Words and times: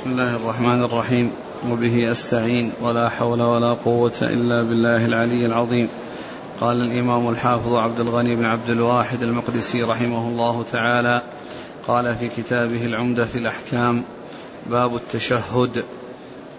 بسم 0.00 0.10
الله 0.10 0.36
الرحمن 0.36 0.82
الرحيم. 0.82 1.30
وبه 1.70 2.10
أستعين 2.10 2.72
ولا 2.82 3.08
حول 3.08 3.42
ولا 3.42 3.72
قوة 3.72 4.12
إلا 4.22 4.62
بالله 4.62 5.06
العلي 5.06 5.46
العظيم. 5.46 5.88
قال 6.60 6.76
الإمام 6.76 7.28
الحافظ 7.28 7.74
عبد 7.74 8.00
الغني 8.00 8.36
بن 8.36 8.44
عبد 8.44 8.70
الواحد 8.70 9.22
المقدسي 9.22 9.82
رحمه 9.82 10.28
الله 10.28 10.62
تعالى 10.72 11.22
قال 11.88 12.16
في 12.16 12.28
كتابه 12.28 12.86
العمده 12.86 13.24
في 13.24 13.38
الأحكام 13.38 14.04
باب 14.70 14.96
التشهد. 14.96 15.84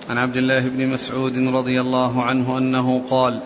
عن 0.09 0.17
عبد 0.17 0.37
الله 0.37 0.59
بن 0.59 0.87
مسعود 0.87 1.37
رضي 1.37 1.81
الله 1.81 2.23
عنه 2.23 2.57
أنه 2.57 3.03
قال 3.09 3.41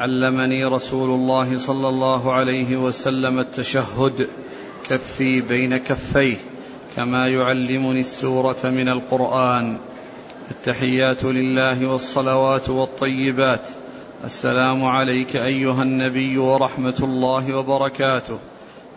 علمني 0.00 0.64
رسول 0.64 1.10
الله 1.10 1.58
صلى 1.58 1.88
الله 1.88 2.32
عليه 2.32 2.76
وسلم 2.76 3.38
التشهد 3.38 4.28
كفي 4.88 5.40
بين 5.40 5.76
كفيه. 5.76 6.36
كما 6.96 7.28
يعلمني 7.28 8.00
السورة 8.00 8.58
من 8.64 8.88
القرآن. 8.88 9.78
التحيات 10.50 11.24
لله 11.24 11.86
والصلوات 11.86 12.68
والطيبات. 12.68 13.68
السلام 14.24 14.84
عليك 14.84 15.36
أيها 15.36 15.82
النبي 15.82 16.38
ورحمة 16.38 16.98
الله 17.02 17.54
وبركاته. 17.54 18.38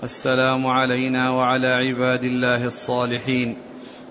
السلام 0.04 0.68
علينا 0.68 1.30
وعلى 1.30 1.68
عباد 1.68 2.24
الله 2.24 2.66
الصالحين. 2.66 3.58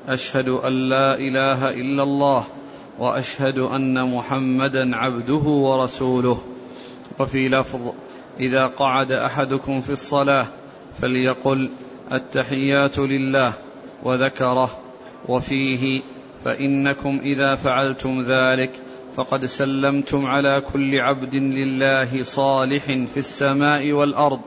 أشهد 0.09 0.49
أن 0.49 0.73
لا 0.89 1.15
إله 1.15 1.71
إلا 1.71 2.03
الله 2.03 2.45
وأشهد 2.99 3.59
أن 3.59 4.15
محمدا 4.15 4.97
عبده 4.97 5.45
ورسوله. 5.49 6.43
وفي 7.21 7.49
لفظ 7.49 7.93
إذا 8.41 8.67
قعد 8.67 9.13
أحدكم 9.13 9.81
في 9.81 9.91
الصلاة 9.91 10.47
فليقل 11.01 11.71
التحيات 12.13 12.99
لله. 12.99 13.53
وذكره 14.03 14.79
وفيه 15.29 16.03
فإنكم 16.45 17.21
إذا 17.23 17.57
فعلتم 17.57 18.21
ذلك 18.21 18.71
فقد 19.17 19.45
سلمتم 19.45 20.27
على 20.27 20.63
كل 20.73 21.01
عبد 21.01 21.35
لله 21.35 22.23
صالح 22.23 22.85
في 22.85 23.17
السماء 23.17 23.93
والأرض 23.93 24.41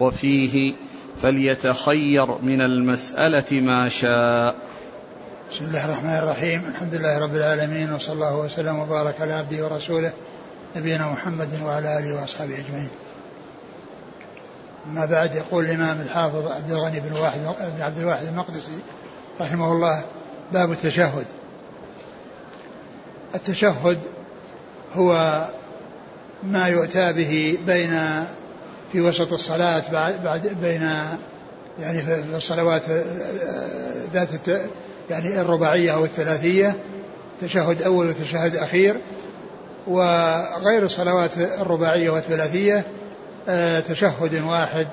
وفيه 0.00 0.74
فليتخير 1.22 2.38
من 2.42 2.60
المسألة 2.60 3.60
ما 3.60 3.88
شاء. 3.88 4.54
بسم 5.52 5.64
الله 5.64 5.84
الرحمن 5.84 6.16
الرحيم. 6.16 6.62
الحمد 6.68 6.94
لله 6.94 7.18
رب 7.18 7.34
العالمين 7.34 7.92
وصلى 7.92 8.14
الله 8.14 8.38
وسلم 8.38 8.78
وبارك 8.78 9.20
على 9.20 9.32
عبده 9.32 9.64
ورسوله 9.64 10.12
نبينا 10.76 11.12
محمد 11.12 11.48
وعلى 11.64 11.98
آله 11.98 12.20
وأصحابه 12.20 12.54
أجمعين. 12.54 12.90
أما 14.86 15.06
بعد 15.06 15.36
يقول 15.36 15.64
الإمام 15.64 16.00
الحافظ 16.00 16.46
عبد 16.46 16.70
الغني 16.70 17.00
بن 17.00 17.12
واحد 17.12 17.40
بن 17.76 17.82
عبد 17.82 17.98
الواحد 17.98 18.26
المقدسي 18.26 18.72
رحمه 19.40 19.72
الله 19.72 20.02
باب 20.52 20.72
التشهد. 20.72 21.26
التشهد 23.34 23.98
هو 24.94 25.44
ما 26.42 26.66
يؤتى 26.66 27.12
به 27.12 27.58
بين 27.66 28.24
في 28.92 29.00
وسط 29.00 29.32
الصلاة 29.32 29.82
بعد, 30.24 30.56
بين 30.62 30.90
يعني 31.80 32.02
في 32.02 32.24
الصلوات 32.36 32.82
ذات 34.12 34.28
يعني 35.10 35.40
الرباعية 35.40 35.94
أو 35.94 36.04
الثلاثية. 36.04 36.76
تشهد 37.40 37.82
أول 37.82 38.08
وتشهد 38.08 38.56
أخير. 38.56 38.96
وغير 39.86 40.82
الصلوات 40.82 41.38
الرباعية 41.38 42.10
والثلاثية 42.10 42.76
آه، 42.78 42.99
تشهد 43.88 44.42
واحد 44.44 44.88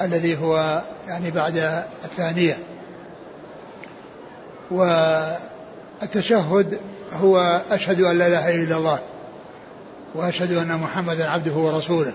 الذي 0.00 0.38
هو 0.38 0.82
يعني 1.08 1.30
بعد 1.30 1.56
الثانية. 2.04 2.58
والتشهد 6.00 6.78
هو 7.12 7.60
أشهد 7.70 8.00
أن 8.00 8.18
لا 8.18 8.26
إله 8.26 8.62
إلا 8.62 8.76
الله 8.76 9.00
وأشهد 10.14 10.52
أن 10.52 10.78
محمدا 10.78 11.30
عبده 11.30 11.52
ورسوله 11.52 12.12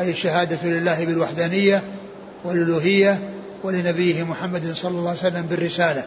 أي 0.00 0.10
الشهادة 0.10 0.68
لله 0.68 1.04
بالوحدانية 1.04 1.82
والألوهية 2.44 3.18
ولنبيه 3.62 4.22
محمد 4.22 4.72
صلى 4.72 4.90
الله 4.90 5.10
عليه 5.10 5.18
وسلم 5.18 5.46
بالرسالة. 5.46 6.04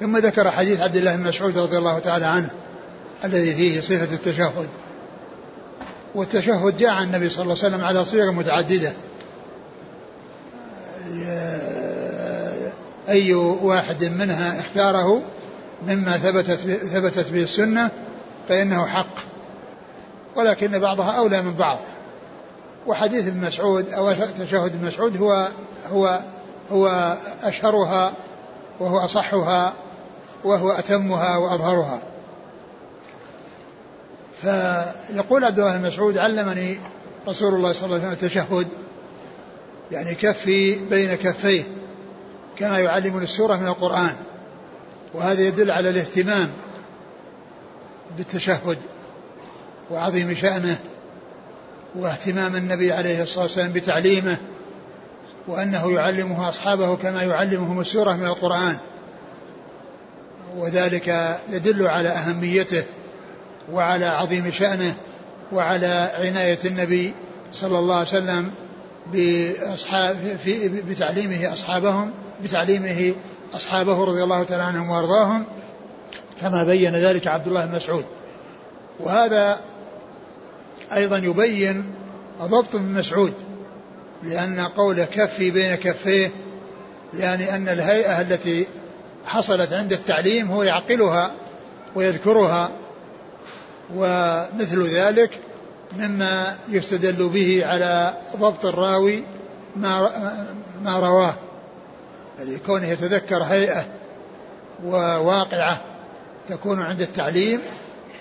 ثم 0.00 0.16
ذكر 0.16 0.50
حديث 0.50 0.80
عبد 0.80 0.96
الله 0.96 1.16
بن 1.16 1.22
مسعود 1.22 1.58
رضي 1.58 1.78
الله 1.78 1.98
تعالى 1.98 2.26
عنه 2.26 2.50
الذي 3.24 3.54
فيه 3.54 3.80
صفة 3.80 4.14
التشهد. 4.14 4.68
والتشهد 6.14 6.76
جاء 6.76 6.90
عن 6.90 7.02
النبي 7.02 7.30
صلى 7.30 7.42
الله 7.42 7.56
عليه 7.58 7.74
وسلم 7.74 7.84
على 7.84 8.04
صيغ 8.04 8.30
متعددة. 8.30 8.92
أي 13.08 13.34
واحد 13.34 14.04
منها 14.04 14.60
اختاره 14.60 15.22
مما 15.86 16.18
ثبتت 16.18 16.60
ثبتت 16.92 17.32
به 17.32 17.42
السنة 17.42 17.90
فإنه 18.48 18.86
حق. 18.86 19.14
ولكن 20.36 20.78
بعضها 20.78 21.10
أولى 21.10 21.42
من 21.42 21.54
بعض. 21.54 21.78
وحديث 22.86 23.26
ابن 23.26 23.46
مسعود 23.46 23.88
أو 23.92 24.12
تشهد 24.12 24.74
ابن 24.74 24.86
مسعود 24.86 25.16
هو 25.16 25.48
هو 25.92 26.20
هو 26.72 27.16
أشهرها 27.42 28.12
وهو 28.80 28.98
أصحها 28.98 29.74
وهو 30.44 30.70
أتمها 30.70 31.36
وأظهرها. 31.36 32.00
فيقول 34.42 35.44
عبد 35.44 35.58
الله 35.58 35.76
بن 35.78 35.86
مسعود 35.86 36.18
علمني 36.18 36.78
رسول 37.28 37.54
الله 37.54 37.72
صلى 37.72 37.84
الله 37.84 37.96
عليه 37.96 38.08
وسلم 38.08 38.24
التشهد 38.24 38.68
يعني 39.92 40.14
كفي 40.14 40.74
بين 40.74 41.14
كفيه 41.14 41.62
كما 42.58 42.78
يعلمني 42.78 43.24
السورة 43.24 43.56
من 43.56 43.66
القرآن 43.66 44.14
وهذا 45.14 45.42
يدل 45.42 45.70
على 45.70 45.88
الاهتمام 45.88 46.48
بالتشهد 48.16 48.78
وعظيم 49.90 50.34
شأنه 50.34 50.78
واهتمام 51.94 52.56
النبي 52.56 52.92
عليه 52.92 53.22
الصلاة 53.22 53.44
والسلام 53.44 53.72
بتعليمه 53.72 54.38
وأنه 55.48 55.92
يعلمه 55.92 56.48
أصحابه 56.48 56.96
كما 56.96 57.22
يعلمهم 57.22 57.80
السورة 57.80 58.12
من 58.12 58.26
القرآن 58.26 58.76
وذلك 60.56 61.38
يدل 61.52 61.86
على 61.86 62.08
أهميته 62.08 62.84
وعلى 63.72 64.06
عظيم 64.06 64.50
شأنه 64.50 64.94
وعلى 65.52 66.10
عناية 66.14 66.58
النبي 66.64 67.14
صلى 67.52 67.78
الله 67.78 67.94
عليه 67.94 68.08
وسلم 68.08 68.50
بأصحاب 69.12 70.16
في 70.44 70.68
بتعليمه 70.68 71.52
أصحابهم 71.52 72.10
بتعليمه 72.44 73.14
أصحابه 73.54 74.04
رضي 74.04 74.22
الله 74.22 74.42
تعالى 74.44 74.62
عنهم 74.62 74.90
وأرضاهم 74.90 75.44
كما 76.40 76.64
بين 76.64 76.96
ذلك 76.96 77.26
عبد 77.26 77.46
الله 77.46 77.66
بن 77.66 77.74
مسعود. 77.74 78.04
وهذا 79.00 79.60
أيضا 80.92 81.18
يبين 81.18 81.84
ضبط 82.42 82.74
ابن 82.74 82.84
مسعود 82.84 83.34
لأن 84.22 84.60
قوله 84.60 85.04
كفي 85.04 85.50
بين 85.50 85.74
كفيه 85.74 86.30
يعني 87.18 87.54
أن 87.54 87.68
الهيئة 87.68 88.20
التي 88.20 88.66
حصلت 89.24 89.72
عند 89.72 89.92
التعليم 89.92 90.50
هو 90.50 90.62
يعقلها 90.62 91.32
ويذكرها 91.94 92.70
ومثل 93.96 94.86
ذلك 94.86 95.30
مما 95.98 96.56
يستدل 96.68 97.28
به 97.28 97.66
على 97.66 98.14
ضبط 98.36 98.66
الراوي 98.66 99.22
ما 99.76 100.10
ما 100.84 100.98
رواه 100.98 101.34
يعني 102.38 102.58
كونه 102.58 102.86
يتذكر 102.86 103.42
هيئة 103.42 103.84
وواقعة 104.84 105.80
تكون 106.48 106.80
عند 106.80 107.00
التعليم 107.00 107.60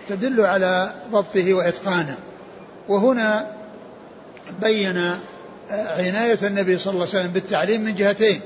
تدل 0.10 0.42
على 0.42 0.94
ضبطه 1.12 1.54
وإتقانه. 1.54 2.18
وهنا 2.90 3.52
بين 4.62 5.12
عناية 5.70 6.38
النبي 6.44 6.78
صلى 6.78 6.94
الله 6.94 7.08
عليه 7.08 7.20
وسلم 7.20 7.32
بالتعليم 7.32 7.82
من 7.82 7.96
جهتين 7.96 8.42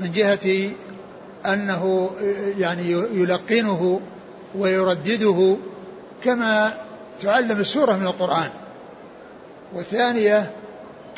من 0.00 0.12
جهة 0.12 0.70
أنه 1.46 2.10
يعني 2.58 2.90
يلقنه 2.90 4.00
ويردده 4.54 5.56
كما 6.24 6.74
تعلم 7.22 7.60
السورة 7.60 7.92
من 7.92 8.06
القرآن. 8.06 8.50
والثانية 9.72 10.50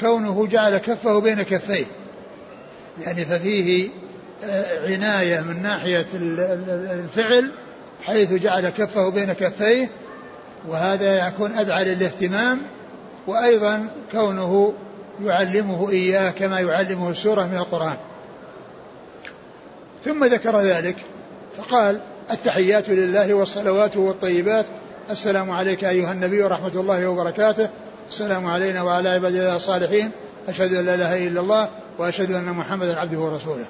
كونه 0.01 0.47
جعل 0.47 0.79
كفه 0.79 1.19
بين 1.19 1.43
كفيه. 1.43 1.87
يعني 3.01 3.25
ففيه 3.25 3.89
آه، 4.45 4.93
عناية 4.93 5.41
من 5.41 5.63
ناحية 5.63 6.07
الفعل 6.15 7.53
حيث 8.03 8.33
جعل 8.33 8.69
كفه 8.69 9.09
بين 9.09 9.33
كفيه 9.33 9.91
وهذا 10.69 11.29
يكون 11.29 11.53
أدعى 11.53 11.85
للاهتمام. 11.85 12.63
وأيضا 13.27 13.89
كونه 14.13 14.75
يعلمه 15.25 15.91
إياه 15.91 16.31
كما 16.31 16.61
يعلمه 16.61 17.11
السورة 17.11 17.43
من 17.43 17.57
القرآن. 17.57 17.97
ثم 20.05 20.25
ذكر 20.25 20.61
ذلك 20.61 20.97
فقال 21.57 22.01
التحيات 22.31 22.89
لله 22.89 23.35
والصلوات 23.35 23.97
والطيبات 23.97 24.67
السلام 25.11 25.51
عليك 25.51 25.85
أيها 25.85 26.13
النبي 26.13 26.43
ورحمة 26.43 26.73
الله 26.75 27.09
وبركاته. 27.09 27.69
السلام 28.09 28.47
علينا 28.47 28.83
وعلى 28.83 29.09
عباد 29.09 29.35
الله 29.35 29.57
الصالحين. 29.57 30.11
أشهد 30.49 30.75
أن 30.75 30.87
لا 30.87 30.95
إله 30.95 31.27
إلا 31.27 31.41
الله 31.41 31.69
وأشهد 31.99 32.33
أن 32.33 32.45
محمدا 32.45 33.01
عبده 33.01 33.19
ورسوله. 33.19 33.65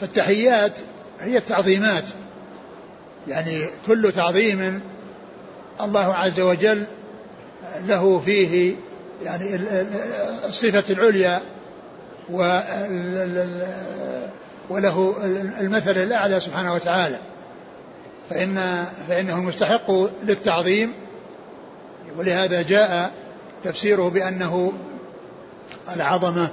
فالتحيات 0.00 0.78
هي 1.20 1.36
التعظيمات. 1.36 2.04
يعني 3.28 3.64
كل 3.86 4.12
تعظيم 4.12 4.80
الله 5.80 6.14
عز 6.14 6.40
وجل 6.40 6.86
له 7.86 8.20
فيه 8.20 8.74
يعني 9.22 9.60
الصفة 10.48 10.84
العليا 10.90 11.40
وله 14.70 15.14
المثل 15.60 15.98
الأعلى 15.98 16.40
سبحانه 16.40 16.74
وتعالى. 16.74 17.16
فإن 18.30 18.84
فإنه 19.08 19.36
المستحق 19.36 19.90
للتعظيم 20.24 20.92
ولهذا 22.18 22.62
جاء 22.62 23.12
تفسيره 23.62 24.08
بأنه 24.08 24.72
العظمة 25.96 26.48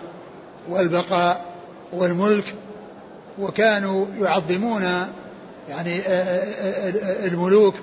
والبقاء 0.69 1.45
والملك 1.93 2.55
وكانوا 3.39 4.05
يعظمون 4.21 4.83
يعني 5.69 6.01
الملوك 7.25 7.75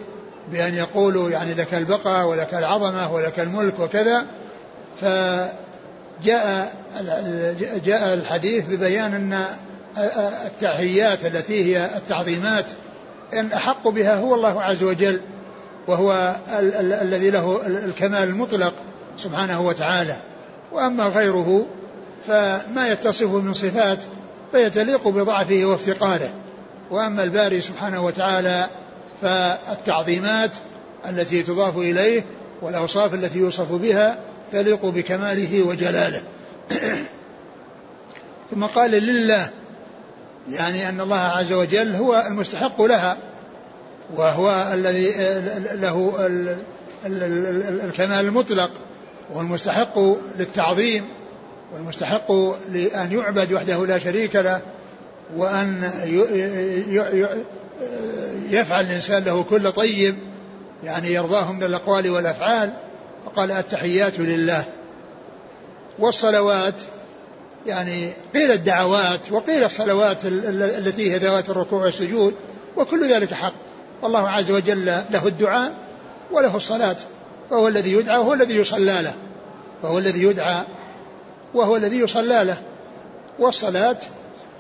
بأن 0.52 0.74
يقولوا 0.74 1.30
يعني 1.30 1.54
لك 1.54 1.74
البقاء 1.74 2.26
ولك 2.26 2.54
العظمة 2.54 3.12
ولك 3.12 3.40
الملك 3.40 3.80
وكذا. 3.80 4.26
فجاء 5.00 6.74
جاء 7.84 8.14
الحديث 8.14 8.66
ببيان 8.66 9.14
أن 9.14 9.44
التحيات 10.46 11.24
التي 11.24 11.64
هي 11.64 11.96
التعظيمات 11.96 12.66
أن 13.32 13.52
أحق 13.52 13.88
بها 13.88 14.16
هو 14.16 14.34
الله 14.34 14.62
عز 14.62 14.82
وجل 14.82 15.20
وهو 15.86 16.36
الذي 17.02 17.30
له 17.30 17.66
الكمال 17.66 18.28
المطلق 18.28 18.74
سبحانه 19.18 19.60
وتعالى. 19.60 20.16
وأما 20.72 21.04
غيره 21.04 21.66
فما 22.26 22.88
يتصف 22.88 23.30
من 23.32 23.54
صفات 23.54 23.98
فيتليق 24.52 25.08
بضعفه 25.08 25.64
وافتقاره. 25.64 26.30
وأما 26.90 27.24
الباري 27.24 27.60
سبحانه 27.60 28.04
وتعالى 28.04 28.68
فالتعظيمات 29.22 30.50
التي 31.08 31.42
تضاف 31.42 31.76
إليه 31.76 32.24
والأوصاف 32.62 33.14
التي 33.14 33.38
يوصف 33.38 33.72
بها 33.72 34.18
تليق 34.52 34.86
بكماله 34.86 35.62
وجلاله. 35.62 36.22
ثم 38.50 38.64
قال 38.64 38.90
لله 38.90 39.50
يعني 40.50 40.88
أن 40.88 41.00
الله 41.00 41.16
عز 41.16 41.52
وجل 41.52 41.94
هو 41.94 42.24
المستحق 42.26 42.82
لها 42.82 43.16
وهو 44.16 44.70
الذي 44.72 45.10
له 45.74 46.26
الكمال 47.84 48.24
المطلق 48.24 48.70
والمستحق 49.34 49.98
للتعظيم 50.38 51.04
والمستحق 51.74 52.32
لأن 52.72 53.12
يعبد 53.12 53.52
وحده 53.52 53.86
لا 53.86 53.98
شريك 53.98 54.36
له 54.36 54.60
وأن 55.36 55.90
يفعل 58.50 58.84
الإنسان 58.84 59.24
له 59.24 59.42
كل 59.42 59.72
طيب 59.72 60.16
يعني 60.84 61.12
يرضاه 61.12 61.52
من 61.52 61.62
الأقوال 61.62 62.10
والأفعال. 62.10 62.72
فقال 63.26 63.50
التحيات 63.50 64.18
لله. 64.18 64.64
والصلوات 65.98 66.74
يعني 67.66 68.12
قيل 68.34 68.50
الدعوات 68.50 69.32
وقيل 69.32 69.64
الصلوات 69.64 70.24
التي 70.24 71.12
هي 71.12 71.18
ذوات 71.18 71.50
الركوع 71.50 71.82
والسجود 71.82 72.34
وكل 72.76 73.12
ذلك 73.12 73.34
حق. 73.34 73.54
والله 74.02 74.28
عز 74.28 74.50
وجل 74.50 74.86
له 74.86 75.26
الدعاء 75.26 75.74
وله 76.30 76.56
الصلاة 76.56 76.96
فهو 77.50 77.68
الذي 77.68 77.92
يدعى 77.92 78.18
وهو 78.18 78.34
الذي 78.34 78.56
يصلى 78.56 79.02
له. 79.02 79.14
فهو 79.82 79.98
الذي 79.98 80.22
يدعى 80.22 80.64
وهو 81.54 81.76
الذي 81.76 81.98
يصلى 81.98 82.44
له. 82.44 82.56
والصلاة 83.38 83.98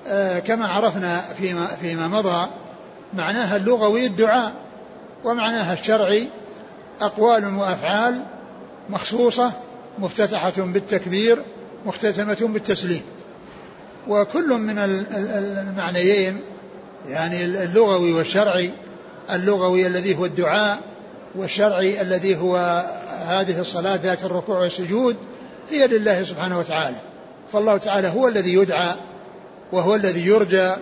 آه، 0.06 0.38
كما 0.38 0.66
عرفنا 0.66 1.20
فيما, 1.20 1.66
فيما 1.66 2.08
مضى 2.08 2.48
معناها 3.14 3.56
اللغوي 3.56 4.06
الدعاء 4.06 4.52
ومعناها 5.24 5.72
الشرعي 5.72 6.28
أقوال 7.00 7.54
وأفعال 7.54 8.24
مخصوصة 8.90 9.52
مفتتحة 9.98 10.52
بالتكبير 10.56 11.38
مختتمة 11.86 12.38
بالتسليم. 12.40 13.02
وكل 14.08 14.48
من 14.48 14.78
المعنيين 14.78 16.40
يعني 17.08 17.44
اللغوي 17.44 18.12
والشرعي 18.12 18.70
اللغوي 19.30 19.86
الذي 19.86 20.16
هو 20.16 20.24
الدعاء 20.24 20.80
والشرعي 21.34 22.00
الذي 22.02 22.36
هو 22.36 22.84
هذه 23.26 23.60
الصلاة 23.60 23.96
ذات 23.96 24.24
الركوع 24.24 24.58
والسجود 24.58 25.16
هي 25.70 25.86
لله 25.86 26.22
سبحانه 26.22 26.58
وتعالى. 26.58 26.96
فالله 27.52 27.76
تعالى 27.76 28.08
هو 28.08 28.28
الذي 28.28 28.54
يدعى 28.54 28.94
وهو 29.72 29.94
الذي 29.94 30.26
يرجى 30.26 30.72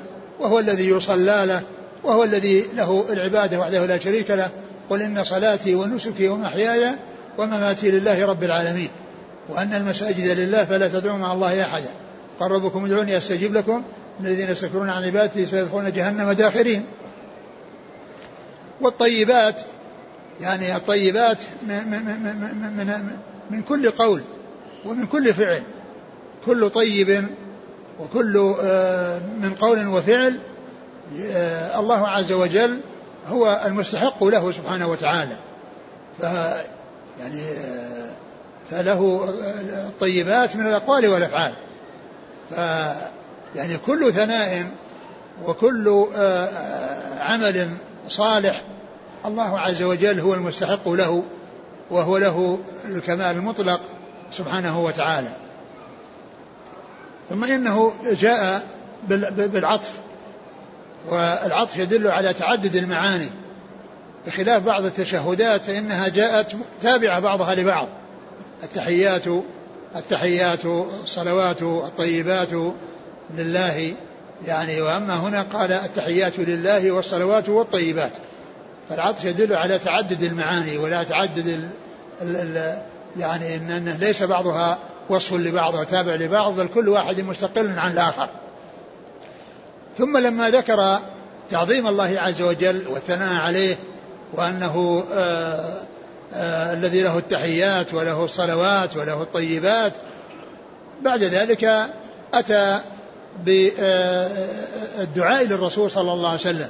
وهو 0.41 0.59
الذي 0.59 0.89
يصلى 0.89 1.45
له 1.47 1.63
وهو 2.05 2.25
الذي 2.25 2.65
له 2.77 3.05
العبادة 3.13 3.59
وحده 3.59 3.87
لا 3.87 3.99
شريك 3.99 4.31
له. 4.31 4.51
قل 4.91 5.03
إن 5.03 5.25
صلاتي 5.25 5.75
ونسكي 5.75 6.29
ومحياي 6.29 6.91
ومماتي 7.39 7.91
لله 7.91 8.27
رب 8.27 8.45
العالمين. 8.45 8.89
وأن 9.49 9.75
المساجد 9.75 10.39
لله 10.39 10.65
فلا 10.65 10.89
تدعوا 10.89 11.19
مع 11.19 11.33
الله 11.33 11.63
أحدا. 11.63 11.91
قال 12.41 12.51
ربكم 12.51 12.85
ادعوني 12.85 13.17
أستجيب 13.17 13.55
لكم. 13.55 13.83
الذين 14.21 14.51
يستكبرون 14.51 14.91
عن 14.91 15.05
عبادتي 15.05 15.47
سيدخلون 15.47 15.93
جهنم 15.93 16.33
داخرين. 16.33 16.85
والطيبات 18.81 19.61
يعني 20.41 20.77
الطيبات 20.77 21.41
من, 21.69 21.89
من, 21.91 22.05
من, 22.77 23.19
من, 23.51 23.63
كل 23.63 23.91
قول 23.91 24.23
ومن 24.85 25.07
كل 25.07 25.35
فعل. 25.35 25.63
كل 26.47 26.71
طيب 26.71 27.27
وكل 28.01 28.55
آه، 28.63 29.19
من 29.19 29.55
قول 29.55 29.87
وفعل 29.87 30.39
آه، 31.33 31.81
الله 31.81 32.09
عز 32.09 32.33
وجل 32.33 32.81
هو 33.29 33.63
المستحق 33.67 34.25
له 34.25 34.53
سبحانه 34.53 34.89
وتعالى. 34.89 35.37
ف 36.19 36.23
يعني 37.21 37.41
آه، 37.41 38.11
فله 38.71 39.29
الطيبات 39.89 40.57
من 40.57 40.67
الأقوال 40.67 41.07
والأفعال. 41.07 41.53
ف 42.51 42.59
يعني 43.57 43.77
كل 43.87 44.13
ثناء 44.13 44.67
وكل 45.45 46.07
عمل 47.21 47.69
صالح 48.09 48.63
الله 49.25 49.61
عز 49.61 49.83
وجل 49.83 50.21
هو 50.21 50.35
المستحق 50.35 50.89
له 50.89 51.23
وهو 51.91 52.19
له 52.19 52.59
الكمال 52.85 53.37
المطلق 53.37 53.81
سبحانه 54.33 54.85
وتعالى. 54.85 55.29
ثم 57.31 57.45
إنه 57.45 57.93
جاء 58.21 58.63
بالعطف. 59.37 59.93
والعطف 61.09 61.77
يدل 61.77 62.09
على 62.09 62.33
تعدد 62.33 62.77
المعاني. 62.77 63.29
بخلاف 64.27 64.63
بعض 64.63 64.85
التشهدات 64.85 65.63
فإنها 65.63 66.09
جاءت 66.09 66.57
تابعة 66.83 67.21
بعضها 67.21 67.55
لبعض. 67.55 67.89
التحيات 68.63 69.25
التحيات 69.97 70.65
الصلوات 71.03 71.63
الطيبات 71.63 72.75
لله. 73.37 73.95
يعني 74.47 74.81
وأما 74.81 75.17
هنا 75.17 75.43
قال 75.43 75.73
التحيات 75.73 76.39
لله 76.39 76.91
والصلوات 76.91 77.49
والطيبات. 77.49 78.13
فالعطف 78.91 79.25
يدل 79.25 79.55
على 79.55 79.79
تعدد 79.79 80.23
المعاني 80.23 80.79
ولا 80.79 81.03
تعدد 81.03 81.47
ال 81.47 81.69
ال 82.23 82.37
ال 82.37 82.79
يعني 83.17 83.57
إن 83.57 83.71
أنه 83.71 83.97
ليس 83.97 84.23
بعضها 84.23 84.79
وصف 85.09 85.35
لبعض 85.35 85.75
وتابع 85.75 86.15
لبعض 86.15 86.55
بل 86.55 86.69
كل 86.69 86.89
واحد 86.89 87.21
مستقل 87.21 87.79
عن 87.79 87.93
الآخر. 87.93 88.29
ثم 89.99 90.17
لما 90.17 90.51
ذكر 90.51 90.99
تعظيم 91.51 91.87
الله 91.87 92.21
عز 92.21 92.43
وجل 92.43 92.83
والثناء 92.89 93.41
عليه 93.43 93.77
وأنه 94.35 95.05
آآ 95.13 95.57
آآ 95.59 95.81
الذي 96.73 97.03
له 97.03 97.19
التحيات 97.19 97.95
وله 97.95 98.25
الصلوات 98.25 98.97
وله 98.97 99.23
الطيبات. 99.23 99.93
بعد 101.03 101.23
ذلك 101.23 101.87
أتى 102.35 102.81
بالدعاء 103.45 105.45
للرسول 105.45 105.91
صلى 105.91 106.13
الله 106.13 106.29
عليه 106.29 106.41
وسلم. 106.41 106.69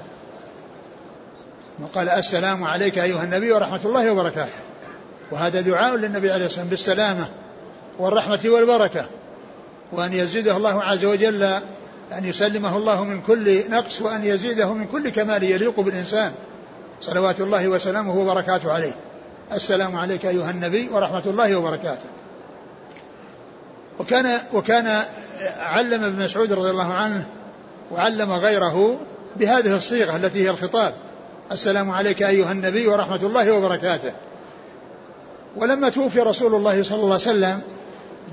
وقال 1.83 2.09
السلام 2.09 2.65
عليك 2.65 2.99
أيها 2.99 3.25
النبي 3.25 3.53
ورحمة 3.53 3.81
الله 3.85 4.13
وبركاته. 4.13 4.59
وهذا 5.31 5.61
دعاء 5.61 5.97
للنبي 5.97 6.33
عليه 6.33 6.47
الصلاة 6.47 6.67
والسلام 6.69 6.69
بالسلامة 6.69 7.29
والرحمة 7.99 8.41
والبركة. 8.45 9.07
وأن 9.93 10.13
يزيده 10.13 10.57
الله 10.57 10.83
عز 10.83 11.05
وجل 11.05 11.43
أن 12.13 12.25
يسلمه 12.25 12.77
الله 12.77 13.05
من 13.05 13.23
كل 13.23 13.71
نقص 13.71 14.03
وأن 14.03 14.25
يزيده 14.25 14.73
من 14.73 14.87
كل 14.87 15.09
كمال 15.09 15.43
يليق 15.43 15.81
بالإنسان. 15.81 16.33
صلوات 17.01 17.41
الله 17.41 17.69
وسلامه 17.69 18.17
وبركاته 18.17 18.73
عليه. 18.73 18.93
السلام 19.53 19.97
عليك 19.97 20.27
أيها 20.27 20.51
النبي 20.51 20.89
ورحمة 20.89 21.23
الله 21.27 21.57
وبركاته. 21.59 22.07
وكان 23.99 24.41
وكان 24.53 25.03
علم 25.61 26.05
ابن 26.05 26.25
مسعود 26.25 26.53
رضي 26.53 26.71
الله 26.71 26.93
عنه 26.93 27.27
وعلم 27.93 28.33
غيره 28.33 28.99
بهذه 29.37 29.77
الصيغة 29.77 30.17
التي 30.17 30.45
هي 30.45 30.51
الخطاب. 30.51 30.95
السلام 31.53 31.91
عليك 31.91 32.23
أيها 32.23 32.53
النبي 32.53 32.87
ورحمة 32.87 33.23
الله 33.23 33.53
وبركاته. 33.53 34.13
ولما 35.57 35.89
توفي 35.89 36.21
رسول 36.21 36.55
الله 36.55 36.83
صلى 36.83 36.97
الله 36.97 37.13
عليه 37.13 37.15
وسلم 37.15 37.61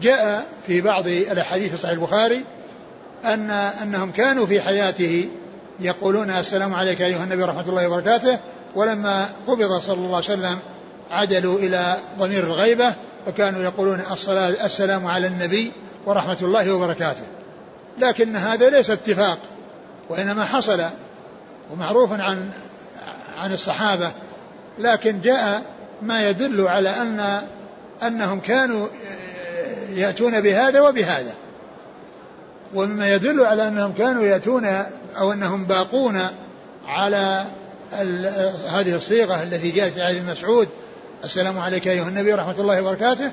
جاء 0.02 0.46
في 0.68 0.82
بعض 0.82 1.08
الأحاديث 1.08 1.72
في 1.72 1.78
صحيح 1.78 1.92
البخاري 1.92 2.44
أن 3.26 3.50
أنهم 3.50 4.12
كانوا 4.12 4.46
في 4.46 4.62
حياته 4.62 5.30
يقولون 5.80 6.30
السلام 6.30 6.74
عليك 6.74 7.02
أيها 7.02 7.24
النبي 7.24 7.44
ورحمة 7.44 7.70
الله 7.70 7.88
وبركاته. 7.88 8.40
ولما 8.76 9.30
قبض 9.48 9.80
صلى 9.82 9.96
الله 9.96 10.08
عليه 10.08 10.18
وسلم 10.18 10.60
عدلوا 11.14 11.60
إلى 11.60 11.96
ضمير 12.20 12.44
الغيبة 12.44 12.94
فكانوا 13.26 13.62
يقولون 13.62 14.02
الصلاة 14.12 14.66
السلام 14.66 15.06
على 15.06 15.28
النبي 15.28 15.72
ورحمة 16.06 16.38
الله 16.42 16.72
وبركاته. 16.76 17.24
لكن 17.98 18.36
هذا 18.36 18.70
ليس 18.70 18.90
اتفاق 18.90 19.38
وإنما 20.10 20.46
حصل 20.46 20.84
ومعروف 21.72 22.12
عن 22.12 22.50
عن 23.42 23.54
الصحابة. 23.54 24.12
لكن 24.80 25.22
جاء 25.22 25.62
ما 26.02 26.30
يدل 26.30 26.68
على 26.68 26.90
أن 26.90 27.42
أنهم 28.04 28.40
كانوا 28.40 28.88
يأتون 29.90 30.42
بهذا 30.42 30.82
وبهذا. 30.82 31.34
ومما 32.74 33.14
يدل 33.14 33.46
على 33.46 33.68
أنهم 33.68 33.94
كانوا 33.94 34.24
يأتون 34.24 34.66
أو 35.18 35.32
أنهم 35.34 35.66
باقون 35.66 36.22
على 36.88 37.46
هذه 38.68 38.96
الصيغة 38.96 39.44
التي 39.44 39.72
جاءت 39.72 39.94
في 39.94 40.06
حديث 40.06 40.24
مسعود 40.24 40.68
السلام 41.24 41.60
عليك 41.60 41.88
أيها 41.88 42.08
النبي 42.08 42.34
ورحمة 42.34 42.60
الله 42.60 42.82
وبركاته. 42.82 43.32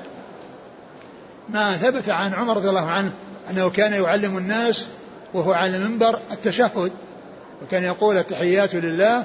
ما 1.49 1.77
ثبت 1.77 2.09
عن 2.09 2.33
عمر 2.33 2.57
رضي 2.57 2.69
الله 2.69 2.89
عنه 2.89 3.11
أنه 3.49 3.69
كان 3.69 3.93
يعلم 3.93 4.37
الناس 4.37 4.87
وهو 5.33 5.53
على 5.53 5.77
المنبر 5.77 6.19
التشهد 6.31 6.91
وكان 7.63 7.83
يقول 7.83 8.17
التحيات 8.17 8.75
لله 8.75 9.23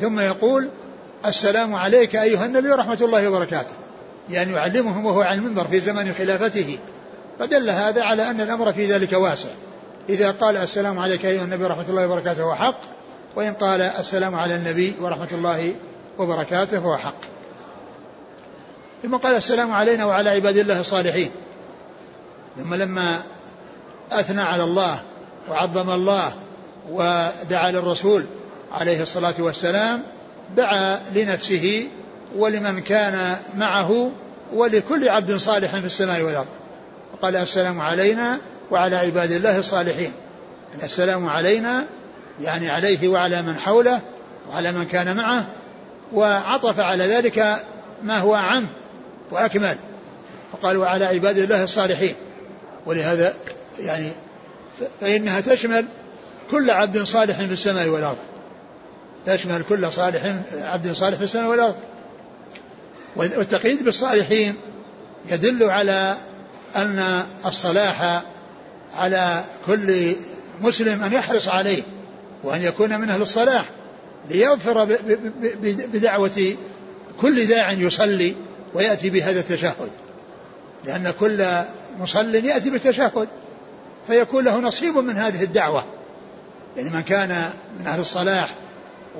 ثم 0.00 0.20
يقول 0.20 0.68
السلام 1.26 1.74
عليك 1.74 2.16
أيها 2.16 2.46
النبي 2.46 2.70
ورحمة 2.70 2.98
الله 3.00 3.28
وبركاته. 3.28 3.72
يعني 4.30 4.52
يعلمهم 4.52 5.06
وهو 5.06 5.20
على 5.20 5.34
المنبر 5.34 5.64
في 5.64 5.80
زمن 5.80 6.12
خلافته. 6.12 6.78
فدل 7.38 7.70
هذا 7.70 8.02
على 8.04 8.30
أن 8.30 8.40
الأمر 8.40 8.72
في 8.72 8.92
ذلك 8.92 9.12
واسع. 9.12 9.48
إذا 10.08 10.30
قال 10.30 10.56
السلام 10.56 10.98
عليك 10.98 11.26
أيها 11.26 11.44
النبي 11.44 11.64
ورحمة 11.64 11.88
الله 11.88 12.06
وبركاته 12.06 12.42
هو 12.42 12.54
حق 12.54 12.80
وإن 13.36 13.52
قال 13.52 13.80
السلام 13.82 14.34
على 14.34 14.54
النبي 14.54 14.94
ورحمة 15.00 15.28
الله 15.32 15.74
وبركاته 16.18 16.80
فهو 16.80 16.96
حق. 16.96 17.39
ثم 19.02 19.16
قال 19.16 19.34
السلام 19.34 19.72
علينا 19.72 20.04
وعلى 20.04 20.30
عباد 20.30 20.56
الله 20.56 20.80
الصالحين. 20.80 21.30
ثم 22.56 22.74
لما 22.74 23.22
أثنى 24.12 24.42
على 24.42 24.64
الله 24.64 25.02
وعظم 25.48 25.90
الله 25.90 26.32
ودعا 26.90 27.70
للرسول 27.70 28.24
عليه 28.72 29.02
الصلاة 29.02 29.34
والسلام 29.38 30.02
دعا 30.56 31.00
لنفسه 31.14 31.88
ولمن 32.36 32.80
كان 32.80 33.36
معه 33.56 34.12
ولكل 34.52 35.08
عبد 35.08 35.36
صالح 35.36 35.70
في 35.70 35.86
السماء 35.86 36.22
والأرض. 36.22 36.46
قال 37.22 37.36
السلام 37.36 37.80
علينا 37.80 38.38
وعلى 38.70 38.96
عباد 38.96 39.32
الله 39.32 39.58
الصالحين. 39.58 40.12
السلام 40.82 41.28
علينا 41.28 41.84
يعني 42.40 42.70
عليه 42.70 43.08
وعلى 43.08 43.42
من 43.42 43.56
حوله 43.56 44.00
وعلى 44.50 44.72
من 44.72 44.84
كان 44.84 45.16
معه 45.16 45.46
وعطف 46.12 46.80
على 46.80 47.06
ذلك 47.06 47.56
ما 48.02 48.18
هو 48.18 48.34
أعم 48.34 48.68
وأكمل 49.30 49.76
فقال 50.52 50.76
وعلى 50.76 51.04
عباد 51.04 51.38
الله 51.38 51.64
الصالحين. 51.64 52.14
ولهذا 52.86 53.34
يعني 53.78 54.08
فإنها 55.00 55.40
تشمل 55.40 55.86
كل 56.50 56.70
عبد 56.70 57.02
صالح 57.02 57.36
في 57.38 57.52
السماء 57.52 57.88
والأرض. 57.88 58.18
تشمل 59.26 59.62
كل 59.68 59.92
صالح 59.92 60.34
عبد 60.52 60.92
صالح 60.92 61.16
في 61.16 61.24
السماء 61.24 61.50
والأرض. 61.50 61.76
والتقييد 63.16 63.84
بالصالحين 63.84 64.54
يدل 65.30 65.70
على 65.70 66.16
أن 66.76 67.22
الصلاح 67.46 68.22
على 68.94 69.44
كل 69.66 70.16
مسلم 70.60 71.02
أن 71.02 71.12
يحرص 71.12 71.48
عليه 71.48 71.82
وأن 72.44 72.62
يكون 72.62 73.00
من 73.00 73.10
أهل 73.10 73.22
الصلاح 73.22 73.64
ليظفر 74.30 74.84
بدعوة 75.64 76.56
كل 77.20 77.46
داع 77.46 77.72
يصلي 77.72 78.34
ويأتي 78.74 79.10
بهذا 79.10 79.40
التشهد. 79.40 79.90
لأن 80.84 81.12
كل 81.20 81.46
مصل 81.98 82.34
يأتي 82.34 82.70
بالتشهد. 82.70 83.28
فيكون 84.06 84.44
له 84.44 84.60
نصيب 84.60 84.98
من 84.98 85.16
هذه 85.16 85.42
الدعوة. 85.42 85.84
يعني 86.76 86.90
من 86.90 87.00
كان 87.00 87.50
من 87.80 87.86
أهل 87.86 88.00
الصلاح 88.00 88.48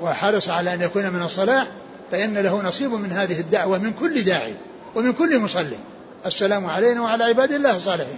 وحرص 0.01 0.49
على 0.49 0.73
أن 0.73 0.81
يكون 0.81 1.09
من 1.09 1.21
الصلاح 1.21 1.67
فإن 2.11 2.37
له 2.37 2.61
نصيب 2.61 2.91
من 2.91 3.11
هذه 3.11 3.39
الدعوة 3.39 3.77
من 3.77 3.93
كل 3.93 4.23
داعي 4.23 4.53
ومن 4.95 5.13
كل 5.13 5.39
مصلي 5.39 5.77
السلام 6.25 6.65
علينا 6.65 7.01
وعلى 7.01 7.23
عباد 7.23 7.51
الله 7.51 7.77
الصالحين. 7.77 8.17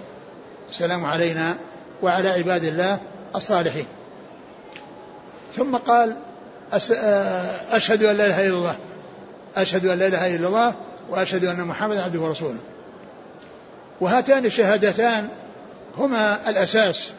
السلام 0.69 1.05
علينا 1.05 1.57
وعلى 2.01 2.29
عباد 2.29 2.63
الله 2.63 2.99
الصالحين. 3.35 3.85
ثم 5.55 5.75
قال 5.75 6.17
أشهد 7.71 8.03
أن 8.03 8.15
لا 8.15 8.25
إله 8.25 8.47
إلا 8.47 8.55
الله. 8.55 8.75
أشهد 9.57 9.85
أن 9.85 9.99
لا 9.99 10.07
إله 10.07 10.35
إلا 10.35 10.47
الله. 10.47 10.75
وأشهد 11.13 11.45
أن 11.45 11.63
محمدا 11.63 12.03
عبده 12.03 12.19
ورسوله. 12.19 12.59
وهاتان 14.01 14.45
الشهادتان 14.45 15.27
هما 15.97 16.49
الأساس 16.49 17.11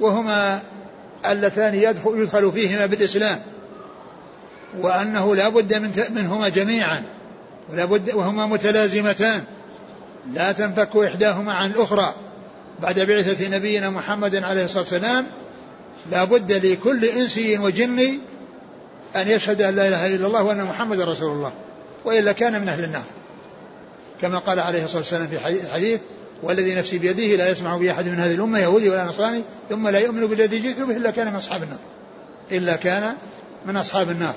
وهما 0.00 0.60
اللتان 1.26 1.74
يدخل, 1.74 2.18
يدخل 2.18 2.52
فيهما 2.52 2.86
بالإسلام. 2.86 3.42
وأنه 4.80 5.36
لا 5.36 5.48
بد 5.48 5.74
من 5.74 6.04
منهما 6.10 6.48
جميعا 6.48 7.02
ولا 7.72 7.84
بد 7.84 8.14
وهما 8.14 8.46
متلازمتان. 8.46 9.44
لا 10.32 10.52
تنفك 10.52 10.96
إحداهما 10.96 11.52
عن 11.52 11.70
الأخرى. 11.70 12.14
بعد 12.82 13.00
بعثة 13.00 13.56
نبينا 13.56 13.90
محمد 13.90 14.36
عليه 14.36 14.64
الصلاة 14.64 14.82
والسلام 14.82 15.26
لا 16.10 16.24
بد 16.24 16.52
لكل 16.52 17.04
إنسي 17.04 17.58
وجني 17.58 18.18
أن 19.16 19.28
يشهد 19.28 19.62
أن 19.62 19.74
لا 19.76 19.88
إله 19.88 20.14
إلا 20.14 20.26
الله 20.26 20.42
وأن 20.42 20.64
محمد 20.64 21.00
رسول 21.00 21.32
الله. 21.32 21.52
وإلا 22.04 22.32
كان 22.32 22.60
من 22.60 22.68
أهل 22.68 22.84
النار. 22.84 23.04
كما 24.22 24.38
قال 24.38 24.60
عليه 24.60 24.84
الصلاة 24.84 25.00
والسلام 25.00 25.26
في 25.26 25.40
حديث 25.72 26.00
والذي 26.42 26.74
نفسي 26.74 26.98
بيده 26.98 27.36
لا 27.36 27.50
يسمع 27.50 27.76
بي 27.76 27.90
أحد 27.90 28.08
من 28.08 28.20
هذه 28.20 28.34
الأمة 28.34 28.58
يهودي 28.58 28.90
ولا 28.90 29.04
نصراني 29.04 29.42
ثم 29.70 29.88
لا 29.88 29.98
يؤمن 29.98 30.26
بالذي 30.26 30.58
جئت 30.58 30.80
به 30.80 30.96
إلا 30.96 31.10
كان 31.10 31.26
من 31.26 31.36
أصحاب 31.36 31.62
النار. 31.62 31.78
إلا 32.52 32.76
كان 32.76 33.14
من 33.66 33.76
أصحاب 33.76 34.10
النار. 34.10 34.34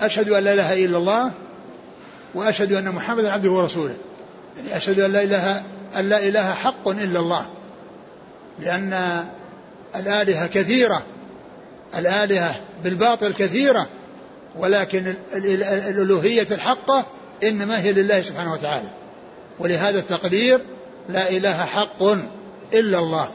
أشهد 0.00 0.28
أن 0.28 0.44
لا 0.44 0.52
إله 0.52 0.84
إلا 0.84 0.98
الله 0.98 1.32
وأشهد 2.34 2.72
أن 2.72 2.88
محمدا 2.88 3.32
عبده 3.32 3.50
ورسوله. 3.50 3.96
يعني 4.56 4.76
أشهد 4.76 5.00
أن 5.00 5.12
لا 5.12 5.22
إله 5.22 5.62
أن 5.98 6.08
لا 6.08 6.28
إله 6.28 6.54
حق 6.54 6.88
إلا 6.88 7.20
الله. 7.20 7.46
لأن 8.60 9.24
الآلهة 9.96 10.46
كثيرة. 10.46 11.02
الآلهة 11.98 12.54
بالباطل 12.84 13.32
كثيرة. 13.32 13.86
ولكن 14.58 15.14
الألوهية 15.34 16.46
الحقة 16.50 17.06
إنما 17.42 17.80
هي 17.80 17.92
لله 17.92 18.22
سبحانه 18.22 18.52
وتعالى. 18.52 18.88
ولهذا 19.58 19.98
التقدير 19.98 20.60
لا 21.08 21.30
إله 21.30 21.64
حق 21.64 22.02
إلا 22.74 22.98
الله. 22.98 23.30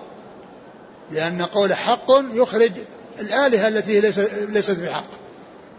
لأن 1.11 1.41
قول 1.41 1.73
حق 1.73 2.11
يخرج 2.33 2.71
الآلهة 3.19 3.67
التي 3.67 4.01
ليست 4.49 4.79
بحق 4.79 5.07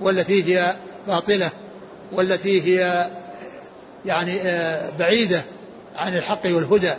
والتي 0.00 0.44
هي 0.44 0.76
باطلة 1.06 1.50
والتي 2.12 2.62
هي 2.62 3.06
يعني 4.06 4.40
آه، 4.40 4.90
بعيدة 4.98 5.42
عن 5.96 6.16
الحق 6.16 6.46
والهدى. 6.46 6.92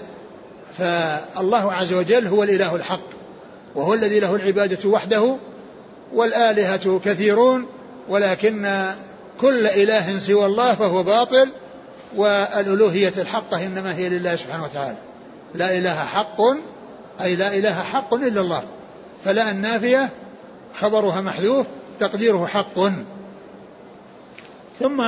فالله 0.77 1.73
عز 1.73 1.93
وجل 1.93 2.27
هو 2.27 2.43
الإله 2.43 2.75
الحق 2.75 3.15
وهو 3.75 3.93
الذي 3.93 4.19
له 4.19 4.35
العبادة 4.35 4.89
وحده 4.89 5.37
والآلهة 6.13 6.99
كثيرون 7.05 7.65
ولكن 8.09 8.85
كل 9.41 9.67
إله 9.67 10.19
سوى 10.19 10.45
الله 10.45 10.73
فهو 10.73 11.03
باطل 11.03 11.49
والألوهية 12.15 13.13
الحقة 13.17 13.65
إنما 13.65 13.95
هي 13.95 14.09
لله 14.09 14.35
سبحانه 14.35 14.63
وتعالى. 14.63 14.97
لا 15.53 15.77
إله 15.77 16.05
حق 16.05 16.41
أي 17.21 17.35
لا 17.35 17.57
إله 17.57 17.83
حق 17.83 18.13
إلا 18.13 18.41
الله. 18.41 18.63
فلا 19.25 19.51
النافية 19.51 20.09
خبرها 20.79 21.21
محذوف 21.21 21.65
تقديره 21.99 22.45
حق. 22.45 22.79
ثم 24.79 25.03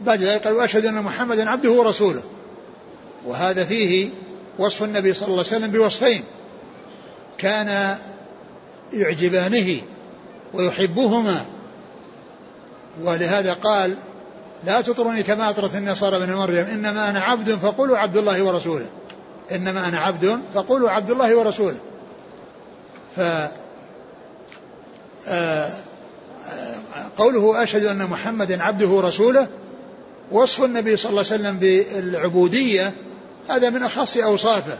بعد 0.00 0.22
ذلك 0.22 0.44
قال 0.44 0.54
وأشهد 0.54 0.86
أن 0.86 1.02
محمدا 1.02 1.50
عبده 1.50 1.70
ورسوله. 1.70 2.22
وهذا 3.26 3.64
فيه 3.64 4.08
وصف 4.58 4.82
النبي 4.82 5.14
صلى 5.14 5.26
الله 5.26 5.44
عليه 5.46 5.56
وسلم 5.56 5.70
بوصفين. 5.70 6.22
كان 7.38 7.96
يعجبانه 8.92 9.80
ويحبهما 10.54 11.44
ولهذا 13.02 13.52
قال 13.52 13.98
لا 14.64 14.80
تطرني 14.80 15.22
كما 15.22 15.50
أطرت 15.50 15.74
النصارى 15.74 16.26
بن 16.26 16.32
مريم 16.32 16.66
إنما 16.66 17.10
أنا 17.10 17.20
عبد 17.20 17.50
فقولوا 17.50 17.98
عبد 17.98 18.16
الله 18.16 18.42
ورسوله. 18.42 18.86
إنما 19.52 19.88
أنا 19.88 19.98
عبد 19.98 20.40
فقولوا 20.54 20.90
عبد 20.90 21.10
الله 21.10 21.36
ورسوله. 21.36 21.76
ف 23.16 23.20
آه، 23.20 23.50
آه، 25.28 25.70
قوله 27.18 27.62
أشهد 27.62 27.84
أن 27.84 28.06
محمدا 28.06 28.62
عبده 28.62 28.88
ورسوله 28.88 29.46
وصف 30.32 30.64
النبي 30.64 30.96
صلى 30.96 31.10
الله 31.10 31.24
عليه 31.30 31.34
وسلم 31.34 31.58
بالعبودية 31.58 32.92
هذا 33.48 33.70
من 33.70 33.82
أخص 33.82 34.16
أوصافه. 34.16 34.78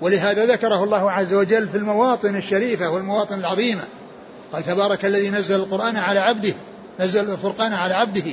ولهذا 0.00 0.46
ذكره 0.46 0.84
الله 0.84 1.10
عز 1.10 1.34
وجل 1.34 1.68
في 1.68 1.76
المواطن 1.76 2.36
الشريفة 2.36 2.90
والمواطن 2.90 3.38
العظيمة. 3.38 3.82
قال 4.52 4.62
تبارك 4.62 5.04
الذي 5.04 5.30
نزل 5.30 5.54
القرآن 5.54 5.96
على 5.96 6.20
عبده 6.20 6.54
نزل 7.00 7.32
الفرقان 7.32 7.72
على 7.72 7.94
عبده 7.94 8.24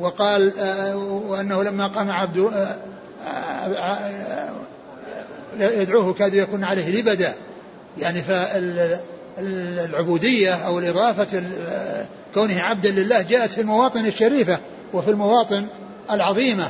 وقال 0.00 0.58
آه، 0.58 0.96
وأنه 0.96 1.62
لما 1.62 1.86
قام 1.86 2.10
عبد 2.10 2.38
آه، 2.38 2.76
آه، 3.26 4.10
يدعوه 5.58 6.14
كاد 6.14 6.34
يكون 6.34 6.64
عليه 6.64 7.00
لبدا. 7.00 7.34
يعني 7.98 8.22
فالعبودية 9.36 10.54
أو 10.54 10.78
الإضافة 10.78 11.42
كونه 12.34 12.60
عبدا 12.62 12.90
لله 12.90 13.22
جاءت 13.22 13.52
في 13.52 13.60
المواطن 13.60 14.06
الشريفة 14.06 14.58
وفي 14.92 15.10
المواطن 15.10 15.66
العظيمة. 16.10 16.68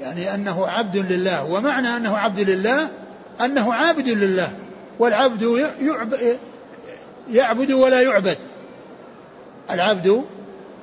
يعني 0.00 0.34
أنه 0.34 0.66
عبد 0.66 0.96
لله 0.96 1.44
ومعنى 1.44 1.88
أنه 1.88 2.16
عبد 2.16 2.40
لله 2.40 2.88
أنه 3.40 3.74
عابد 3.74 4.08
لله 4.08 4.52
والعبد 4.98 5.70
يعبد 7.30 7.72
ولا 7.72 8.00
يعبد. 8.00 8.38
العبد 9.70 10.24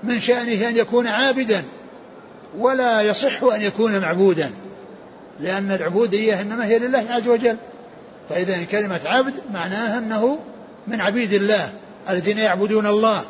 من 0.03 0.21
شأنه 0.21 0.69
أن 0.69 0.77
يكون 0.77 1.07
عابدا 1.07 1.63
ولا 2.57 3.01
يصح 3.01 3.43
أن 3.43 3.61
يكون 3.61 3.99
معبودا 3.99 4.51
لأن 5.39 5.71
العبودية 5.71 6.41
إنما 6.41 6.65
هي 6.65 6.79
لله 6.79 7.05
عز 7.09 7.27
وجل. 7.27 7.57
فإذا 8.29 8.63
كلمة 8.63 8.99
عبد 9.05 9.33
معناها 9.53 9.97
أنه 9.97 10.39
من 10.87 11.01
عبيد 11.01 11.33
الله 11.33 11.69
الذين 12.09 12.37
يعبدون 12.37 12.87
الله 12.87 13.21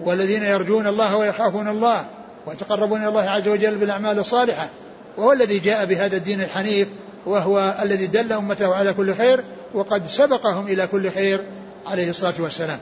والذين 0.00 0.42
يرجون 0.42 0.86
الله 0.86 1.16
ويخافون 1.16 1.68
الله 1.68 2.06
ويتقربون 2.46 3.00
إلى 3.00 3.08
الله 3.08 3.30
عز 3.30 3.48
وجل 3.48 3.76
بالأعمال 3.78 4.18
الصالحة. 4.18 4.68
وهو 5.16 5.32
الذي 5.32 5.58
جاء 5.58 5.84
بهذا 5.84 6.16
الدين 6.16 6.40
الحنيف 6.40 6.88
وهو 7.26 7.74
الذي 7.82 8.06
دل 8.06 8.32
أمته 8.32 8.74
على 8.74 8.92
كل 8.92 9.14
خير 9.14 9.44
وقد 9.74 10.06
سبقهم 10.06 10.66
إلى 10.66 10.86
كل 10.86 11.10
خير 11.10 11.40
عليه 11.86 12.10
الصلاة 12.10 12.34
والسلام. 12.38 12.78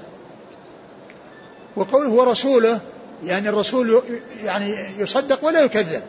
وقوله 1.77 2.11
ورسوله 2.11 2.81
يعني 3.25 3.49
الرسول 3.49 4.03
يعني 4.45 4.77
يصدق 4.99 5.45
ولا 5.45 5.61
يكذب. 5.61 6.03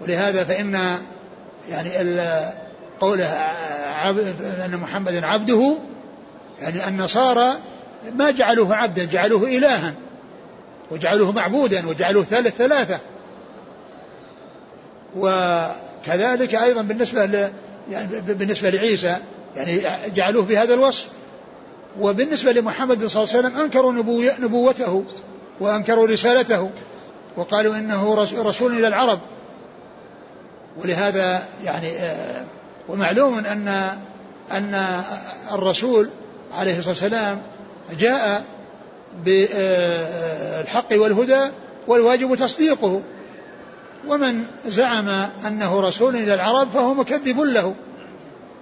ولهذا 0.00 0.44
فإن 0.44 0.78
يعني 1.70 2.20
قوله 3.00 3.26
أن 4.64 4.76
محمدا 4.82 5.26
عبده 5.26 5.76
يعني 6.62 6.88
النصارى 6.88 7.52
ما 8.14 8.30
جعلوه 8.30 8.74
عبدا 8.76 9.04
جعلوه 9.04 9.48
إلها 9.48 9.94
وجعلوه 10.90 11.32
معبودا 11.32 11.88
وجعلوه 11.88 12.24
ثالث 12.24 12.56
ثلاثة. 12.56 12.98
وكذلك 15.16 16.54
أيضا 16.54 16.82
بالنسبة 16.82 17.50
يعني 17.90 18.20
بالنسبة 18.20 18.70
لعيسى 18.70 19.16
يعني 19.56 19.80
جعلوه 20.14 20.42
بهذا 20.42 20.74
الوصف. 20.74 21.08
وبالنسبة 22.00 22.52
لمحمد 22.52 23.06
صلى 23.06 23.22
الله 23.22 23.34
عليه 23.36 23.46
وسلم 23.48 23.60
أنكروا 23.60 23.92
نبوته 24.40 25.04
وأنكروا 25.60 26.06
رسالته 26.06 26.70
وقالوا 27.36 27.76
إنه 27.76 28.14
رسول 28.38 28.72
إلى 28.72 28.88
العرب. 28.88 29.20
ولهذا 30.82 31.42
يعني 31.64 31.90
آه، 31.90 32.44
ومعلوم 32.88 33.38
أن 33.38 33.68
أن 34.52 35.02
الرسول 35.52 36.10
عليه 36.52 36.78
الصلاة 36.78 36.94
والسلام 36.94 37.42
جاء 37.98 38.44
بالحق 39.24 40.88
والهدى 40.92 41.50
والواجب 41.86 42.34
تصديقه. 42.34 43.02
ومن 44.08 44.44
زعم 44.66 45.08
أنه 45.46 45.80
رسول 45.80 46.16
إلى 46.16 46.34
العرب 46.34 46.70
فهو 46.70 46.94
مكذب 46.94 47.40
له. 47.40 47.74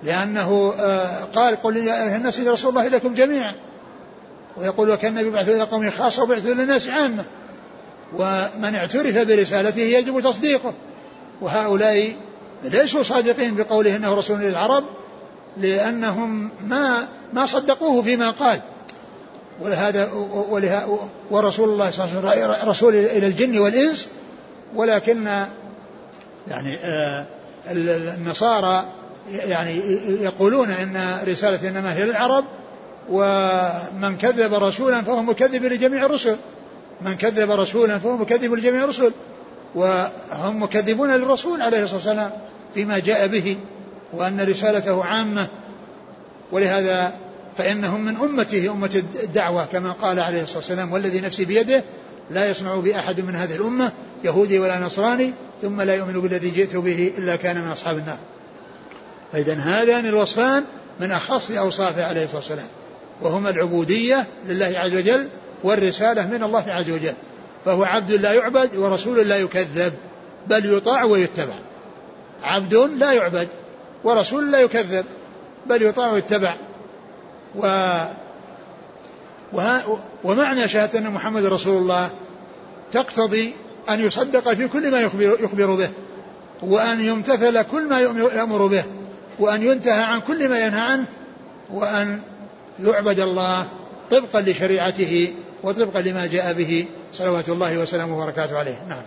لأنه 0.04 0.74
آه، 0.78 1.24
قال 1.24 1.62
قل 1.62 1.88
الناس 1.88 2.40
رسول 2.40 2.70
الله 2.70 2.86
إليكم 2.86 3.14
جميعا. 3.14 3.54
ويقول 4.56 4.90
وكان 4.90 5.18
النبي 5.18 5.30
بعث 5.30 5.48
إلى 5.48 5.62
قومه 5.62 5.90
خاصة 5.90 6.22
وبعث 6.22 6.46
إلى 6.46 6.62
الناس 6.62 6.88
عامة. 6.88 7.24
ومن 8.14 8.74
اعترف 8.74 9.18
برسالته 9.18 9.80
يجب 9.80 10.20
تصديقه. 10.20 10.74
وهؤلاء 11.40 12.12
ليسوا 12.64 13.02
صادقين 13.02 13.56
بقوله 13.56 13.96
إنه 13.96 14.14
رسول 14.14 14.40
للعرب 14.40 14.84
لأنهم 15.56 16.50
ما 16.66 17.08
ما 17.32 17.46
صدقوه 17.46 18.02
فيما 18.02 18.30
قال. 18.30 18.60
ولهذا 19.60 20.10
ورسول 21.30 21.68
الله 21.68 21.90
صلى 21.90 22.04
الله 22.04 22.30
عليه 22.30 22.48
وسلم 22.48 22.68
رسول 22.68 22.94
إلى 22.94 23.26
الجن 23.26 23.58
والإنس. 23.58 24.08
ولكن 24.74 25.26
يعني 26.48 26.76
آه، 26.76 27.24
النصارى 27.70 28.84
يعني 29.30 29.80
يقولون 30.22 30.70
إن 30.70 31.18
رسالة 31.26 31.68
إنما 31.68 31.94
هي 31.94 32.04
للعرب 32.04 32.44
ومن 33.10 34.16
كذب 34.16 34.54
رسولا 34.54 35.02
فهو 35.02 35.22
مكذب 35.22 35.64
لجميع 35.64 36.06
الرسل. 36.06 36.36
من 37.00 37.16
كذب 37.16 37.50
رسولا 37.50 37.98
فهو 37.98 38.16
مكذب 38.16 38.54
لجميع 38.54 38.84
الرسل. 38.84 39.12
وهم 39.74 40.62
مكذبون 40.62 41.10
للرسول 41.10 41.62
عليه 41.62 41.82
الصلاة 41.82 41.96
والسلام 41.96 42.30
فيما 42.74 42.98
جاء 42.98 43.26
به 43.26 43.56
وأن 44.12 44.40
رسالته 44.40 45.04
عامة. 45.04 45.48
ولهذا 46.52 47.12
فإنهم 47.58 48.04
من 48.04 48.16
أمته 48.16 48.72
أمة 48.72 49.02
الدعوة 49.22 49.66
كما 49.66 49.92
قال 49.92 50.20
عليه 50.20 50.42
الصلاة 50.42 50.58
والسلام 50.58 50.92
والذي 50.92 51.20
نفسي 51.20 51.44
بيده 51.44 51.82
لا 52.30 52.50
يسمع 52.50 52.74
بأحد 52.74 53.20
من 53.20 53.36
هذه 53.36 53.56
الأمة 53.56 53.92
يهودي 54.24 54.58
ولا 54.58 54.78
نصراني 54.78 55.32
ثم 55.62 55.80
لا 55.80 55.94
يؤمن 55.94 56.20
بالذي 56.20 56.50
جئت 56.50 56.76
به 56.76 57.12
إلا 57.18 57.36
كان 57.36 57.62
من 57.62 57.68
أصحاب 57.68 57.98
النار. 57.98 58.18
فإذا 59.34 59.54
هذان 59.54 60.06
الوصفان 60.06 60.64
من 61.00 61.10
أخص 61.10 61.50
أوصافه 61.50 62.06
عليه 62.06 62.24
الصلاة 62.24 62.38
والسلام 62.38 62.66
وهما 63.22 63.50
العبودية 63.50 64.26
لله 64.46 64.78
عز 64.78 64.96
وجل 64.96 65.28
والرسالة 65.64 66.26
من 66.26 66.42
الله 66.42 66.64
عز 66.68 66.90
وجل 66.90 67.14
فهو 67.64 67.84
عبد 67.84 68.12
لا 68.12 68.32
يعبد 68.32 68.76
ورسول 68.76 69.28
لا 69.28 69.36
يكذب 69.36 69.92
بل 70.46 70.76
يطاع 70.76 71.04
ويتبع. 71.04 71.54
عبد 72.42 72.74
لا 72.74 73.12
يعبد 73.12 73.48
ورسول 74.04 74.52
لا 74.52 74.60
يكذب 74.60 75.04
بل 75.66 75.82
يطاع 75.82 76.12
ويتبع. 76.12 76.56
و 77.56 77.66
ومعنى 80.24 80.68
شهادة 80.68 80.98
أن 80.98 81.10
محمد 81.10 81.44
رسول 81.44 81.76
الله 81.76 82.10
تقتضي 82.92 83.54
أن 83.90 84.00
يصدق 84.00 84.52
في 84.52 84.68
كل 84.68 84.90
ما 84.90 85.00
يخبر, 85.00 85.36
يخبر 85.40 85.74
به 85.74 85.90
وأن 86.62 87.00
يمتثل 87.00 87.62
كل 87.62 87.88
ما 87.88 88.00
يأمر 88.00 88.66
به. 88.66 88.84
وأن 89.38 89.62
ينتهى 89.62 90.02
عن 90.02 90.20
كل 90.20 90.48
ما 90.48 90.66
ينهى 90.66 90.80
عنه 90.80 91.04
وأن 91.70 92.20
يعبد 92.80 93.20
الله 93.20 93.68
طبقا 94.10 94.40
لشريعته 94.40 95.34
وطبقا 95.62 96.00
لما 96.00 96.26
جاء 96.26 96.52
به 96.52 96.86
صلوات 97.12 97.48
الله 97.48 97.78
وسلامه 97.78 98.18
وبركاته 98.18 98.58
عليه. 98.58 98.82
نعم. 98.88 99.02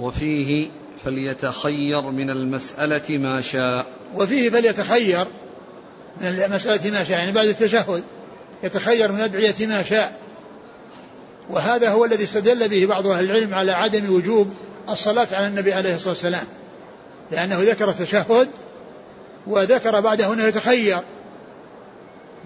وفيه 0.00 0.68
فليتخير 1.04 2.00
من 2.00 2.30
المسألة 2.30 3.18
ما 3.18 3.40
شاء. 3.40 3.86
وفيه 4.14 4.50
فليتخير 4.50 5.26
من 6.20 6.26
المسألة 6.26 6.90
ما 6.90 7.04
شاء 7.04 7.18
يعني 7.18 7.32
بعد 7.32 7.46
التشهد 7.46 8.02
يتخير 8.62 9.12
من 9.12 9.20
أدعية 9.20 9.66
ما 9.66 9.82
شاء. 9.82 10.20
وهذا 11.50 11.90
هو 11.90 12.04
الذي 12.04 12.24
استدل 12.24 12.68
به 12.68 12.86
بعض 12.86 13.06
أهل 13.06 13.24
العلم 13.24 13.54
على 13.54 13.72
عدم 13.72 14.14
وجوب 14.14 14.54
الصلاة 14.88 15.28
على 15.32 15.46
النبي 15.46 15.72
عليه 15.72 15.94
الصلاة 15.94 16.12
والسلام. 16.12 16.46
لأنه 17.32 17.62
ذكر 17.62 17.88
التشهد 17.88 18.48
وذكر 19.46 20.00
بعده 20.00 20.32
أنه 20.32 20.44
يتخير. 20.44 21.00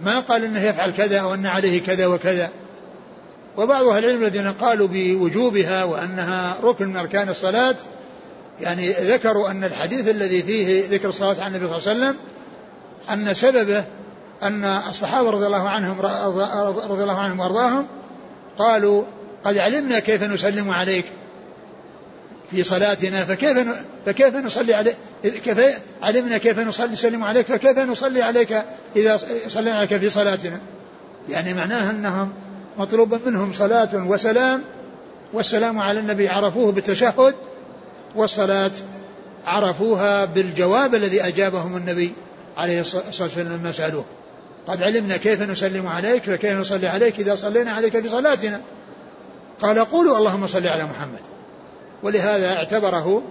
ما 0.04 0.20
قال 0.20 0.44
أنه 0.44 0.60
يفعل 0.60 0.90
كذا 0.90 1.20
أو 1.20 1.34
أن 1.34 1.46
عليه 1.46 1.82
كذا 1.82 2.06
وكذا. 2.06 2.50
وبعض 3.56 3.86
أهل 3.86 4.04
العلم 4.04 4.22
الذين 4.22 4.52
قالوا 4.52 4.88
بوجوبها 4.92 5.84
وأنها 5.84 6.56
ركن 6.62 6.88
من 6.88 6.96
أركان 6.96 7.28
الصلاة 7.28 7.74
يعني 8.60 8.92
ذكروا 8.92 9.50
أن 9.50 9.64
الحديث 9.64 10.08
الذي 10.08 10.42
فيه 10.42 10.88
ذكر 10.90 11.08
الصلاة 11.08 11.44
على 11.44 11.56
النبي 11.56 11.66
صلى 11.66 11.92
الله 11.92 12.06
عليه 12.06 12.16
وسلم 12.16 12.16
أن 13.10 13.34
سببه 13.34 13.84
أن 14.42 14.64
الصحابة 14.64 15.30
رضي 15.30 15.46
الله 15.46 15.68
عنهم 15.68 16.00
رضي 16.90 17.02
الله 17.02 17.18
عنهم 17.18 17.40
وأرضاهم 17.40 17.86
قالوا 18.58 19.04
قد 19.44 19.58
علمنا 19.58 19.98
كيف 19.98 20.22
نسلم 20.22 20.70
عليك. 20.70 21.04
في 22.50 22.64
صلاتنا 22.64 23.24
فكيف 23.24 23.68
فكيف 24.06 24.36
نصلي 24.36 24.74
عليك 24.74 24.96
كيف 25.22 25.60
علمنا 26.02 26.38
كيف 26.38 26.58
نصلي 26.58 26.92
نسلم 26.92 27.24
عليك 27.24 27.46
فكيف 27.46 27.78
نصلي 27.78 28.22
عليك 28.22 28.62
إذا 28.96 29.16
صلينا 29.48 29.76
عليك 29.76 29.96
في 29.96 30.10
صلاتنا؟ 30.10 30.60
يعني 31.28 31.54
معناها 31.54 31.90
أنهم 31.90 32.32
مطلوب 32.78 33.14
منهم 33.26 33.52
صلاة 33.52 33.88
وسلام 33.94 34.62
والسلام 35.32 35.78
على 35.78 36.00
النبي 36.00 36.28
عرفوه 36.28 36.72
بالتشهد 36.72 37.34
والصلاة 38.14 38.70
عرفوها 39.46 40.24
بالجواب 40.24 40.94
الذي 40.94 41.22
أجابهم 41.22 41.76
النبي 41.76 42.14
عليه 42.56 42.80
الصلاة 42.80 43.04
والسلام 43.20 43.52
لما 43.52 43.72
سألوه. 43.72 44.04
قد 44.66 44.82
علمنا 44.82 45.16
كيف 45.16 45.42
نسلم 45.42 45.86
عليك 45.86 46.22
فكيف 46.22 46.58
نصلي 46.60 46.86
عليك 46.86 47.20
إذا 47.20 47.34
صلينا 47.34 47.72
عليك 47.72 48.00
في 48.00 48.08
صلاتنا؟ 48.08 48.60
قال 49.62 49.84
قولوا 49.84 50.18
اللهم 50.18 50.46
صل 50.46 50.66
على 50.66 50.84
محمد. 50.84 51.35
ولهذا 52.06 52.56
اعتبره 52.56 53.22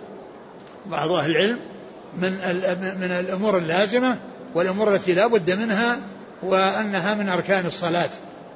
بعض 0.85 1.11
أهل 1.11 1.31
العلم 1.31 1.59
من 2.13 2.31
من 2.99 3.11
الأمور 3.11 3.57
اللازمة 3.57 4.17
والأمور 4.55 4.95
التي 4.95 5.13
لا 5.13 5.27
بد 5.27 5.51
منها 5.51 5.99
وأنها 6.43 7.13
من 7.13 7.29
أركان 7.29 7.65
الصلاة 7.65 8.09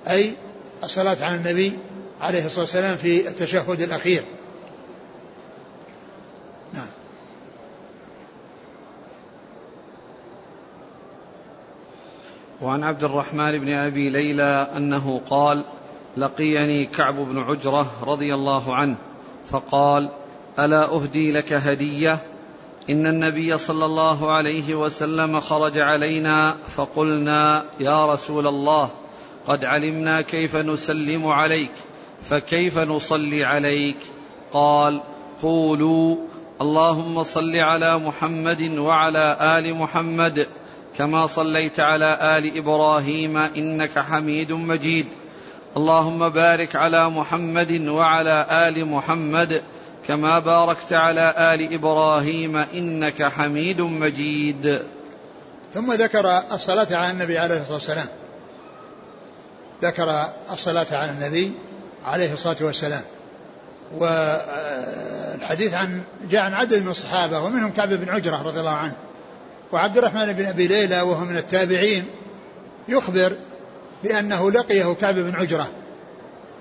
أي 0.10 0.34
الصلاة 0.84 1.18
على 1.22 1.36
النبي 1.36 1.74
عليه 2.22 2.46
الصلاة 2.46 2.62
والسلام 2.62 2.98
في 2.98 3.28
التشهد 3.28 3.82
الأخير. 3.82 4.24
نعم. 6.74 6.88
وعن 12.62 12.84
عبد 12.84 13.04
الرحمن 13.04 13.60
بن 13.60 13.74
أبي 13.74 14.10
ليلى 14.10 14.68
أنه 14.76 15.22
قال 15.30 15.66
لقيني 16.18 16.86
كعب 16.86 17.16
بن 17.16 17.38
عجرة 17.38 17.92
رضي 18.04 18.34
الله 18.34 18.76
عنه 18.76 18.96
فقال 19.52 20.10
ألا 20.60 20.96
أهدي 20.96 21.32
لك 21.32 21.54
هدية؟ 21.54 22.18
إن 22.90 23.08
النبي 23.08 23.58
صلى 23.58 23.86
الله 23.86 24.32
عليه 24.32 24.76
وسلم 24.76 25.40
خرج 25.40 25.78
علينا 25.78 26.56
فقلنا 26.76 27.66
يا 27.80 28.14
رسول 28.14 28.48
الله 28.48 28.90
قد 29.48 29.66
علمنا 29.66 30.22
كيف 30.22 30.56
نسلم 30.56 31.28
عليك 31.28 31.72
فكيف 32.24 32.78
نصلي 32.78 33.44
عليك؟ 33.44 33.98
قال 34.54 35.02
قولوا 35.42 36.16
اللهم 36.62 37.24
صل 37.24 37.56
على 37.56 37.98
محمد 37.98 38.78
وعلى 38.78 39.38
آل 39.42 39.76
محمد 39.76 40.48
كما 40.98 41.28
صليت 41.28 41.80
على 41.80 42.38
آل 42.38 42.58
إبراهيم 42.58 43.38
إنك 43.38 44.00
حميد 44.00 44.52
مجيد. 44.52 45.06
اللهم 45.78 46.30
بارك 46.30 46.76
على 46.76 47.10
محمد 47.10 47.88
وعلى 47.88 48.46
آل 48.52 48.86
محمد 48.86 49.62
كما 50.08 50.40
باركت 50.40 50.94
على 50.94 51.34
آل 51.38 51.74
إبراهيم 51.74 52.56
إنك 52.58 53.24
حميد 53.24 53.82
مجيد. 53.82 54.82
ثم 55.74 55.94
ذكر 55.94 56.26
الصلاة 56.52 56.96
على 56.96 57.12
النبي 57.12 57.38
عليه 57.38 57.62
الصلاة 57.62 57.74
والسلام. 57.74 58.08
ذكر 59.84 60.26
الصلاة 60.52 60.88
على 60.92 61.12
النبي 61.12 61.54
عليه 62.06 62.34
الصلاة 62.34 62.58
والسلام. 62.62 63.04
والحديث 63.98 65.74
عن 65.74 66.02
جاء 66.30 66.42
عن 66.42 66.54
عدد 66.54 66.84
من 66.84 66.90
الصحابة 66.90 67.40
ومنهم 67.42 67.72
كعب 67.72 67.90
بن 67.90 68.10
عجرة 68.10 68.44
رضي 68.44 68.60
الله 68.60 68.76
عنه. 68.76 68.94
وعبد 69.72 69.98
الرحمن 69.98 70.34
بن 70.34 70.46
أبي 70.46 70.68
ليلى 70.68 71.02
وهو 71.02 71.26
من 71.26 71.38
التابعين. 71.38 72.06
يخبر 72.88 73.34
بانه 74.04 74.52
لقيه 74.52 74.94
كعب 74.94 75.16
بن 75.16 75.36
عجرة. 75.36 75.70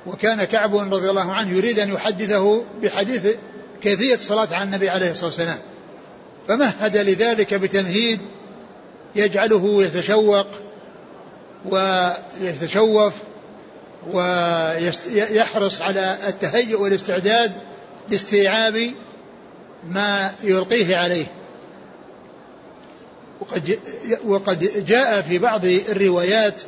وكان 0.06 0.44
كعب 0.44 0.76
رضي 0.76 1.10
الله 1.10 1.32
عنه 1.32 1.56
يريد 1.56 1.78
أن 1.78 1.88
يحدثه 1.88 2.64
بحديث 2.82 3.36
كيفية 3.82 4.14
الصلاه 4.14 4.54
على 4.54 4.62
النبي 4.62 4.88
عليه 4.88 5.10
الصلاة 5.10 5.26
والسلام. 5.26 5.58
فمهد 6.48 6.96
لذلك 6.96 7.54
بتمهيد 7.54 8.20
يجعله 9.16 9.82
يتشوق 9.82 10.46
ويتشوف 11.70 13.14
ويحرص 14.12 15.82
على 15.82 16.16
التهيؤ 16.28 16.82
والاستعداد 16.82 17.52
لاستيعاب 18.10 18.90
ما 19.88 20.32
يلقيه 20.42 20.96
عليه. 20.96 21.26
وقد 23.40 23.78
وقد 24.26 24.84
جاء 24.86 25.22
في 25.22 25.38
بعض 25.38 25.64
الروايات 25.64 26.62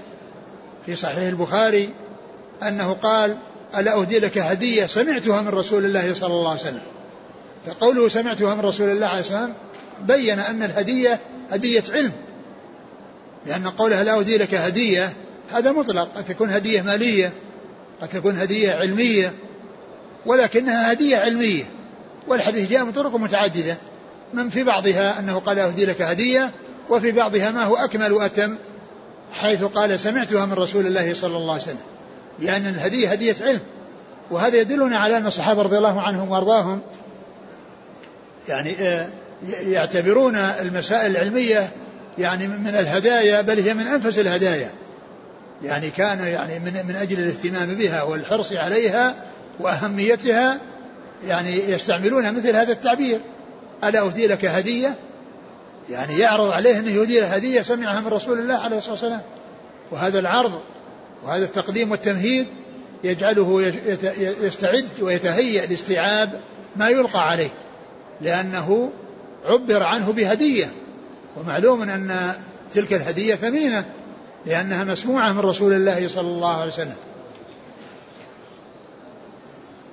في 0.86 0.96
صحيح 0.96 1.28
البخاري 1.28 1.88
أنه 2.62 2.92
قال 2.92 3.36
ألا 3.76 4.00
أهدي 4.00 4.18
لك 4.18 4.38
هدية 4.38 4.86
سمعتها 4.86 5.42
من 5.42 5.48
رسول 5.48 5.84
الله 5.84 6.14
صلى 6.14 6.32
الله 6.32 6.50
عليه 6.50 6.60
وسلم. 6.60 6.82
فقوله 7.66 8.08
سمعتها 8.08 8.54
من 8.54 8.60
رسول 8.60 8.90
الله 8.90 9.06
عليه 9.06 9.20
وسلم 9.20 9.54
بين 10.06 10.38
أن 10.38 10.62
الهدية 10.62 11.18
هدية 11.50 11.82
علم 11.92 12.12
لأن 13.46 13.68
قوله 13.68 14.02
لا 14.02 14.18
أهدي 14.18 14.38
لك 14.38 14.54
هدية 14.54 15.12
هذا 15.52 15.72
مطلق 15.72 16.08
قد 16.16 16.24
تكون 16.24 16.50
هدية 16.50 16.82
مالية 16.82 17.32
قد 18.02 18.08
تكون 18.08 18.38
هدية 18.38 18.72
علمية 18.72 19.32
ولكنها 20.26 20.92
هدية 20.92 21.16
علمية 21.16 21.64
والحديث 22.28 22.70
جاء 22.70 22.84
من 22.84 22.92
طرق 22.92 23.16
متعددة 23.16 23.76
من 24.34 24.50
في 24.50 24.64
بعضها 24.64 25.18
أنه 25.18 25.38
قال 25.38 25.58
أهدي 25.58 25.86
لك 25.86 26.02
هدية 26.02 26.50
وفي 26.90 27.12
بعضها 27.12 27.50
ما 27.50 27.64
هو 27.64 27.76
أكمل 27.76 28.12
وأتم 28.12 28.56
حيث 29.32 29.64
قال 29.64 30.00
سمعتها 30.00 30.46
من 30.46 30.52
رسول 30.52 30.86
الله 30.86 31.14
صلى 31.14 31.36
الله 31.36 31.52
عليه 31.52 31.62
وسلم. 31.62 31.76
لأن 32.38 32.66
الهدية 32.66 33.10
هدية 33.10 33.36
علم. 33.40 33.60
وهذا 34.30 34.56
يدلنا 34.56 34.98
على 34.98 35.16
أن 35.16 35.26
الصحابة 35.26 35.62
رضي 35.62 35.78
الله 35.78 36.00
عنهم 36.00 36.30
وأرضاهم 36.30 36.80
يعني 38.48 38.72
آه، 38.80 39.08
يعتبرون 39.66 40.36
المسائل 40.36 41.10
العلمية 41.10 41.70
يعني 42.18 42.48
من 42.48 42.68
الهدايا 42.68 43.40
بل 43.40 43.60
هي 43.60 43.74
من 43.74 43.86
أنفس 43.86 44.18
الهدايا. 44.18 44.70
يعني 45.62 45.90
كان 45.90 46.18
يعني 46.20 46.58
من 46.58 46.86
من 46.88 46.96
أجل 46.96 47.18
الاهتمام 47.18 47.74
بها 47.74 48.02
والحرص 48.02 48.52
عليها 48.52 49.14
وأهميتها 49.60 50.58
يعني 51.26 51.70
يستعملون 51.70 52.34
مثل 52.34 52.56
هذا 52.56 52.72
التعبير. 52.72 53.20
ألا 53.84 54.00
أهدي 54.00 54.26
لك 54.26 54.44
هدية؟ 54.44 54.94
يعني 55.88 56.18
يعرض 56.18 56.50
عليه 56.50 56.78
أنه 56.78 56.90
يهدي 56.90 57.22
هدية 57.22 57.62
سمعها 57.62 58.00
من 58.00 58.08
رسول 58.08 58.38
الله 58.38 58.54
عليه 58.54 58.78
الصلاة 58.78 58.92
والسلام. 58.92 59.20
وهذا 59.90 60.18
العرض 60.18 60.60
وهذا 61.24 61.44
التقديم 61.44 61.90
والتمهيد 61.90 62.46
يجعله 63.04 63.74
يستعد 64.42 64.88
ويتهيأ 65.00 65.66
لاستيعاب 65.66 66.40
ما 66.76 66.88
يلقى 66.88 67.28
عليه 67.28 67.50
لأنه 68.20 68.90
عبر 69.44 69.82
عنه 69.82 70.12
بهدية. 70.12 70.70
ومعلوم 71.36 71.82
أن 71.82 72.34
تلك 72.72 72.92
الهدية 72.92 73.34
ثمينة 73.34 73.84
لأنها 74.46 74.84
مسموعة 74.84 75.32
من 75.32 75.40
رسول 75.40 75.72
الله 75.72 76.08
صلى 76.08 76.28
الله 76.28 76.56
عليه 76.56 76.72
وسلم. 76.72 76.96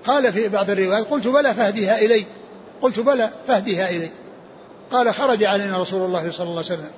قال 0.06 0.34
في 0.34 0.50
بعض 0.50 0.69
الروايات 0.69 1.06
قلت 1.06 1.28
بلى 1.28 1.54
فهديها 1.54 2.02
إلي. 2.02 2.26
قلت 2.82 3.00
بلى 3.00 3.30
فهديها 3.47 3.89
إلي. 3.89 4.10
قال 4.91 5.13
خرج 5.13 5.43
علينا 5.43 5.82
رسول 5.82 6.06
الله 6.06 6.32
صلى 6.32 6.43
الله 6.43 6.63
عليه 6.63 6.73
وسلم. 6.73 6.91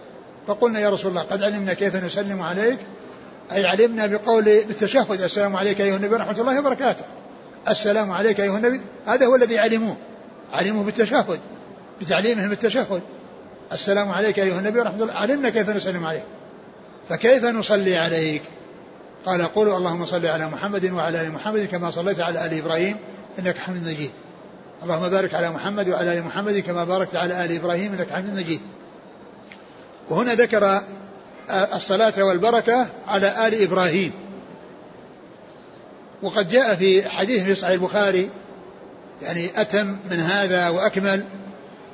فقلنا 0.48 0.80
يا 0.80 0.90
رسول 0.90 1.12
الله 1.12 1.22
قد 1.22 1.44
علمنا 1.44 1.74
كيف 1.74 1.96
نسلم 1.96 2.42
عليك. 2.42 2.78
أي 3.52 3.66
علمنا 3.66 4.08
بقول 4.08 4.44
بالتشهد 4.44 5.22
السلام 5.22 5.56
عليك 5.56 5.82
أيها 5.82 5.96
النبي 5.96 6.16
ورحمة 6.16 6.42
الله 6.42 6.60
وبركاته. 6.60 7.04
السلام 7.68 8.12
عليك 8.12 8.40
أيها 8.40 8.58
النبي. 8.58 8.82
هذا 9.06 9.26
هو 9.26 9.36
الذي 9.36 9.60
علموه. 9.60 9.96
علموه 10.54 10.84
بالتشهد 10.84 11.40
بتعليمهم 12.02 12.52
التشهد. 12.52 13.02
السلام 13.72 14.12
عليك 14.12 14.40
أيها 14.40 14.60
النبي 14.60 14.80
ورحمة 14.80 15.04
الله. 15.04 15.14
علمنا 15.14 15.50
كيف 15.50 15.70
نسلم 15.70 16.06
عليك. 16.06 16.24
فكيف 17.10 17.46
نصلي 17.46 17.98
عليك؟ 17.98 18.42
قال 19.26 19.42
قولوا 19.42 19.78
اللهم 19.78 20.06
صل 20.06 20.26
على 20.26 20.48
محمد 20.48 20.86
وعلى 20.92 21.22
آل 21.22 21.32
محمد 21.32 21.66
كما 21.72 21.92
صليت 21.92 22.20
على 22.20 22.46
آل 22.46 22.58
إبراهيم 22.58 22.98
إنك 23.40 23.58
حميد 23.58 23.88
مجيد. 23.88 24.12
اللهم 24.84 25.10
بارك 25.10 25.34
على 25.34 25.50
محمد 25.50 25.90
وعلى 25.90 26.14
آل 26.14 26.24
محمد 26.24 26.60
كما 26.60 26.84
باركت 26.84 27.16
على 27.16 27.46
آل 27.46 27.56
إبراهيم 27.56 27.94
إنك 27.94 28.12
حميد 28.14 28.34
مجيد. 28.36 28.62
وهنا 30.10 30.36
ذكر 30.36 30.82
الصلاة 31.50 32.24
والبركة 32.24 32.88
على 33.08 33.48
آل 33.48 33.64
إبراهيم. 33.64 34.12
وقد 36.22 36.50
جاء 36.50 36.76
في 36.76 37.10
حديث 37.10 37.44
في 37.44 37.56
صحيح 37.56 37.74
البخاري 37.74 38.30
يعني 39.22 39.62
أتم 39.62 39.98
من 40.12 40.20
هذا 40.20 40.70
وأكمل 40.70 41.24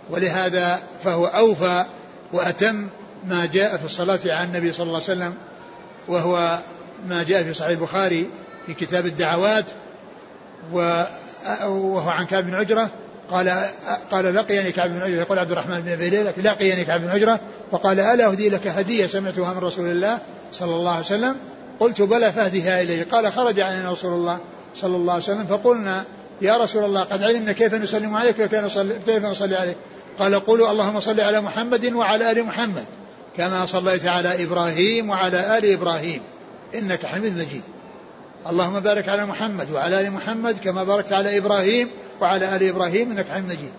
ولهذا 0.10 0.80
فهو 1.04 1.26
أوفى 1.26 1.86
وأتم 2.34 2.90
ما 3.28 3.46
جاء 3.46 3.78
في 3.78 3.86
الصلاة 3.86 4.20
على 4.26 4.44
النبي 4.44 4.72
صلى 4.72 4.84
الله 4.84 5.02
عليه 5.02 5.04
وسلم 5.04 5.34
وهو 6.08 6.60
ما 7.10 7.24
جاء 7.24 7.44
في 7.44 7.54
صحيح 7.54 7.70
البخاري 7.70 8.30
في 8.66 8.74
كتاب 8.74 9.06
الدعوات 9.06 9.66
وهو 11.64 12.10
عن 12.10 12.26
كعب 12.26 12.44
بن 12.44 12.56
عجرة 12.56 12.90
قال 13.32 13.66
قال 14.12 14.36
لقيني 14.36 14.72
كعب 14.72 14.90
بن 14.90 15.02
عجرة 15.02 15.16
يقول 15.16 15.40
عبد 15.40 15.52
الرحمن 15.52 15.80
بن 15.82 15.92
أبي 15.92 16.10
ليلى 16.10 16.34
لقيني 16.44 16.86
كعب 16.86 17.02
بن 17.02 17.10
عجرة 17.10 17.40
فقال 17.72 18.00
ألا 18.00 18.26
أهدي 18.26 18.50
لك 18.50 18.68
هدية 18.68 19.08
سمعتها 19.08 19.54
من 19.54 19.60
رسول 19.60 19.86
الله 19.86 20.20
صلى 20.54 20.76
الله 20.76 20.92
عليه 20.92 21.06
وسلم؟ 21.06 21.36
قلت 21.80 22.02
بلى 22.02 22.32
فاهدها 22.32 22.82
إلي. 22.82 23.02
قال 23.02 23.32
خرج 23.32 23.60
علينا 23.60 23.92
رسول 23.92 24.14
الله 24.14 24.40
صلى 24.76 24.96
الله 24.96 25.14
عليه 25.14 25.24
وسلم 25.24 25.46
فقلنا 25.46 26.04
يا 26.42 26.58
رسول 26.58 26.84
الله 26.84 27.04
قد 27.04 27.24
علمنا 27.24 27.52
كيف 27.52 27.74
نسلم 27.74 28.16
عليك 28.16 28.40
وكيف 28.40 29.26
نصلي 29.26 29.56
عليك. 29.56 29.78
قال 30.20 30.36
قولوا 30.36 30.72
اللهم 30.72 31.00
صل 31.00 31.20
على 31.20 31.42
محمد 31.42 31.94
وعلى 31.94 32.32
آل 32.32 32.44
محمد 32.44 32.86
كما 33.38 33.66
صليت 33.66 34.06
على 34.06 34.44
إبراهيم 34.44 35.10
وعلى 35.10 35.58
آل 35.58 35.74
إبراهيم 35.74 36.22
إنك 36.76 37.06
حميد 37.06 37.34
مجيد. 37.34 37.64
اللهم 38.50 38.80
بارك 38.80 39.10
على 39.10 39.26
محمد 39.26 39.72
وعلى 39.72 40.02
آل 40.02 40.12
محمد 40.12 40.60
كما 40.64 40.84
باركت 40.84 41.14
على 41.14 41.38
إبراهيم 41.38 41.90
وعلى 42.22 42.56
آل 42.56 42.64
إبراهيم 42.64 43.12
إنك 43.12 43.26
حميد 43.30 43.46
مجيد. 43.46 43.72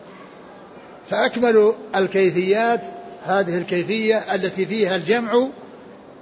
فأكمل 1.11 1.73
الكيفيات 1.97 2.81
هذه 3.25 3.59
الكيفية 3.59 4.35
التي 4.35 4.67
فيها 4.67 4.97
الجمع 4.97 5.49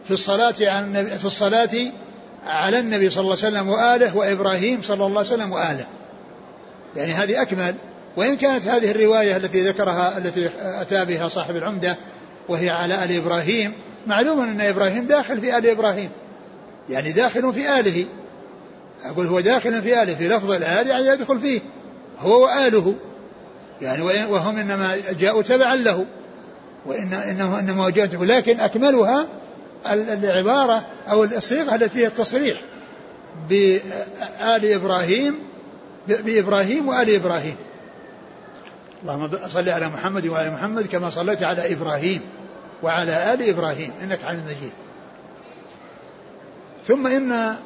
في 0.04 0.10
الصلاة 0.10 0.54
على 0.60 0.80
النبي 0.80 1.18
في 1.18 1.24
الصلاة 1.24 1.76
على 2.46 2.78
النبي 2.78 3.10
صلى 3.10 3.20
الله 3.20 3.36
عليه 3.44 3.46
وسلم 3.46 3.68
وآله 3.68 4.16
وإبراهيم 4.16 4.82
صلى 4.82 5.06
الله 5.06 5.18
عليه 5.18 5.28
وسلم 5.34 5.52
وآله. 5.52 5.86
يعني 6.96 7.12
هذه 7.12 7.42
أكمل. 7.42 7.74
وإن 8.16 8.36
كانت 8.36 8.68
هذه 8.68 8.90
الرواية 8.90 9.36
التي 9.36 9.68
ذكرها 9.68 10.18
التي 10.18 10.50
أتى 10.62 11.04
بها 11.04 11.28
صاحب 11.28 11.56
العمدة 11.56 11.96
وهي 12.48 12.70
على 12.70 13.04
آل 13.04 13.16
إبراهيم 13.16 13.72
معلوم 14.06 14.40
أن 14.40 14.60
إبراهيم 14.60 15.06
داخل 15.06 15.40
في 15.40 15.58
آل 15.58 15.66
إبراهيم. 15.66 16.10
يعني 16.90 17.12
داخل 17.12 17.52
في 17.52 17.80
آله. 17.80 18.06
أقول 19.02 19.26
هو 19.26 19.40
داخل 19.40 19.82
في 19.82 20.02
آله 20.02 20.14
في 20.14 20.28
لفظ 20.28 20.50
الآل 20.50 20.86
يعني 20.86 21.06
يدخل 21.06 21.40
فيه. 21.40 21.60
هو 22.18 22.44
وآله. 22.44 22.94
يعني 23.82 24.02
وهم 24.02 24.58
إنما 24.58 24.96
جاءوا 25.18 25.42
تبعا 25.42 25.76
له. 25.76 26.06
وإن 26.86 27.12
إنه 27.12 27.58
إنما 27.58 27.86
وجهته 27.86 28.24
لكن 28.24 28.60
أكملها 28.60 29.28
العبارة 29.86 30.86
أو 31.08 31.24
الصيغة 31.24 31.74
التي 31.74 31.88
فيها 31.88 32.08
التصريح 32.08 32.60
بآل 33.48 34.72
إبراهيم 34.72 35.38
بإبراهيم 36.08 36.88
وآل 36.88 37.14
إبراهيم. 37.14 37.56
اللهم 39.02 39.30
صل 39.48 39.68
على 39.68 39.88
محمد 39.88 40.26
وآل 40.26 40.52
محمد 40.52 40.86
كما 40.86 41.10
صليت 41.10 41.42
على 41.42 41.72
إبراهيم 41.72 42.20
وعلى 42.82 43.34
آل 43.34 43.48
إبراهيم. 43.48 43.92
إنك 44.02 44.18
حميد 44.24 44.40
مجيد. 44.44 44.72
ثم 46.86 47.06
إن 47.06 47.56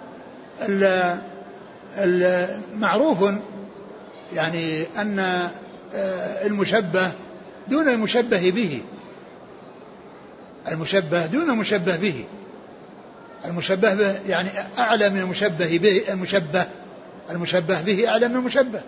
معروف 2.77 3.25
يعني 4.35 4.87
أن 4.99 5.19
آه، 5.95 6.47
المشبه 6.47 7.13
دون 7.69 7.89
المشبه 7.89 8.51
به. 8.51 8.83
المشبه 10.69 11.27
دون 11.27 11.51
المشبه 11.51 11.97
به. 11.97 12.25
المشبه 13.45 13.95
به 13.95 14.15
يعني 14.29 14.49
أعلى 14.79 15.11
من 15.11 15.21
المشبه 15.21 15.79
به 15.79 16.13
المشبه. 16.13 16.67
المشبه 17.31 17.83
به 17.83 18.09
أعلى 18.09 18.29
من 18.29 18.37
المشبه. 18.37 18.81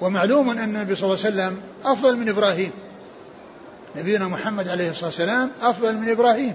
ومعلوم 0.00 0.50
أن 0.50 0.58
النبي 0.58 0.94
صلى 0.94 1.04
الله 1.04 1.24
عليه 1.24 1.34
وسلم 1.34 1.60
أفضل 1.84 2.16
من 2.16 2.28
إبراهيم. 2.28 2.70
نبينا 3.96 4.28
محمد 4.28 4.68
عليه 4.68 4.90
الصلاة 4.90 5.06
والسلام 5.06 5.50
أفضل 5.62 5.96
من 5.96 6.08
إبراهيم. 6.08 6.54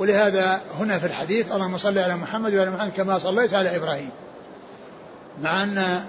ولهذا 0.00 0.60
هنا 0.78 0.98
في 0.98 1.06
الحديث 1.06 1.52
اللهم 1.52 1.76
صل 1.76 1.98
على 1.98 2.16
محمد 2.16 2.54
وعلى 2.54 2.70
محمد 2.70 2.92
كما 2.96 3.18
صليت 3.18 3.54
على 3.54 3.76
إبراهيم. 3.76 4.10
مع 5.42 5.62
أن 5.62 6.04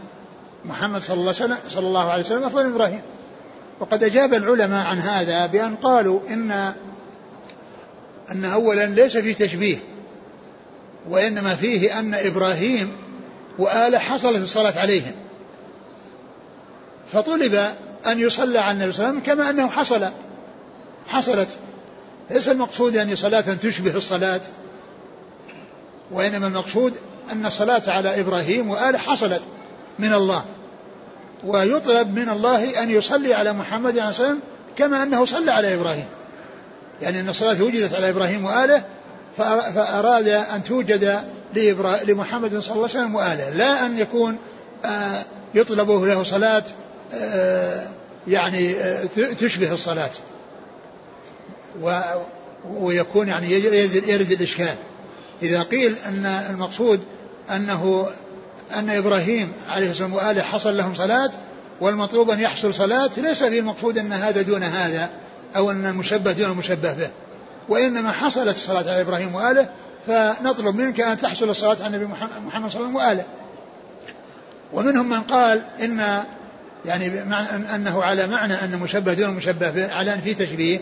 محمد 0.66 1.02
صلى 1.02 1.14
الله, 1.14 1.34
عليه 1.42 1.56
صلى 1.70 1.88
الله 1.88 2.12
عليه 2.12 2.24
وسلم 2.24 2.44
أفضل 2.44 2.68
من 2.68 2.76
إبراهيم. 2.76 3.02
وقد 3.80 4.04
أجاب 4.04 4.34
العلماء 4.34 4.88
عن 4.88 5.00
هذا 5.00 5.46
بأن 5.46 5.76
قالوا 5.76 6.20
إن 6.30 6.52
أن 8.32 8.46
أولا 8.46 8.86
ليس 8.86 9.18
فيه 9.18 9.34
تشبيه 9.34 9.78
وإنما 11.10 11.56
فيه 11.56 12.00
أن 12.00 12.14
إبراهيم 12.14 12.92
وآله 13.60 14.00
حصلت 14.00 14.42
الصلاة 14.42 14.80
عليهم. 14.80 15.14
فطلب 17.14 17.56
أن 18.08 18.20
يصلى 18.20 18.60
على 18.60 18.72
النبي 18.72 18.92
صلى 18.92 19.06
الله 19.06 19.10
عليه 19.10 19.20
وسلم 19.20 19.36
كما 19.36 19.50
أنه 19.50 19.70
حصل 19.70 20.10
حصلت 21.08 21.50
ليس 22.30 22.50
المقصود 22.50 22.96
يعني 22.96 23.16
صلاة 23.16 23.42
تشبه 23.42 23.98
الصلاة 23.98 24.42
وإنما 26.12 26.48
المقصود 26.48 26.94
أن 27.32 27.46
الصلاة 27.46 27.82
على 27.88 28.20
إبراهيم 28.20 28.70
وآله 28.70 28.98
حصلت 28.98 29.42
من 30.00 30.14
الله 30.14 30.46
ويطلب 31.44 32.08
من 32.08 32.30
الله 32.30 32.84
أن 32.84 32.90
يصلي 32.90 33.34
على 33.34 33.54
محمد 33.54 34.00
عليه 34.00 34.10
وسلم 34.10 34.40
كما 34.78 35.04
أنه 35.04 35.26
صلى 35.26 35.52
على 35.52 35.76
إبراهيم. 35.76 36.06
يعني 37.02 37.20
أن 37.20 37.30
الصلاة 37.30 37.64
وجدت 37.64 37.96
على 37.96 38.10
إبراهيم 38.10 38.46
وآله 38.46 38.84
فأراد 39.38 40.28
أن 40.28 40.64
توجد 40.64 41.24
لمحمد 42.04 42.60
صلى 42.60 42.76
الله 42.76 42.90
عليه 42.90 43.00
وسلم 43.00 43.16
وآله 43.16 43.50
لا 43.50 43.86
أن 43.86 44.00
يكون 44.00 44.38
آه، 44.86 45.24
يطلب 45.54 45.92
له 45.92 46.24
صلاة 46.24 46.64
آه، 47.14 47.88
يعني 48.28 48.76
آه، 48.76 49.04
تشبه 49.40 49.74
الصلاة. 49.74 50.10
ويكون 52.70 53.28
يعني 53.28 53.52
يرد, 53.52 54.08
يرد 54.08 54.32
الإشكال. 54.32 54.76
إذا 55.42 55.62
قيل 55.62 55.98
أن 56.08 56.26
المقصود 56.26 57.00
أنه 57.56 58.08
أن 58.76 58.90
إبراهيم 58.90 59.52
عليه 59.70 59.92
السلام 59.92 60.14
وآله 60.14 60.42
حصل 60.42 60.78
لهم 60.78 60.94
صلاة 60.94 61.32
والمطلوب 61.82 62.30
أن 62.30 62.40
يحصل 62.40 62.74
صلاة 62.74 63.12
ليس 63.18 63.44
في 63.44 63.60
المقصود 63.60 63.98
أن 63.98 64.14
هذا 64.14 64.42
دون 64.42 64.64
هذا 64.64 65.10
أو 65.56 65.72
أن 65.72 65.86
المشبه 65.86 66.32
دون 66.32 66.52
المشبه 66.52 66.94
به. 66.94 67.10
وإنما 67.70 68.12
حصلت 68.12 68.56
الصلاة 68.56 68.92
على 68.92 69.02
إبراهيم 69.02 69.36
وآله 69.36 69.70
فنطلب 70.08 70.76
منك 70.76 71.02
أن 71.02 71.18
تحصل 71.18 71.50
الصلاة 71.50 71.78
على 71.84 71.88
النبي 71.88 72.06
محمد 72.46 72.72
صلى 72.72 72.82
الله 72.82 73.02
عليه 73.02 73.10
وسلم 73.12 73.22
وآله. 73.22 73.24
ومنهم 74.74 75.10
من 75.10 75.22
قال 75.22 75.64
إن 75.82 76.24
يعني 76.86 77.24
أنه 77.76 78.04
على 78.04 78.28
معنى 78.28 78.54
أن 78.54 78.80
مشبه 78.80 79.14
دون 79.14 79.30
مشبه 79.30 79.70
به 79.70 79.94
على 79.94 80.14
أن 80.14 80.22
في 80.22 80.34
تشبيه. 80.34 80.80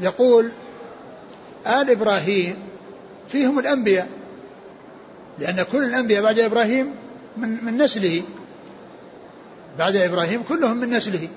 يقول 0.00 0.52
آل 1.66 1.90
إبراهيم 1.90 2.56
فيهم 3.28 3.58
الأنبياء 3.58 4.08
لأن 5.38 5.62
كل 5.62 5.84
الأنبياء 5.84 6.22
بعد 6.22 6.38
إبراهيم 6.38 6.94
من, 7.36 7.64
من 7.64 7.78
نسله. 7.78 8.22
بعد 9.78 9.96
إبراهيم 9.96 10.42
كلهم 10.42 10.76
من 10.76 10.90
نسله. 10.90 11.28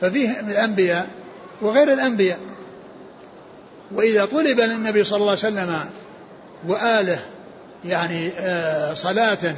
ففيه 0.00 0.40
الأنبياء 0.40 1.08
وغير 1.62 1.92
الأنبياء. 1.92 2.38
وإذا 3.92 4.24
طلب 4.24 4.60
للنبي 4.60 5.04
صلى 5.04 5.16
الله 5.16 5.30
عليه 5.30 5.38
وسلم 5.38 5.78
وآله 6.68 7.18
يعني 7.84 8.28
آه، 8.28 8.94
صلاة 8.94 9.54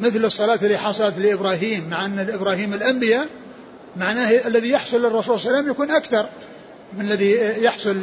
مثل 0.00 0.24
الصلاة 0.24 0.58
اللي 0.62 0.78
حصلت 0.78 1.18
لإبراهيم 1.18 1.90
مع 1.90 2.04
أن 2.04 2.18
إبراهيم 2.18 2.74
الأنبياء 2.74 3.26
معناه 3.96 4.30
الذي 4.30 4.70
يحصل 4.70 5.02
للرسول 5.02 5.40
صلى 5.40 5.48
الله 5.48 5.48
عليه 5.48 5.58
وسلم 5.58 5.70
يكون 5.70 5.90
أكثر. 5.90 6.28
من 6.92 7.00
الذي 7.00 7.32
يحصل 7.62 8.00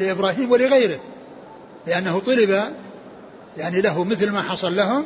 لإبراهيم 0.00 0.50
ولغيره. 0.50 0.98
لأنه 1.86 2.18
طلب 2.18 2.62
يعني 3.56 3.80
له 3.80 4.04
مثل 4.04 4.30
ما 4.30 4.42
حصل 4.42 4.76
لهم 4.76 5.04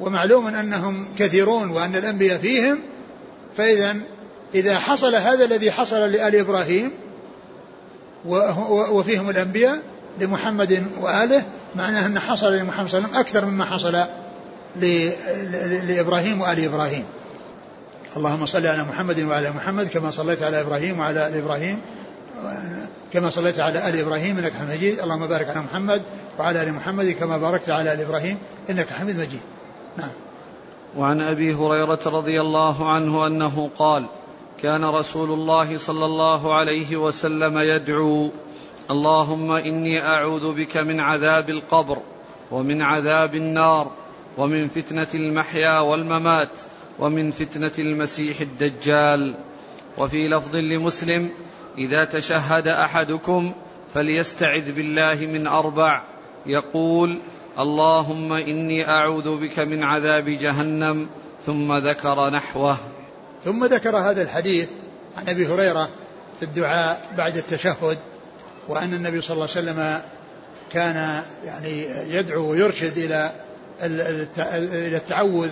ومعلوم 0.00 0.46
أنهم 0.46 1.08
كثيرون 1.18 1.70
وأن 1.70 1.96
الأنبياء 1.96 2.38
فيهم. 2.38 2.78
فإذا 3.56 3.96
إذا 4.54 4.78
حصل 4.78 5.14
هذا 5.14 5.44
الذي 5.44 5.70
حصل 5.70 5.96
لآل 5.96 6.36
إبراهيم 6.36 6.90
وفيهم 8.90 9.30
الأنبياء 9.30 9.78
لمحمد 10.20 10.86
وآله 11.00 11.42
معناه 11.76 12.06
أن 12.06 12.18
حصل 12.18 12.52
لمحمد 12.56 12.88
صلى 12.88 12.98
الله 12.98 13.08
عليه 13.08 13.18
وسلم 13.18 13.20
أكثر 13.20 13.44
مما 13.44 13.64
حصل 13.64 14.04
لإبراهيم 15.86 16.40
وآل 16.40 16.64
إبراهيم. 16.64 17.04
اللهم 18.16 18.46
صل 18.46 18.66
على 18.66 18.82
محمد 18.82 19.20
وعلى 19.20 19.50
محمد 19.50 19.88
كما 19.88 20.10
صليت 20.10 20.42
على 20.42 20.60
إبراهيم 20.60 20.98
وعلى 20.98 21.28
آل 21.28 21.34
إبراهيم. 21.36 21.80
كما 23.12 23.30
صليت 23.30 23.60
على 23.60 23.88
آل 23.88 24.00
إبراهيم 24.00 24.38
إنك 24.38 24.52
حميد 24.52 24.76
مجيد. 24.76 25.00
اللهم 25.00 25.26
بارك 25.26 25.48
على 25.48 25.60
محمد 25.60 26.02
وعلى 26.38 26.62
آل 26.62 26.72
محمد 26.72 27.10
كما 27.10 27.38
باركت 27.38 27.70
على 27.70 27.92
آل 27.92 28.00
إبراهيم 28.00 28.38
إنك 28.70 28.88
حميد 28.88 29.16
مجيد. 29.16 29.40
نعم. 29.98 30.10
وعن 30.96 31.20
أبي 31.20 31.54
هريرة 31.54 32.00
رضي 32.06 32.40
الله 32.40 32.92
عنه 32.92 33.26
أنه 33.26 33.70
قال 33.78 34.04
كان 34.62 34.84
رسول 34.84 35.32
الله 35.32 35.78
صلى 35.78 36.04
الله 36.04 36.54
عليه 36.54 36.96
وسلم 36.96 37.58
يدعو 37.58 38.30
اللهم 38.90 39.52
إني 39.52 40.06
أعوذ 40.06 40.54
بك 40.54 40.76
من 40.76 41.00
عذاب 41.00 41.50
القبر 41.50 41.98
ومن 42.50 42.82
عذاب 42.82 43.34
النار 43.34 43.90
ومن 44.38 44.68
فتنة 44.68 45.06
المحيا 45.14 45.78
والممات 45.80 46.48
ومن 46.98 47.30
فتنة 47.30 47.72
المسيح 47.78 48.40
الدجال. 48.40 49.34
وفي 49.98 50.28
لفظ 50.28 50.56
لمسلم 50.56 51.30
إذا 51.78 52.04
تشهد 52.04 52.68
أحدكم 52.68 53.54
فليستعذ 53.94 54.72
بالله 54.72 55.14
من 55.14 55.46
أربع. 55.46 56.02
يقول 56.46 57.18
اللهم 57.58 58.32
إني 58.32 58.88
أعوذ 58.88 59.40
بك 59.40 59.58
من 59.58 59.82
عذاب 59.82 60.24
جهنم. 60.24 61.08
ثم 61.46 61.72
ذكر 61.72 62.30
نحوه. 62.30 62.76
ثم 63.44 63.64
ذكر 63.64 63.96
هذا 63.96 64.22
الحديث 64.22 64.68
عن 65.16 65.28
أبي 65.28 65.46
هريرة 65.46 65.88
في 66.40 66.42
الدعاء 66.42 67.00
بعد 67.16 67.36
التشهد 67.36 67.98
وأن 68.68 68.94
النبي 68.94 69.20
صلى 69.20 69.34
الله 69.34 69.48
عليه 69.56 69.60
وسلم 69.60 70.00
كان 70.72 71.22
يعني 71.44 71.86
يدعو 72.08 72.50
ويرشد 72.50 72.98
إلى 72.98 73.32
التعوذ 74.96 75.50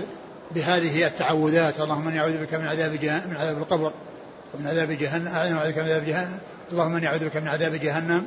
بهذه 0.55 1.07
التعوذات. 1.07 1.81
اللهم 1.81 2.09
إني 2.09 2.21
أعوذ 2.21 2.37
بك 2.47 2.55
من 2.55 2.67
عذاب 2.67 3.01
جهنم 3.01 3.31
من 3.31 3.37
عذاب 3.37 3.59
القبر 3.59 3.93
ومن 4.55 4.67
عذاب 4.67 4.93
جهنم 4.93 5.29
أعوذ 5.29 5.73
بك 5.73 5.79
من 5.79 5.85
عذاب 5.85 6.05
جهنم. 6.05 6.39
اللهم 6.73 6.97
إني 6.97 7.07
أعوذ 7.07 7.25
بك 7.25 7.37
من 7.37 7.49
عذاب 7.49 7.75
جهنم 7.75 8.27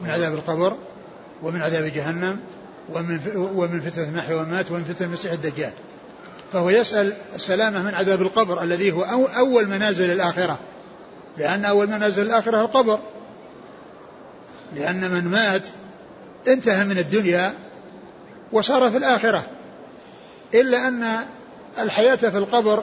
من 0.00 0.10
عذاب 0.10 0.34
القبر 0.34 0.76
ومن 1.42 1.62
عذاب 1.62 1.84
جهنم 1.84 2.40
ومن 2.92 3.20
ومن 3.54 3.80
فتنة 3.80 4.08
المحيا 4.08 4.34
والممات 4.34 4.70
ومن 4.70 4.84
فتنة 4.84 5.06
المسيح 5.06 5.32
الدجال. 5.32 5.72
فهو 6.52 6.70
يسأل 6.70 7.16
السلامة 7.34 7.82
من 7.82 7.94
عذاب 7.94 8.22
القبر 8.22 8.62
الذي 8.62 8.92
هو 8.92 9.02
أول 9.36 9.68
منازل 9.68 10.10
الآخرة. 10.10 10.58
لأن 11.36 11.64
أول 11.64 11.86
منازل 11.86 12.22
الآخرة 12.22 12.60
القبر. 12.60 12.98
لأن 14.76 15.10
من 15.10 15.24
مات 15.24 15.68
انتهى 16.48 16.84
من 16.84 16.98
الدنيا 16.98 17.52
وصار 18.52 18.90
في 18.90 18.96
الآخرة. 18.96 19.46
إلا 20.54 20.88
أن 20.88 21.04
الحياة 21.78 22.16
في 22.16 22.38
القبر 22.38 22.82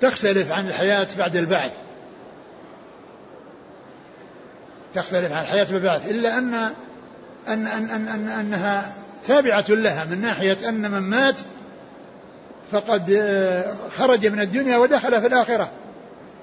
تختلف 0.00 0.52
عن 0.52 0.68
الحياة 0.68 1.08
بعد 1.18 1.36
البعث. 1.36 1.72
تختلف 4.94 5.32
عن 5.32 5.42
الحياة 5.42 5.64
بعد 5.64 5.74
البعث. 5.74 6.10
إلا 6.10 6.38
أن 6.38 6.54
أن 7.48 7.66
أن 7.66 7.90
أن, 7.90 8.08
أن 8.08 8.28
أنها 8.28 8.92
تابعة 9.26 9.64
لها 9.68 10.04
من 10.04 10.20
ناحية 10.20 10.68
أن 10.68 10.90
من 10.90 11.00
مات 11.00 11.40
فقد 12.72 13.10
آه، 13.10 13.74
خرج 13.98 14.26
من 14.26 14.40
الدنيا 14.40 14.76
ودخل 14.76 15.20
في 15.20 15.26
الآخرة. 15.26 15.70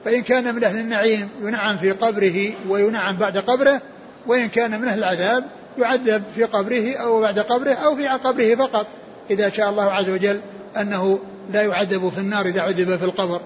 فإن 0.05 0.21
كان 0.21 0.55
من 0.55 0.63
أهل 0.63 0.79
النعيم 0.79 1.29
ينعم 1.41 1.77
في 1.77 1.91
قبره 1.91 2.53
وينعم 2.69 3.17
بعد 3.17 3.37
قبره 3.37 3.81
وإن 4.27 4.49
كان 4.49 4.81
من 4.81 4.87
أهل 4.87 4.99
العذاب 4.99 5.43
يعذب 5.77 6.23
في 6.35 6.43
قبره 6.43 6.95
أو 6.95 7.21
بعد 7.21 7.39
قبره 7.39 7.73
أو 7.73 7.95
في 7.95 8.07
قبره 8.07 8.55
فقط 8.55 8.87
إذا 9.29 9.49
شاء 9.49 9.69
الله 9.69 9.91
عز 9.91 10.09
وجل 10.09 10.41
أنه 10.77 11.19
لا 11.51 11.61
يعذب 11.61 12.09
في 12.09 12.17
النار 12.17 12.45
إذا 12.45 12.61
عذب 12.61 12.95
في 12.95 13.05
القبر. 13.05 13.41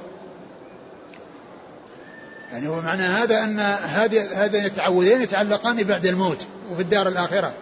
يعني 2.52 2.68
هو 2.68 2.82
معنى 2.82 3.02
هذا 3.02 3.44
أن 3.44 3.60
هذين 4.36 4.66
التعوذين 4.66 5.22
يتعلقان 5.22 5.84
بعد 5.84 6.06
الموت 6.06 6.46
وفي 6.72 6.82
الدار 6.82 7.08
الآخرة. 7.08 7.54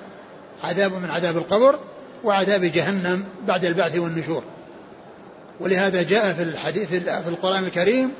عذاب 0.63 0.93
من 0.93 1.10
عذاب 1.10 1.38
القبر 1.38 1.80
وعذاب 2.23 2.65
جهنم 2.65 3.23
بعد 3.47 3.65
البعث 3.65 3.97
والنشور. 3.97 4.43
ولهذا 5.60 6.04
جاء 6.04 6.34
في 6.34 6.43
الحديث 6.43 6.89
في 6.89 7.28
القرآن 7.28 7.63
الكريم 7.63 8.12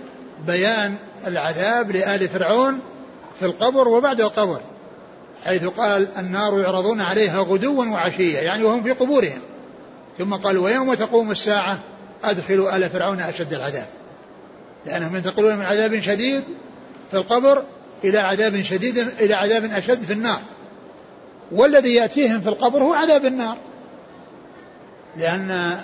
بيان 0.48 0.96
العذاب 1.28 1.92
لآل 1.92 2.30
فرعون 2.30 2.80
في 3.40 3.46
القبر 3.46 3.88
وبعد 3.88 4.22
القبر 4.22 4.62
حيث 5.46 5.66
قال 5.66 6.08
النار 6.18 6.60
يعرضون 6.60 7.02
عليها 7.02 7.42
غدوا 7.42 7.86
وعشيا 7.86 8.42
يعني 8.42 8.64
وهم 8.64 8.84
في 8.84 8.92
قبورهم. 8.92 9.40
ثم 10.18 10.34
قال 10.34 10.58
ويوم 10.58 10.94
تقوم 10.94 11.32
الساعة؟ 11.32 11.80
أدخلوا 12.24 12.76
آل 12.76 12.90
فرعون 12.90 13.20
أشد 13.20 13.54
العذاب. 13.54 13.88
لأنهم 14.86 15.16
ينتقلون 15.16 15.56
من 15.56 15.66
عذاب 15.66 16.00
شديد 16.00 16.44
في 17.12 17.18
القبر 17.18 17.64
إلى 18.04 18.18
عذاب 18.18 18.62
شديد 18.62 18.98
إلى 18.98 19.34
عذاب 19.34 19.66
أشد 19.66 20.02
في 20.02 20.14
النار. 20.14 20.42
والذي 21.52 21.94
يأتيهم 21.94 22.42
في 22.42 22.50
القبر 22.50 22.84
هو 22.84 22.94
عذاب 22.94 23.26
النار. 23.26 23.58
لأن 25.18 25.80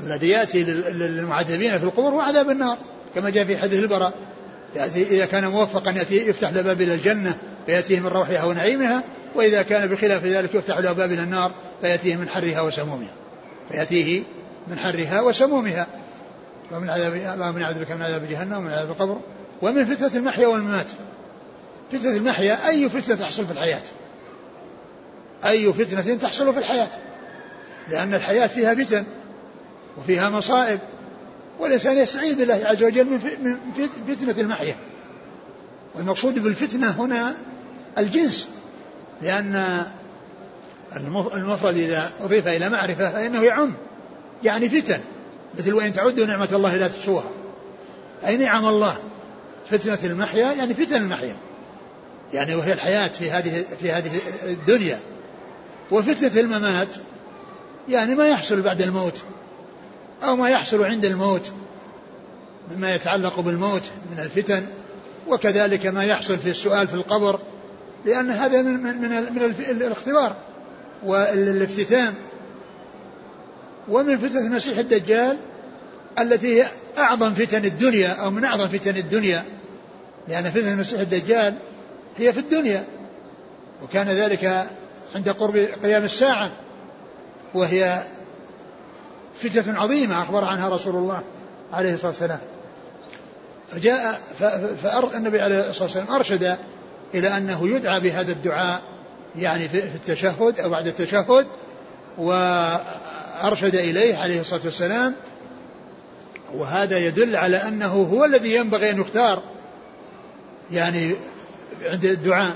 الذي 0.00 0.28
يأتي 0.28 0.64
للمعذبين 0.64 1.78
في 1.78 1.84
القبور 1.84 2.12
هو 2.12 2.20
عذاب 2.20 2.50
النار 2.50 2.78
كما 3.14 3.30
جاء 3.30 3.44
في 3.44 3.58
حديث 3.58 3.82
البراء. 3.82 4.12
يأتي 4.76 5.02
إذا 5.02 5.26
كان 5.26 5.48
موفقا 5.48 5.90
يأتي 5.90 6.28
يفتح 6.28 6.50
له 6.50 6.62
باب 6.62 6.82
إلى 6.82 6.94
الجنة 6.94 7.38
فيأتيه 7.66 8.00
من 8.00 8.06
روحها 8.06 8.44
ونعيمها 8.44 9.02
وإذا 9.34 9.62
كان 9.62 9.88
بخلاف 9.88 10.24
ذلك 10.24 10.54
يفتح 10.54 10.78
له 10.78 10.92
باب 10.92 11.12
إلى 11.12 11.22
النار 11.22 11.52
فيأتيه 11.80 12.16
من 12.16 12.28
حرها 12.28 12.60
وسمومها. 12.60 13.12
فيأتيه 13.70 14.22
من 14.68 14.78
حرها 14.78 15.20
وسمومها 15.20 15.86
ومن 16.72 16.90
عذاب 16.90 17.14
اللهم 17.14 17.58
نعوذ 17.58 17.74
بك 17.74 17.92
من 17.92 18.02
عذاب 18.02 18.28
جهنم 18.28 18.56
ومن 18.56 18.70
عذاب 18.70 18.90
القبر 18.90 19.20
ومن 19.62 19.94
فتنة 19.94 20.10
المحيا 20.14 20.46
والممات. 20.46 20.86
فتنة 21.92 22.16
المحيا 22.16 22.68
أي 22.68 22.90
فتنة 22.90 23.14
تحصل 23.16 23.46
في 23.46 23.52
الحياة؟ 23.52 23.82
أي 25.44 25.72
فتنة 25.72 26.16
تحصل 26.16 26.52
في 26.52 26.58
الحياة؟ 26.58 26.88
لأن 27.88 28.14
الحياة 28.14 28.46
فيها 28.46 28.74
فتن 28.74 29.04
وفيها 29.98 30.30
مصائب 30.30 30.78
والإنسان 31.60 31.96
يستعيذ 31.96 32.38
بالله 32.38 32.60
عز 32.64 32.82
وجل 32.82 33.04
من 33.42 33.58
فتنة 34.08 34.40
المحيا. 34.40 34.74
والمقصود 35.94 36.38
بالفتنة 36.38 36.90
هنا 36.90 37.34
الجنس 37.98 38.48
لأن 39.22 39.84
المفرد 41.34 41.76
إذا 41.76 42.10
أضيف 42.20 42.48
إلى 42.48 42.68
معرفة 42.68 43.10
فإنه 43.10 43.42
يعم. 43.42 43.74
يعني 44.44 44.68
فتن 44.68 45.00
مثل 45.58 45.74
وإن 45.74 45.92
تعدوا 45.92 46.26
نعمة 46.26 46.48
الله 46.52 46.76
لا 46.76 46.88
تحصوها. 46.88 47.30
أي 48.26 48.36
نعم 48.36 48.66
الله. 48.66 48.96
فتنة 49.70 49.98
المحيا 50.04 50.52
يعني 50.52 50.74
فتن 50.74 50.96
المحيا. 50.96 51.36
يعني 52.32 52.54
وهي 52.54 52.72
الحياة 52.72 53.08
في 53.08 53.30
هذه 53.30 53.64
في 53.80 53.92
هذه 53.92 54.10
الدنيا. 54.44 55.00
وفتنة 55.90 56.40
الممات 56.40 56.88
يعني 57.88 58.14
ما 58.14 58.28
يحصل 58.28 58.62
بعد 58.62 58.82
الموت 58.82 59.22
أو 60.22 60.36
ما 60.36 60.48
يحصل 60.48 60.84
عند 60.84 61.04
الموت 61.04 61.50
مما 62.70 62.94
يتعلق 62.94 63.40
بالموت 63.40 63.82
من 64.12 64.22
الفتن. 64.22 64.66
وكذلك 65.28 65.86
ما 65.86 66.04
يحصل 66.04 66.38
في 66.38 66.50
السؤال 66.50 66.88
في 66.88 66.94
القبر 66.94 67.38
لأن 68.04 68.30
هذا 68.30 68.62
من 68.62 68.82
من 68.82 69.00
من, 69.34 69.42
الاختبار 69.70 70.36
والإفتتان. 71.04 72.14
ومن 73.88 74.18
فتنة 74.18 74.46
المسيح 74.46 74.78
الدجال 74.78 75.36
التي 76.18 76.62
هي 76.62 76.66
أعظم 76.98 77.34
فتن 77.34 77.64
الدنيا 77.64 78.08
أو 78.08 78.30
من 78.30 78.44
أعظم 78.44 78.68
فتن 78.68 78.96
الدنيا 78.96 79.44
لأن 80.28 80.50
فتنة 80.50 80.72
المسيح 80.72 81.00
الدجال 81.00 81.54
هي 82.16 82.32
في 82.32 82.40
الدنيا 82.40 82.84
وكان 83.82 84.08
ذلك 84.08 84.66
عند 85.14 85.28
قرب 85.28 85.56
قيام 85.82 86.04
الساعة 86.04 86.50
وهي 87.54 88.02
فتنة 89.34 89.80
عظيمة 89.80 90.22
أخبر 90.22 90.44
عنها 90.44 90.68
رسول 90.68 90.96
الله 90.96 91.22
عليه 91.72 91.94
الصلاة 91.94 92.10
والسلام. 92.10 92.38
فجاء 93.70 94.20
فالنبي 94.82 95.40
عليه 95.40 95.70
الصلاة 95.70 95.84
والسلام 95.84 96.06
أرشد 96.16 96.56
إلى 97.14 97.36
أنه 97.36 97.68
يدعى 97.68 98.00
بهذا 98.00 98.32
الدعاء 98.32 98.82
يعني 99.36 99.68
في 99.68 99.78
التشهد 99.78 100.60
أو 100.60 100.70
بعد 100.70 100.86
التشهد 100.86 101.46
وأرشد 103.42 103.74
إليه 103.74 104.16
عليه 104.16 104.40
الصلاة 104.40 104.60
والسلام 104.64 105.14
وهذا 106.54 106.98
يدل 106.98 107.36
على 107.36 107.56
أنه 107.56 107.92
هو 107.92 108.24
الذي 108.24 108.54
ينبغي 108.54 108.90
أن 108.90 109.00
يختار 109.00 109.42
يعني 110.72 111.14
عند 111.84 112.04
الدعاء 112.04 112.54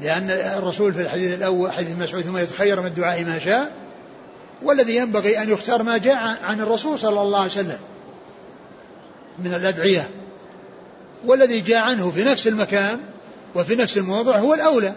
لأن 0.00 0.30
الرسول 0.30 0.94
في 0.94 1.00
الحديث 1.00 1.34
الأول 1.34 1.72
حديث 1.72 1.98
مسعود 1.98 2.22
ثم 2.22 2.36
يتخير 2.36 2.80
من 2.80 2.86
الدعاء 2.86 3.24
ما 3.24 3.38
شاء 3.38 3.72
والذي 4.62 4.96
ينبغي 4.96 5.42
أن 5.42 5.52
يختار 5.52 5.82
ما 5.82 5.98
جاء 5.98 6.36
عن 6.42 6.60
الرسول 6.60 6.98
صلى 6.98 7.22
الله 7.22 7.38
عليه 7.38 7.50
وسلم 7.50 7.78
من 9.38 9.54
الأدعية. 9.54 10.08
والذي 11.26 11.60
جاء 11.60 11.82
عنه 11.82 12.10
في 12.10 12.24
نفس 12.24 12.48
المكان 12.48 13.00
وفي 13.54 13.76
نفس 13.76 13.98
الموضع 13.98 14.38
هو 14.38 14.54
الأولى 14.54 14.92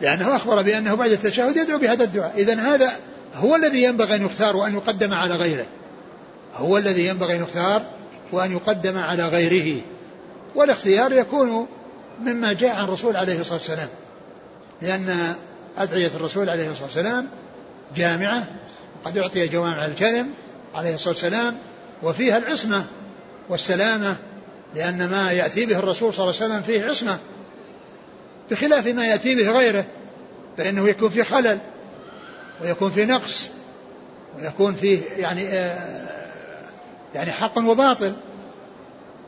لأنه 0.00 0.36
أخبر 0.36 0.62
بأنه 0.62 0.94
بعد 0.94 1.10
التشهد 1.10 1.56
يدعو 1.56 1.78
بهذا 1.78 2.04
الدعاء. 2.04 2.32
إذا 2.36 2.54
هذا 2.54 2.92
هو 3.34 3.56
الذي 3.56 3.82
ينبغي 3.82 4.16
أن 4.16 4.24
يختار 4.24 4.56
وأن 4.56 4.74
يقدم 4.74 5.14
على 5.14 5.34
غيره. 5.34 5.66
هو 6.54 6.78
الذي 6.78 7.06
ينبغي 7.06 7.36
أن 7.36 7.42
يختار 7.42 7.82
وأن 8.32 8.52
يقدم 8.52 8.98
على 8.98 9.28
غيره. 9.28 9.80
والاختيار 10.54 11.12
يكون 11.12 11.66
مما 12.20 12.52
جاء 12.52 12.76
عن 12.76 12.84
الرسول 12.84 13.16
عليه 13.16 13.40
الصلاة 13.40 13.58
والسلام. 13.58 13.88
لأن 14.82 15.34
أدعية 15.78 16.10
الرسول 16.16 16.50
عليه 16.50 16.70
الصلاة 16.70 16.84
والسلام 16.84 17.28
جامعة 17.96 18.46
قد 19.04 19.18
أعطي 19.18 19.48
جوامع 19.48 19.86
الكلم 19.86 20.30
عليه 20.74 20.94
الصلاة 20.94 21.14
والسلام 21.14 21.58
وفيها 22.02 22.38
العصمة 22.38 22.84
والسلامة 23.48 24.16
لأن 24.74 25.10
ما 25.10 25.32
يأتي 25.32 25.66
به 25.66 25.78
الرسول 25.78 26.14
صلى 26.14 26.24
الله 26.24 26.42
عليه 26.42 26.46
وسلم 26.46 26.62
فيه 26.62 26.84
عصمة. 26.90 27.18
بخلاف 28.50 28.86
ما 28.86 29.06
يأتي 29.06 29.34
به 29.34 29.50
غيره 29.50 29.84
فإنه 30.56 30.88
يكون 30.88 31.10
فيه 31.10 31.22
خلل. 31.22 31.58
ويكون 32.62 32.90
فيه 32.90 33.04
نقص 33.04 33.48
ويكون 34.36 34.74
فيه 34.74 35.00
يعني 35.16 35.48
آه 35.48 36.08
يعني 37.14 37.30
حق 37.32 37.58
وباطل. 37.58 38.16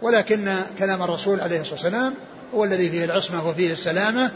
ولكن 0.02 0.54
كلام 0.78 1.02
الرسول 1.02 1.40
عليه 1.40 1.60
الصلاة 1.60 1.74
والسلام 1.74 2.14
هو 2.54 2.64
الذي 2.64 2.90
فيه 2.90 3.04
العصمة 3.04 3.48
وفيه 3.48 3.72
السلامة 3.72 4.30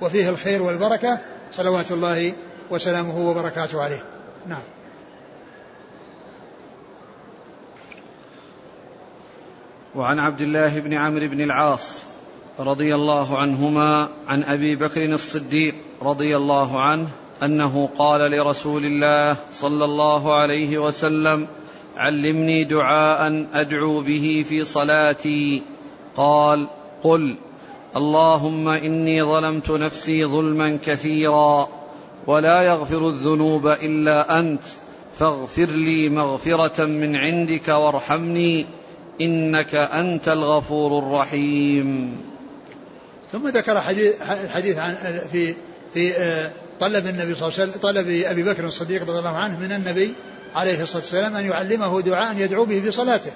وفيه 0.00 0.28
الخير 0.28 0.62
والبركة 0.62 1.18
صلوات 1.52 1.92
الله 1.92 2.32
وسلامه 2.70 3.30
وبركاته 3.30 3.82
عليه. 3.82 4.02
نعم. 4.46 4.62
وعن 9.94 10.18
عبد 10.18 10.40
الله 10.40 10.80
بن 10.80 10.94
عمرو 10.94 11.28
بن 11.28 11.40
العاص 11.40 12.02
رضي 12.58 12.94
الله 12.94 13.38
عنهما 13.38 14.08
عن 14.28 14.42
أبي 14.42 14.76
بكر 14.76 15.04
الصديق 15.04 15.74
رضي 16.02 16.36
الله 16.36 16.80
عنه 16.80 17.08
أنه 17.42 17.88
قال 17.98 18.20
لرسول 18.20 18.84
الله 18.84 19.36
صلى 19.54 19.84
الله 19.84 20.34
عليه 20.34 20.78
وسلم 20.78 21.46
علمني 21.96 22.64
دعاء 22.64 23.46
أدعو 23.54 24.00
به 24.00 24.44
في 24.48 24.64
صلاتي. 24.64 25.62
قال 26.16 26.66
قل 27.02 27.36
اللهم 27.96 28.68
إني 28.68 29.22
ظلمت 29.22 29.70
نفسي 29.70 30.24
ظلما 30.24 30.78
كثيرا 30.86 31.68
ولا 32.26 32.62
يغفر 32.62 33.08
الذنوب 33.08 33.66
إلا 33.66 34.38
أنت 34.38 34.62
فاغفر 35.14 35.66
لي 35.66 36.08
مغفرة 36.08 36.84
من 36.84 37.16
عندك 37.16 37.68
وارحمني 37.68 38.66
إنك 39.20 39.74
أنت 39.74 40.28
الغفور 40.28 40.98
الرحيم. 40.98 42.16
ثم 43.32 43.48
ذكر 43.48 43.80
حديث 43.80 44.22
الحديث 44.22 44.78
عن 44.78 44.94
في 45.32 45.54
في 45.94 46.12
طلب 46.80 47.06
النبي 47.06 47.34
صلى 47.34 47.48
الله 47.48 47.60
عليه 47.60 47.70
وسلم 47.70 47.80
طلب 47.82 48.08
أبي 48.08 48.42
بكر 48.42 48.64
الصديق 48.64 49.02
رضي 49.02 49.18
الله 49.18 49.36
عنه 49.36 49.60
من 49.60 49.72
النبي 49.72 50.14
عليه 50.54 50.82
الصلاة 50.82 51.02
والسلام 51.02 51.36
أن 51.36 51.46
يعلمه 51.46 52.00
دعاء 52.00 52.36
يدعو 52.36 52.64
به 52.64 52.80
في 52.80 52.90
صلاته. 52.90 53.30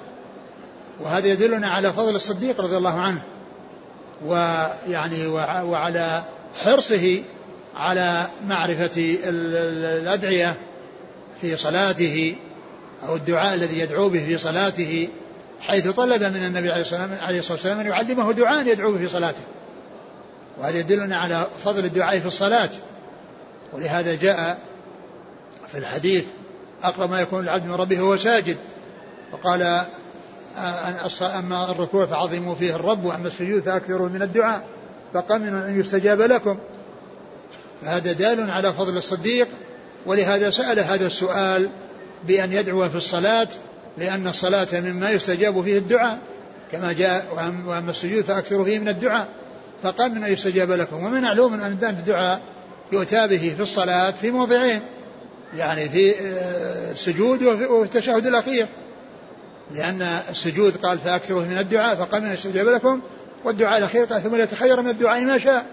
وهذا 0.99 1.27
يدلنا 1.27 1.67
على 1.67 1.93
فضل 1.93 2.15
الصديق 2.15 2.61
رضي 2.61 2.77
الله 2.77 2.99
عنه 2.99 3.21
ويعني 4.25 5.27
وعلى 5.63 6.23
حرصه 6.55 7.21
على 7.75 8.27
معرفة 8.47 9.17
الأدعية 9.23 10.55
في 11.41 11.57
صلاته 11.57 12.35
أو 13.03 13.15
الدعاء 13.15 13.53
الذي 13.53 13.79
يدعو 13.79 14.09
به 14.09 14.25
في 14.25 14.37
صلاته 14.37 15.07
حيث 15.59 15.87
طلب 15.87 16.23
من 16.23 16.45
النبي 16.45 16.71
عليه 16.71 16.81
الصلاة 16.81 17.51
والسلام 17.51 17.79
أن 17.79 17.85
يعلمه 17.85 18.31
دعاء 18.33 18.67
يدعو 18.67 18.91
به 18.91 18.97
في 18.97 19.07
صلاته. 19.07 19.43
وهذا 20.59 20.79
يدلنا 20.79 21.17
على 21.17 21.47
فضل 21.65 21.85
الدعاء 21.85 22.19
في 22.19 22.25
الصلاة. 22.25 22.69
ولهذا 23.75 24.15
جاء 24.15 24.57
في 25.67 25.77
الحديث 25.77 26.25
أقرب 26.83 27.09
ما 27.09 27.21
يكون 27.21 27.43
العبد 27.43 27.65
من 27.65 27.73
ربه 27.73 27.99
هو 27.99 28.17
ساجد. 28.17 28.57
وقال 29.31 29.81
أما 31.21 31.71
الركوع 31.71 32.05
فعظموا 32.05 32.55
فيه 32.55 32.75
الرب 32.75 33.05
وأما 33.05 33.27
السجود 33.27 33.63
فأكثروا 33.63 34.09
من 34.09 34.21
الدعاء 34.21 34.63
فقمن 35.13 35.47
أن 35.47 35.79
يستجاب 35.79 36.21
لكم. 36.21 36.59
فهذا 37.81 38.11
دال 38.11 38.51
على 38.51 38.73
فضل 38.73 38.97
الصديق 38.97 39.47
ولهذا 40.05 40.49
سأل 40.49 40.79
هذا 40.79 41.07
السؤال 41.07 41.69
بأن 42.27 42.53
يدعو 42.53 42.89
في 42.89 42.95
الصلاة 42.95 43.47
لأن 43.97 44.27
الصلاة 44.27 44.67
مما 44.73 45.09
يستجاب 45.09 45.61
فيه 45.61 45.77
الدعاء 45.77 46.19
كما 46.71 46.93
جاء 46.93 47.25
وأما 47.65 47.89
السجود 47.89 48.23
فأكثروا 48.23 48.65
فيه 48.65 48.79
من 48.79 48.87
الدعاء 48.87 49.27
فقال 49.83 50.15
من 50.15 50.23
أن 50.23 50.33
يستجاب 50.33 50.71
لكم. 50.71 51.05
ومن 51.05 51.21
معلوم 51.21 51.53
أن 51.53 51.77
الدعاء 51.83 52.41
يؤتى 52.91 53.27
به 53.27 53.53
في 53.57 53.63
الصلاة 53.63 54.11
في 54.11 54.31
موضعين 54.31 54.81
يعني 55.57 55.89
في 55.89 56.11
آه، 56.11 56.91
السجود 56.91 57.43
وفي 57.43 57.83
التشهد 57.83 58.25
الأخير. 58.25 58.67
لأن 59.71 60.01
السجود 60.29 60.77
قال 60.77 60.99
فأكثروا 60.99 61.41
من 61.41 61.57
الدعاء 61.57 61.95
فقال 61.95 62.23
من 62.23 62.33
يستجاب 62.33 62.67
لكم 62.67 63.01
والدعاء 63.45 63.77
الأخير 63.77 64.05
قال 64.05 64.21
ثم 64.21 64.35
ليتخير 64.35 64.81
من 64.81 64.89
الدعاء 64.89 65.21
ما 65.21 65.37
شاء 65.37 65.65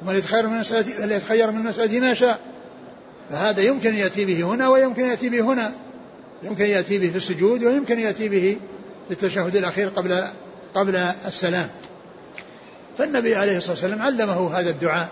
ثم 0.00 0.10
ليتخير 0.10 0.46
من 0.46 0.54
المسألة 0.54 1.50
من 1.50 1.60
المسألة 1.60 2.00
ما 2.00 2.14
شاء. 2.14 2.40
فهذا 3.30 3.62
يمكن 3.62 3.94
يأتي 3.94 4.24
به 4.24 4.42
هنا 4.42 4.68
ويمكن 4.68 5.04
يأتي 5.04 5.28
به 5.28 5.40
هنا. 5.40 5.72
يمكن 6.42 6.64
يأتي 6.64 6.98
به 6.98 7.10
في 7.10 7.16
السجود 7.16 7.64
ويمكن 7.64 7.98
يأتي 7.98 8.28
به 8.28 8.56
في 9.08 9.14
التشهد 9.14 9.56
الأخير 9.56 9.88
قبل 9.88 10.24
قبل 10.74 10.96
السلام. 11.26 11.68
فالنبي 12.98 13.36
عليه 13.36 13.56
الصلاة 13.56 13.72
والسلام 13.72 14.02
علمه 14.02 14.58
هذا 14.58 14.70
الدعاء. 14.70 15.08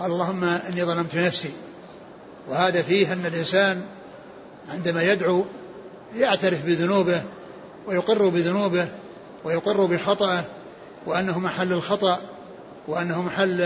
قال 0.00 0.12
اللهم 0.12 0.44
إني 0.44 0.84
ظلمت 0.84 1.14
نفسي. 1.14 1.50
وهذا 2.48 2.82
فيه 2.82 3.12
أن 3.12 3.26
الإنسان 3.26 3.82
عندما 4.68 5.02
يدعو 5.02 5.44
يعترف 6.16 6.66
بذنوبه 6.66 7.22
ويقر 7.86 8.28
بذنوبه 8.28 8.88
ويقر 9.44 9.86
بخطأه 9.86 10.44
وأنه 11.06 11.38
محل 11.38 11.72
الخطأ 11.72 12.20
وأنه 12.88 13.22
محل 13.22 13.60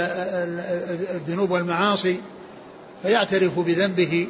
الذنوب 1.15 1.51
والمعاصي 1.51 2.21
فيعترف 3.03 3.59
بذنبه 3.59 4.29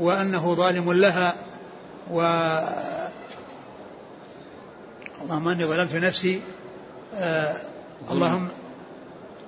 وأنه 0.00 0.54
ظالم 0.54 0.92
لها. 0.92 1.34
و 2.12 2.20
اللهم 5.22 5.48
إني 5.48 5.64
ظلمت 5.64 5.94
نفسي. 5.94 6.40
آه 7.14 7.56
اللهم 8.10 8.48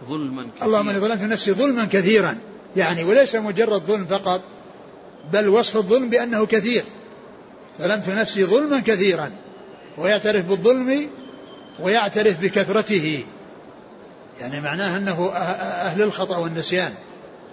ظلما 0.09 0.43
كثيرا. 0.43 0.67
اللهم 0.67 0.89
إني 0.89 0.99
ظلمت 0.99 1.23
نفسي 1.23 1.53
ظلما 1.53 1.85
كثيرا. 1.85 2.39
يعني 2.77 3.05
وليس 3.05 3.35
مجرد 3.35 3.83
ظلم 3.83 4.05
فقط 4.05 4.41
بل 5.33 5.49
وصف 5.49 5.77
الظلم 5.77 6.09
بأنه 6.09 6.47
كثير. 6.47 6.85
ظلمت 7.81 8.09
نفسي 8.09 8.45
ظلما 8.45 8.81
كثيرا. 8.81 9.31
ويعترف 9.99 10.45
بالظلم 10.47 11.09
ويعترف 11.81 12.41
بكثرته. 12.41 13.25
يعني 14.41 14.61
معناه 14.61 14.99
أنه 14.99 15.31
أهل 15.33 16.03
الخطأ 16.03 16.37
والنسيان 16.37 16.95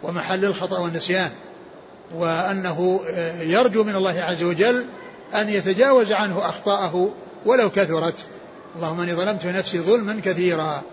ومحل 0.03 0.45
الخطأ 0.45 0.79
والنسيان. 0.79 1.29
وأنه 2.15 3.01
يرجو 3.41 3.83
من 3.83 3.95
الله 3.95 4.21
عز 4.21 4.43
وجل 4.43 4.85
أن 5.33 5.49
يتجاوز 5.49 6.11
عنه 6.11 6.49
أخطاءه 6.49 7.13
ولو 7.45 7.69
كثرت. 7.69 8.23
اللهم 8.75 8.99
إني 8.99 9.13
ظلمت 9.13 9.45
نفسي 9.45 9.79
ظلما 9.79 10.21
كثيرا. 10.25 10.83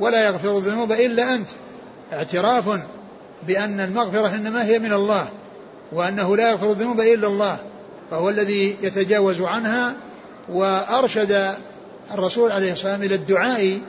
ولا 0.00 0.26
يغفر 0.26 0.58
الذنوب 0.58 0.92
إلا 0.92 1.34
أنت. 1.34 1.48
اعتراف 2.12 2.80
بأن 3.46 3.80
المغفرة 3.80 4.34
إنما 4.34 4.64
هي 4.64 4.78
من 4.78 4.92
الله 4.92 5.28
وأنه 5.92 6.36
لا 6.36 6.50
يغفر 6.50 6.70
الذنوب 6.70 7.00
إلا 7.00 7.26
الله 7.26 7.58
فهو 8.10 8.28
الذي 8.28 8.76
يتجاوز 8.82 9.40
عنها. 9.40 9.96
وأرشد 10.48 11.54
الرسول 12.14 12.52
عليه 12.52 12.72
الصلاة 12.72 12.92
والسلام 12.92 13.02
إلى 13.02 13.14
الدعاء 13.14 13.80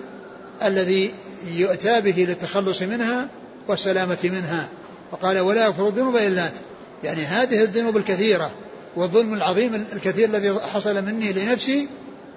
الذي 0.63 1.13
يؤتى 1.47 2.01
به 2.01 2.25
للتخلص 2.27 2.81
منها 2.81 3.27
والسلامة 3.67 4.19
منها. 4.23 4.67
فقال 5.11 5.39
ولا 5.39 5.65
يغفر 5.65 5.87
الذنوب 5.87 6.15
إلا 6.15 6.45
أنت. 6.45 6.55
يعني 7.03 7.25
هذه 7.25 7.63
الذنوب 7.63 7.97
الكثيرة 7.97 8.51
والظلم 8.95 9.33
العظيم 9.33 9.85
الكثير 9.93 10.29
الذي 10.29 10.59
حصل 10.73 11.05
مني 11.05 11.33
لنفسي 11.33 11.87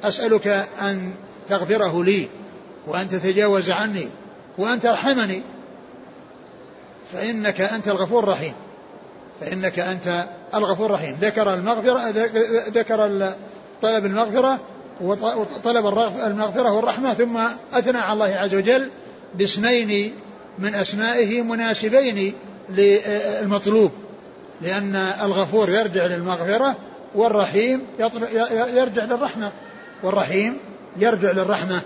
أسألك 0.04 0.66
أن 0.80 1.12
تغفره 1.48 2.04
لي. 2.04 2.28
وأن 2.86 3.08
تتجاوز 3.08 3.70
عني 3.70 4.08
وأن 4.58 4.80
ترحمني 4.80 5.42
فإنك 7.12 7.60
أنت 7.60 7.88
الغفور 7.88 8.24
الرحيم. 8.24 8.54
فإنك 9.40 9.78
أنت 9.78 10.26
الغفور 10.54 10.86
الرحيم. 10.86 11.16
ذكر 11.20 11.54
المغفرة 11.54 12.10
ذكر 12.68 13.30
طلب 13.82 14.04
المغفرة 14.04 14.58
وطلب 15.00 15.86
المغفرة 16.26 16.72
والرحمة 16.72 17.14
ثم 17.14 17.38
أثنى 17.72 17.98
على 17.98 18.12
الله 18.12 18.38
عز 18.38 18.54
وجل 18.54 18.90
باسمين 19.34 20.12
من 20.58 20.74
أسمائه 20.74 21.42
مناسبين 21.42 22.34
للمطلوب. 22.68 23.90
لأن 24.60 24.96
الغفور 24.96 25.70
يرجع 25.70 26.06
للمغفرة 26.06 26.76
والرحيم 27.14 27.86
يرجع 28.74 29.04
للرحمة. 29.04 29.52
والرحيم 30.02 30.58
يرجع 30.96 31.30
للرحمة. 31.30 31.80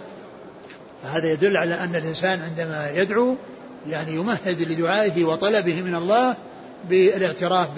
فهذا 1.04 1.32
يدل 1.32 1.56
على 1.56 1.74
أن 1.74 1.96
الإنسان 1.96 2.42
عندما 2.42 2.90
يدعو 2.94 3.36
يعني 3.88 4.12
يمهد 4.12 4.62
لدعائه 4.62 5.24
وطلبه 5.24 5.82
من 5.82 5.94
الله 5.94 6.34
بالاعتراف 6.88 7.68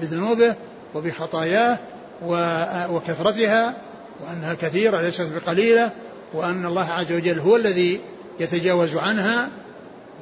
بذنوبه 0.00 0.54
وبخطاياه 0.94 1.78
وكثرتها 2.90 3.74
وأنها 4.24 4.54
كثيرة 4.54 5.00
ليست 5.00 5.28
بقليلة 5.34 5.90
وأن 6.34 6.66
الله 6.66 6.92
عز 6.92 7.12
وجل 7.12 7.38
هو 7.38 7.56
الذي 7.56 8.00
يتجاوز 8.40 8.96
عنها 8.96 9.48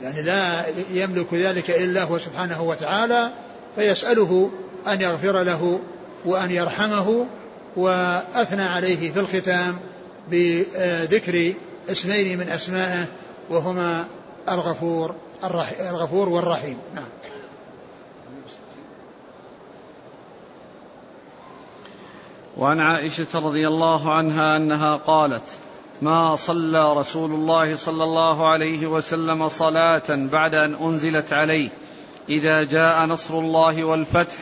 يعني 0.02 0.22
لا 0.22 0.64
يملك 0.92 1.34
ذلك 1.34 1.70
إلا 1.70 2.02
هو 2.02 2.18
سبحانه 2.18 2.62
وتعالى 2.62 3.30
فيسأله 3.76 4.50
أن 4.86 5.00
يغفر 5.00 5.42
له 5.42 5.80
وأن 6.24 6.50
يرحمه 6.50 7.26
وأثنى 7.76 8.62
عليه 8.62 9.12
في 9.12 9.20
الختام 9.20 9.76
بذكر 10.30 11.52
اسمين 11.90 12.38
من 12.38 12.48
أسمائه 12.48 13.06
وهما 13.50 14.06
الغفور 14.48 15.14
الغفور 15.80 16.28
والرحيم. 16.28 16.78
نعم. 16.94 17.08
وعن 22.56 22.80
عائشة 22.80 23.26
رضي 23.34 23.68
الله 23.68 24.12
عنها 24.12 24.56
أنها 24.56 24.96
قالت 24.96 25.42
ما 26.02 26.36
صلى 26.36 26.94
رسول 26.94 27.30
الله 27.30 27.76
صلى 27.76 28.04
الله 28.04 28.48
عليه 28.48 28.86
وسلم 28.86 29.48
صلاة 29.48 30.02
بعد 30.08 30.54
أن 30.54 30.74
أنزلت 30.74 31.32
عليه 31.32 31.68
إذا 32.28 32.62
جاء 32.62 33.06
نصر 33.06 33.38
الله 33.38 33.84
والفتح 33.84 34.36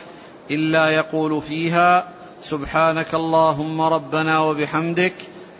إلا 0.51 0.89
يقول 0.89 1.41
فيها 1.41 2.09
سبحانك 2.41 3.15
اللهم 3.15 3.81
ربنا 3.81 4.39
وبحمدك 4.39 5.13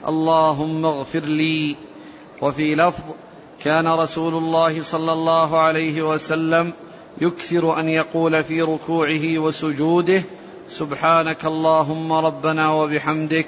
اللهم 0.07 0.85
اغفر 0.85 1.19
لي. 1.19 1.75
وفي 2.41 2.75
لفظ 2.75 3.03
كان 3.59 3.87
رسول 3.87 4.35
الله 4.35 4.83
صلى 4.83 5.13
الله 5.13 5.59
عليه 5.59 6.01
وسلم 6.01 6.73
يكثر 7.21 7.79
أن 7.79 7.89
يقول 7.89 8.43
في 8.43 8.61
ركوعه 8.61 9.37
وسجوده 9.37 10.21
سبحانك 10.69 11.45
اللهم 11.45 12.13
ربنا 12.13 12.71
وبحمدك 12.71 13.47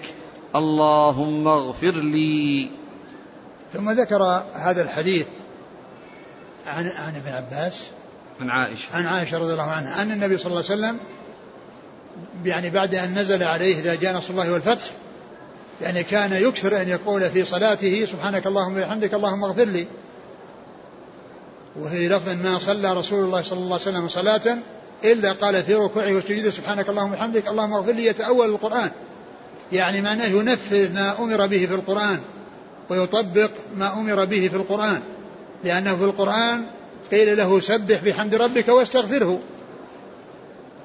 اللهم 0.56 1.48
اغفر 1.48 1.92
لي. 1.92 2.70
ثم 3.74 3.90
ذكر 3.90 4.24
هذا 4.54 4.82
الحديث 4.82 5.28
عن 6.66 6.88
عن 6.88 7.16
ابن 7.16 7.32
عباس. 7.32 7.86
عن 8.42 8.50
عائشة. 8.50 8.96
عن 8.96 9.06
عائشة 9.06 9.38
رضي 9.38 9.52
الله 9.54 9.64
عنها 9.64 10.02
أن 10.02 10.12
النبي 10.12 10.38
صلى 10.38 10.52
الله 10.52 10.64
عليه 10.70 10.82
وسلم 10.82 11.00
يعني 12.46 12.70
بعد 12.70 12.96
أن 12.96 13.20
نزل 13.20 13.44
عليه 13.44 13.80
إذا 13.80 13.96
جاء 13.96 14.18
نصر 14.18 14.34
الله 14.34 14.54
والفتح 14.54 14.86
يعني 15.82 16.04
كان 16.04 16.34
يكثر 16.34 16.82
أن 16.82 16.88
يقول 16.88 17.30
في 17.30 17.44
صلاته 17.44 18.06
سبحانك 18.06 18.48
اللهم 18.48 18.78
وبحمدك 18.78 19.14
اللهم 19.14 19.44
اغفر 19.44 19.66
لي. 19.66 19.88
وفي 21.82 22.10
لفظ 22.10 22.30
ما 22.30 22.60
صلى 22.60 22.94
رسول 22.94 23.24
الله 23.24 23.42
صلى 23.42 23.60
الله 23.60 23.80
عليه 23.80 23.98
وسلم 23.98 24.08
صلاة 24.08 24.58
إلا 25.04 25.34
قال 25.34 25.64
في 25.64 25.76
ركوعه 25.76 26.14
وسجوده 26.14 26.52
سبحانك 26.52 26.90
اللهم 26.90 27.12
وبحمدك 27.12 27.48
اللهم 27.48 27.74
اغفر 27.74 27.92
لي 27.92 28.06
يتأول 28.06 28.50
القرآن. 28.50 28.92
يعني 29.72 30.02
معناه 30.02 30.26
ينفذ 30.26 30.94
ما 30.94 31.16
أمر 31.20 31.48
به 31.48 31.66
في 31.66 31.76
القرآن 31.76 32.20
ويطبق 32.90 33.52
ما 33.78 33.94
أمر 33.94 34.26
به 34.26 34.48
في 34.48 34.56
القرآن 34.56 35.02
لأنه 35.64 35.96
في 35.96 36.04
القرآن 36.04 36.66
قيل 37.12 37.38
له 37.38 37.60
سبح 37.60 38.04
بحمد 38.04 38.36
ربك 38.36 38.68
واستغفره. 38.68 39.40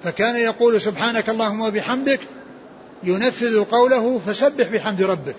فكان 0.04 0.36
يقول 0.36 0.80
سبحانك 0.80 1.30
اللهم 1.30 1.60
وبحمدك 1.60 2.20
ينفذ 3.04 3.64
قوله 3.64 4.20
فسبح 4.26 4.68
بحمد 4.68 5.02
ربك. 5.02 5.36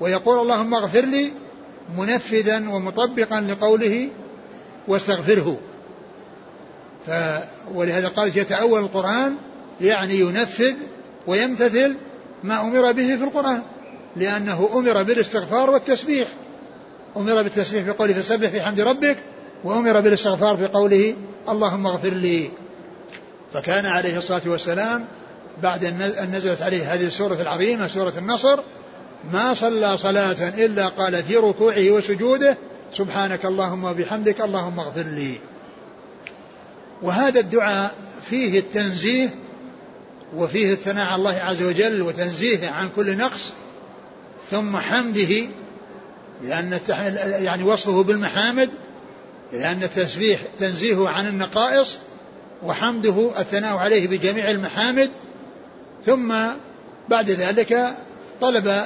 ويقول 0.00 0.38
اللهم 0.42 0.74
اغفر 0.74 1.00
لي 1.00 1.32
منفذا 1.98 2.68
ومطبقا 2.68 3.40
لقوله 3.40 4.08
واستغفره. 4.88 5.58
ف 7.06 7.10
ولهذا 7.74 8.08
قال 8.08 8.38
يتأول 8.38 8.80
القرآن 8.80 9.36
يعني 9.80 10.20
ينفذ 10.20 10.74
ويمتثل 11.26 11.96
ما 12.44 12.60
أمر 12.60 12.92
به 12.92 13.16
في 13.16 13.24
القرآن 13.24 13.62
لأنه 14.16 14.68
أمر 14.74 15.02
بالاستغفار 15.02 15.70
والتسبيح. 15.70 16.28
أمر 17.16 17.42
بالتسبيح 17.42 17.84
في 17.84 17.90
قوله 17.90 18.12
فسبح 18.12 18.50
بحمد 18.50 18.80
ربك 18.80 19.16
وأمر 19.64 20.00
بالاستغفار 20.00 20.56
في 20.56 20.66
قوله 20.66 21.16
اللهم 21.48 21.86
اغفر 21.86 22.12
لي. 22.12 22.50
فكان 23.52 23.86
عليه 23.86 24.18
الصلاة 24.18 24.42
والسلام 24.46 25.04
بعد 25.62 25.84
أن 25.84 26.30
نزلت 26.34 26.62
عليه 26.62 26.94
هذه 26.94 27.06
السورة 27.06 27.42
العظيمة 27.42 27.86
سورة 27.86 28.12
النصر 28.18 28.60
ما 29.32 29.54
صلى 29.54 29.98
صلاة 29.98 30.48
إلا 30.48 30.88
قال 30.88 31.22
في 31.24 31.36
ركوعه 31.36 31.90
وسجوده 31.90 32.56
سبحانك 32.92 33.44
اللهم 33.46 33.84
وبحمدك 33.84 34.40
اللهم 34.40 34.80
اغفر 34.80 35.02
لي. 35.02 35.34
وهذا 37.02 37.40
الدعاء 37.40 37.94
فيه 38.30 38.58
التنزيه 38.58 39.28
وفيه 40.36 40.72
الثناء 40.72 41.06
على 41.06 41.16
الله 41.16 41.34
عز 41.34 41.62
وجل 41.62 42.02
وتنزيهه 42.02 42.70
عن 42.70 42.88
كل 42.96 43.16
نقص 43.16 43.52
ثم 44.50 44.76
حمده 44.76 45.46
لأن 46.42 46.78
يعني 47.22 47.62
وصفه 47.62 48.02
بالمحامد 48.02 48.70
لأن 49.52 49.82
التسبيح 49.82 50.40
تنزيهه 50.58 51.08
عن 51.08 51.26
النقائص 51.26 51.98
وحمده 52.62 53.30
الثناء 53.38 53.76
عليه 53.76 54.08
بجميع 54.08 54.50
المحامد 54.50 55.10
ثم 56.06 56.34
بعد 57.08 57.30
ذلك 57.30 57.94
طلب 58.40 58.82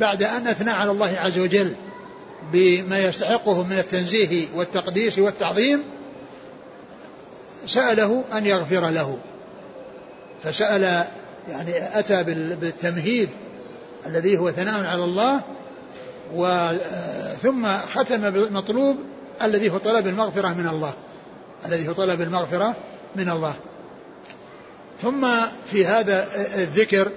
بعد 0.00 0.22
أن 0.22 0.46
أثنى 0.46 0.70
على 0.70 0.90
الله 0.90 1.18
عز 1.18 1.38
وجل 1.38 1.74
بما 2.52 2.98
يستحقه 2.98 3.62
من 3.62 3.78
التنزيه 3.78 4.46
والتقديس 4.54 5.18
والتعظيم 5.18 5.82
سأله 7.66 8.24
أن 8.32 8.46
يغفر 8.46 8.90
له. 8.90 9.18
فسأل 10.42 11.06
يعني 11.48 11.98
أتى 11.98 12.22
بالتمهيد 12.54 13.28
الذي 14.06 14.38
هو 14.38 14.50
ثناء 14.50 14.84
على 14.84 15.04
الله 15.04 15.40
ثم 17.42 17.72
ختم 17.72 18.30
بالمطلوب 18.30 18.96
الذي 19.42 19.70
هو 19.70 19.78
طلب 19.78 20.06
المغفرة 20.06 20.48
من 20.48 20.68
الله 20.68 20.94
الذي 21.66 21.88
هو 21.88 21.92
طلب 21.92 22.20
المغفرة 22.20 22.76
من 23.16 23.30
الله. 23.30 23.54
ثم 25.02 25.28
في 25.66 25.86
هذا 25.86 26.28
الذكر 26.54 27.08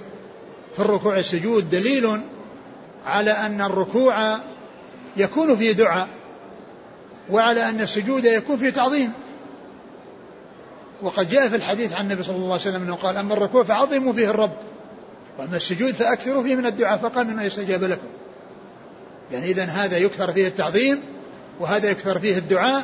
في 0.76 0.80
الركوع 0.80 1.18
السجود 1.18 1.70
دليل 1.70 2.22
على 3.06 3.32
أن 3.32 3.62
الركوع 3.62 4.38
يكون 5.18 5.56
فيه 5.56 5.72
دعاء 5.72 6.08
وعلى 7.30 7.70
أن 7.70 7.82
السجود 7.82 8.26
يكون 8.26 8.58
فيه 8.58 8.70
تعظيم. 8.70 9.12
وقد 11.02 11.30
جاء 11.30 11.50
في 11.50 11.56
الحديث 11.56 11.94
عن 11.94 12.02
النبي 12.02 12.24
صلى 12.24 12.36
الله 12.36 12.46
عليه 12.46 12.56
وسلم 12.56 12.84
أنه 12.84 12.96
قال 12.96 13.18
أما 13.18 13.34
الركوع 13.34 13.64
فعظموا 13.64 14.14
فيه 14.14 14.30
الرب 14.30 14.58
وأما 15.40 15.58
السجود 15.58 15.94
فأكثروا 15.94 16.44
فيه 16.44 16.56
من 16.56 16.66
الدعاء 16.66 16.98
فقال 16.98 17.28
من 17.28 17.44
يستجاب 17.44 17.84
لكم. 17.84 18.08
يعني 19.32 19.46
إذا 19.46 19.64
هذا 19.64 19.98
يكثر 19.98 20.32
فيه 20.32 20.48
التعظيم 20.48 21.02
وهذا 21.60 21.90
يكثر 21.90 22.20
فيه 22.20 22.38
الدعاء 22.38 22.84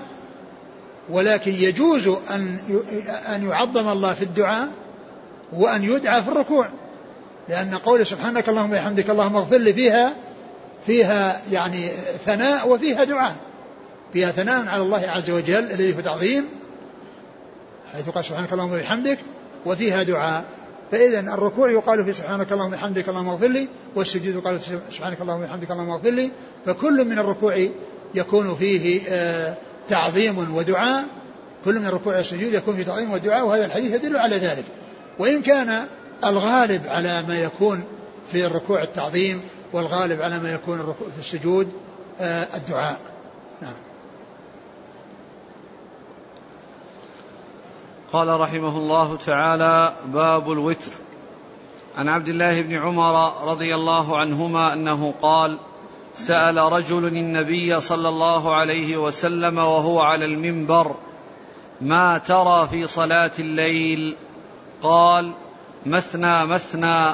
ولكن 1.09 1.53
يجوز 1.53 2.07
أن 2.07 2.57
أن 3.35 3.49
يعظم 3.49 3.89
الله 3.89 4.13
في 4.13 4.21
الدعاء 4.21 4.69
وأن 5.53 5.83
يدعى 5.83 6.23
في 6.23 6.29
الركوع. 6.29 6.69
لأن 7.49 7.75
قول 7.75 8.07
سبحانك 8.07 8.49
اللهم 8.49 8.71
وبحمدك 8.71 9.09
اللهم 9.09 9.35
اغفر 9.35 9.57
لي 9.57 9.73
فيها 9.73 10.15
فيها 10.85 11.41
يعني 11.51 11.87
ثناء 12.25 12.69
وفيها 12.69 13.03
دعاء. 13.03 13.35
فيها 14.13 14.31
ثناء 14.31 14.67
على 14.67 14.83
الله 14.83 15.09
عز 15.09 15.29
وجل 15.29 15.71
الذي 15.71 15.97
هو 15.97 15.99
تعظيم 15.99 16.45
حيث 17.93 18.09
قال 18.09 18.25
سبحانك 18.25 18.53
اللهم 18.53 18.73
وبحمدك 18.73 19.17
وفيها 19.65 20.03
دعاء. 20.03 20.45
فإذا 20.91 21.19
الركوع 21.19 21.71
يقال 21.71 22.05
في 22.05 22.13
سبحانك 22.13 22.51
اللهم 22.51 22.67
وبحمدك 22.67 23.09
اللهم 23.09 23.29
اغفر 23.29 23.47
لي 23.47 23.67
والسجود 23.95 24.35
يقال 24.35 24.59
في 24.59 24.79
سبحانك 24.91 25.21
اللهم 25.21 25.41
وبحمدك 25.41 25.71
اللهم 25.71 25.89
اغفر 25.89 26.09
لي. 26.09 26.31
فكل 26.65 27.05
من 27.05 27.19
الركوع 27.19 27.67
يكون 28.15 28.55
فيه 28.55 29.01
آه، 29.09 29.53
تعظيم 29.87 30.55
ودعاء. 30.55 31.05
كل 31.65 31.79
من 31.79 31.85
الركوع 31.85 32.17
والسجود 32.17 32.53
يكون 32.53 32.75
فيه 32.75 32.83
تعظيم 32.83 33.11
ودعاء 33.11 33.45
وهذا 33.45 33.65
الحديث 33.65 33.93
يدل 33.93 34.17
على 34.17 34.35
ذلك. 34.35 34.63
وإن 35.19 35.41
كان 35.41 35.87
الغالب 36.25 36.87
على 36.87 37.21
ما 37.27 37.39
يكون 37.39 37.83
في 38.31 38.45
الركوع 38.45 38.83
التعظيم 38.83 39.41
والغالب 39.73 40.21
على 40.21 40.39
ما 40.39 40.53
يكون 40.53 40.95
في 41.15 41.19
السجود 41.19 41.71
آه، 42.19 42.47
الدعاء. 42.55 42.99
نعم. 43.61 43.73
قال 48.13 48.39
رحمه 48.39 48.77
الله 48.77 49.17
تعالى 49.17 49.93
باب 50.05 50.51
الوتر. 50.51 50.91
عن 51.97 52.09
عبد 52.09 52.27
الله 52.27 52.61
بن 52.61 52.73
عمر 52.73 53.33
رضي 53.51 53.75
الله 53.75 54.17
عنهما 54.17 54.73
أنه 54.73 55.13
قال 55.21 55.57
سأل 56.15 56.57
رجل 56.57 57.05
النبي 57.07 57.81
صلى 57.81 58.09
الله 58.09 58.55
عليه 58.55 58.97
وسلم 58.97 59.57
وهو 59.57 59.99
على 59.99 60.25
المنبر 60.25 60.95
ما 61.81 62.17
ترى 62.17 62.67
في 62.67 62.87
صلاة 62.87 63.31
الليل؟ 63.39 64.15
قال 64.83 65.33
مثنى 65.85 66.45
مثنى 66.45 67.13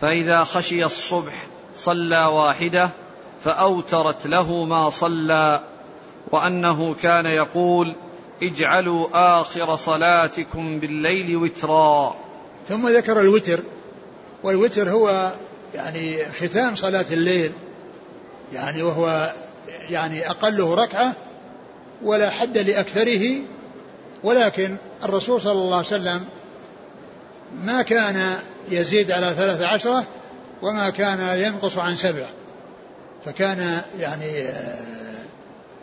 فإذا 0.00 0.44
خشي 0.44 0.84
الصبح 0.84 1.46
صلى 1.76 2.24
واحدة 2.24 2.90
فأوترت 3.44 4.26
له 4.26 4.64
ما 4.64 4.90
صلى 4.90 5.60
وأنه 6.32 6.94
كان 7.02 7.26
يقول 7.26 7.94
اجعلوا 8.42 9.08
آخر 9.40 9.76
صلاتكم 9.76 10.80
بالليل 10.80 11.36
وترا. 11.36 12.16
ثم 12.68 12.88
ذكر 12.88 13.20
الوتر 13.20 13.60
والوتر 14.42 14.90
هو 14.90 15.32
يعني 15.74 16.24
ختام 16.24 16.74
صلاة 16.74 17.04
الليل 17.10 17.52
يعني 18.52 18.82
وهو 18.82 19.32
يعني 19.90 20.30
أقله 20.30 20.74
ركعة 20.74 21.16
ولا 22.02 22.30
حد 22.30 22.58
لأكثره 22.58 23.36
ولكن 24.24 24.76
الرسول 25.04 25.40
صلى 25.40 25.52
الله 25.52 25.76
عليه 25.76 25.86
وسلم 25.86 26.24
ما 27.54 27.82
كان 27.82 28.36
يزيد 28.70 29.10
على 29.10 29.34
ثلاث 29.36 29.62
عشرة 29.62 30.06
وما 30.62 30.90
كان 30.90 31.38
ينقص 31.38 31.78
عن 31.78 31.96
سبع. 31.96 32.26
فكان 33.24 33.80
يعني 34.00 34.46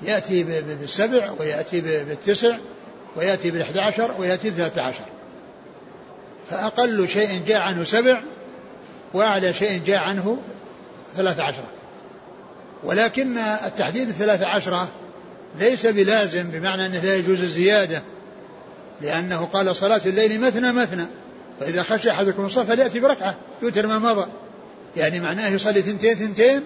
يأتي 0.02 0.44
بالسبع 0.44 1.32
ويأتي 1.40 1.82
بالتسع 1.82 2.58
ويأتي 3.16 3.52
بالأحد 3.52 3.78
عشر 3.78 4.16
ويأتي 4.20 4.50
بالثلاثة 4.50 4.82
عشر. 4.82 5.06
فأقل 6.50 7.10
شيء 7.10 7.42
جاء 7.48 7.62
عنه 7.62 7.84
سبع 7.84 8.22
وأعلى 9.14 9.54
شيء 9.54 9.82
جاء 9.86 9.98
عنه 9.98 10.38
ثلاثة 11.16 11.44
عشرة. 11.44 11.68
ولكن 12.84 13.38
التحديد 13.38 14.08
الثلاثة 14.08 14.48
عشرة 14.48 14.92
ليس 15.60 15.86
بلازم 15.86 16.52
بمعنى 16.52 16.86
أنه 16.86 17.00
لا 17.00 17.16
يجوز 17.16 17.42
الزيادة 17.42 18.02
لأنه 19.02 19.46
قال 19.46 19.76
صلاة 19.76 20.02
الليل 20.06 20.42
مثنى 20.42 20.72
مثنى. 20.72 21.06
فإذا 21.64 21.84
خشى 21.84 22.12
أحدكم 22.12 22.46
الصلاة 22.46 22.66
فليأتي 22.66 23.00
بركعة 23.00 23.36
يوتر 23.62 23.88
ما 23.88 24.00
مضى. 24.00 24.32
يعني 24.98 25.20
معناه 25.20 25.50
يصلي 25.50 25.82
ثنتين 25.82 26.16
ثنتين 26.16 26.64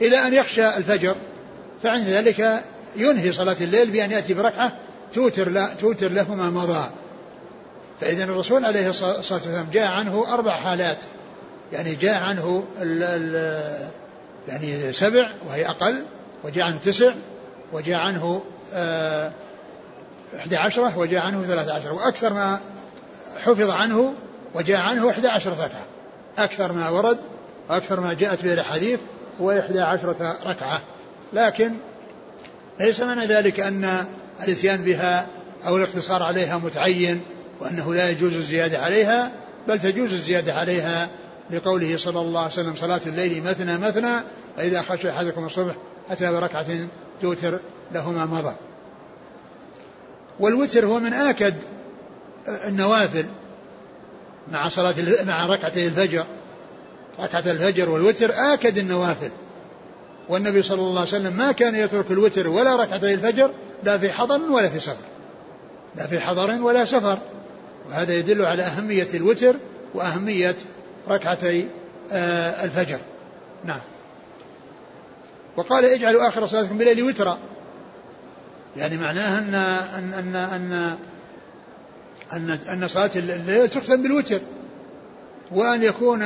إلى 0.00 0.16
أن 0.26 0.34
يخشى 0.34 0.76
الفجر. 0.76 1.14
فعند 1.82 2.08
ذلك 2.08 2.62
ينهي 2.96 3.32
صلاة 3.32 3.56
الليل 3.60 3.90
بأن 3.90 4.10
يأتي 4.10 4.34
بركعة 4.34 4.72
توتر, 5.14 5.48
لا 5.48 5.74
توتر 5.80 6.08
له 6.08 6.34
ما 6.34 6.50
مضى. 6.50 6.90
فإذا 8.00 8.24
الرسول 8.24 8.64
عليه 8.64 8.90
الصلاة 8.90 9.16
والسلام 9.16 9.66
جاء 9.72 9.86
عنه 9.86 10.34
أربع 10.34 10.56
حالات. 10.56 10.98
يعني 11.72 11.94
جاء 11.94 12.22
عنه 12.22 12.64
ال 12.82 13.02
ال 13.02 13.90
يعني 14.48 14.92
سبع 14.92 15.30
وهي 15.48 15.66
أقل 15.66 16.04
وجاء 16.44 16.66
عنه 16.66 16.76
تسع 16.76 17.12
وجاء 17.72 18.00
عنه 18.00 18.42
آه، 18.74 19.32
إحدى 20.36 20.56
عشرة 20.56 20.98
وجاء 20.98 21.26
عنه 21.26 21.42
ثلاثة 21.42 21.74
عشرة 21.74 21.92
وأكثر 21.92 22.32
ما 22.32 22.60
حفظ 23.44 23.70
عنه 23.70 24.14
وجاء 24.56 24.80
عنه 24.80 25.10
إحدى 25.10 25.28
عشرة 25.28 25.52
ركعة. 25.52 25.86
أكثر 26.38 26.72
ما 26.72 26.88
ورد 26.88 27.18
وأكثر 27.68 28.00
ما 28.00 28.14
جاءت 28.14 28.44
به 28.44 28.52
الأحاديث 28.52 29.00
هو 29.40 29.50
إحدى 29.50 29.80
عشرة 29.80 30.36
ركعة. 30.46 30.80
لكن 31.32 31.72
ليس 32.80 33.00
معنى 33.00 33.26
ذلك 33.26 33.60
أن 33.60 34.04
الإتيان 34.42 34.82
بها 34.82 35.26
أو 35.66 35.76
الاقتصار 35.76 36.22
عليها 36.22 36.58
متعين 36.58 37.20
وأنه 37.60 37.94
لا 37.94 38.10
يجوز 38.10 38.36
الزيادة 38.36 38.78
عليها 38.78 39.32
بل 39.68 39.80
تجوز 39.80 40.12
الزيادة 40.12 40.54
عليها 40.54 41.08
لقوله 41.50 41.96
صلى 41.96 42.20
الله 42.20 42.40
عليه 42.40 42.52
وسلم 42.52 42.74
صلاة 42.74 43.00
الليل 43.06 43.44
مثنى 43.44 43.78
مثنى 43.78 44.20
فإذا 44.56 44.82
خشى 44.82 45.10
أحدكم 45.10 45.46
الصبح 45.46 45.74
أتى 46.10 46.32
بركعة 46.32 46.66
توتر 47.20 47.58
له 47.92 48.10
ما 48.10 48.24
مضى. 48.24 48.54
والوتر 50.40 50.86
هو 50.86 51.00
من 51.00 51.12
آكد 51.12 51.54
النوافل 52.48 53.26
مع 54.52 54.68
صلاة 54.68 54.94
مع 55.26 55.46
ركعتي 55.46 55.86
الفجر. 55.86 56.24
ركعة 57.20 57.44
الفجر 57.46 57.90
والوتر 57.90 58.32
آكد 58.34 58.78
النوافل. 58.78 59.30
والنبي 60.28 60.62
صلى 60.62 60.80
الله 60.80 61.00
عليه 61.00 61.10
وسلم 61.10 61.36
ما 61.36 61.52
كان 61.52 61.74
يترك 61.74 62.10
الوتر 62.10 62.48
ولا 62.48 62.76
ركعتي 62.76 63.14
الفجر 63.14 63.50
لا 63.84 63.98
في 63.98 64.12
حضر 64.12 64.40
ولا 64.50 64.68
في 64.68 64.80
سفر. 64.80 65.04
لا 65.96 66.06
في 66.06 66.20
حضر 66.20 66.62
ولا 66.62 66.84
سفر. 66.84 67.18
وهذا 67.88 68.14
يدل 68.14 68.44
على 68.44 68.62
أهمية 68.62 69.08
الوتر 69.14 69.54
وأهمية 69.94 70.56
ركعتي 71.08 71.68
آه، 72.12 72.64
الفجر. 72.64 72.98
نعم. 73.64 73.80
وقال 75.56 75.84
اجعلوا 75.84 76.28
آخر 76.28 76.46
صلاتكم 76.46 76.78
بالليل 76.78 77.02
وترا. 77.02 77.38
يعني 78.76 78.96
معناها 78.96 79.38
أن 79.38 79.54
أن 79.54 80.14
أن 80.14 80.36
أن 80.36 80.96
أن, 82.32 82.50
أن 82.50 82.88
صلاة 82.88 83.10
الليل 83.16 83.68
تختم 83.68 84.02
بالوتر 84.02 84.40
وأن 85.52 85.82
يكون 85.82 86.20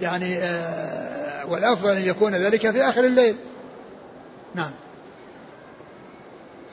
يعني 0.00 0.38
آه، 0.38 1.46
والأفضل 1.46 1.90
أن 1.90 2.02
يكون 2.02 2.34
ذلك 2.34 2.70
في 2.70 2.82
آخر 2.82 3.04
الليل. 3.04 3.36
نعم. 4.54 4.72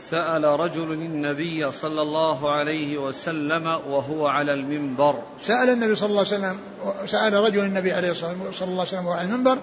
سأل 0.09 0.43
رجل 0.43 0.91
النبي 0.91 1.71
صلى 1.71 2.01
الله 2.01 2.51
عليه 2.51 2.97
وسلم 2.97 3.67
وهو 3.67 4.28
على 4.28 4.53
المنبر. 4.53 5.15
سأل 5.41 5.69
النبي 5.69 5.95
صلى 5.95 6.09
الله 6.09 6.26
عليه 6.26 6.36
وسلم 6.38 6.59
سأل 7.05 7.34
رجل 7.34 7.59
النبي 7.59 7.91
عليه 7.91 8.11
الصلاة 8.11 8.30
والسلام 8.30 8.51
صلى 8.51 8.67
الله 8.67 8.80
عليه 8.80 8.89
وسلم 8.89 9.05
وهو 9.05 9.13
على 9.13 9.28
المنبر 9.28 9.57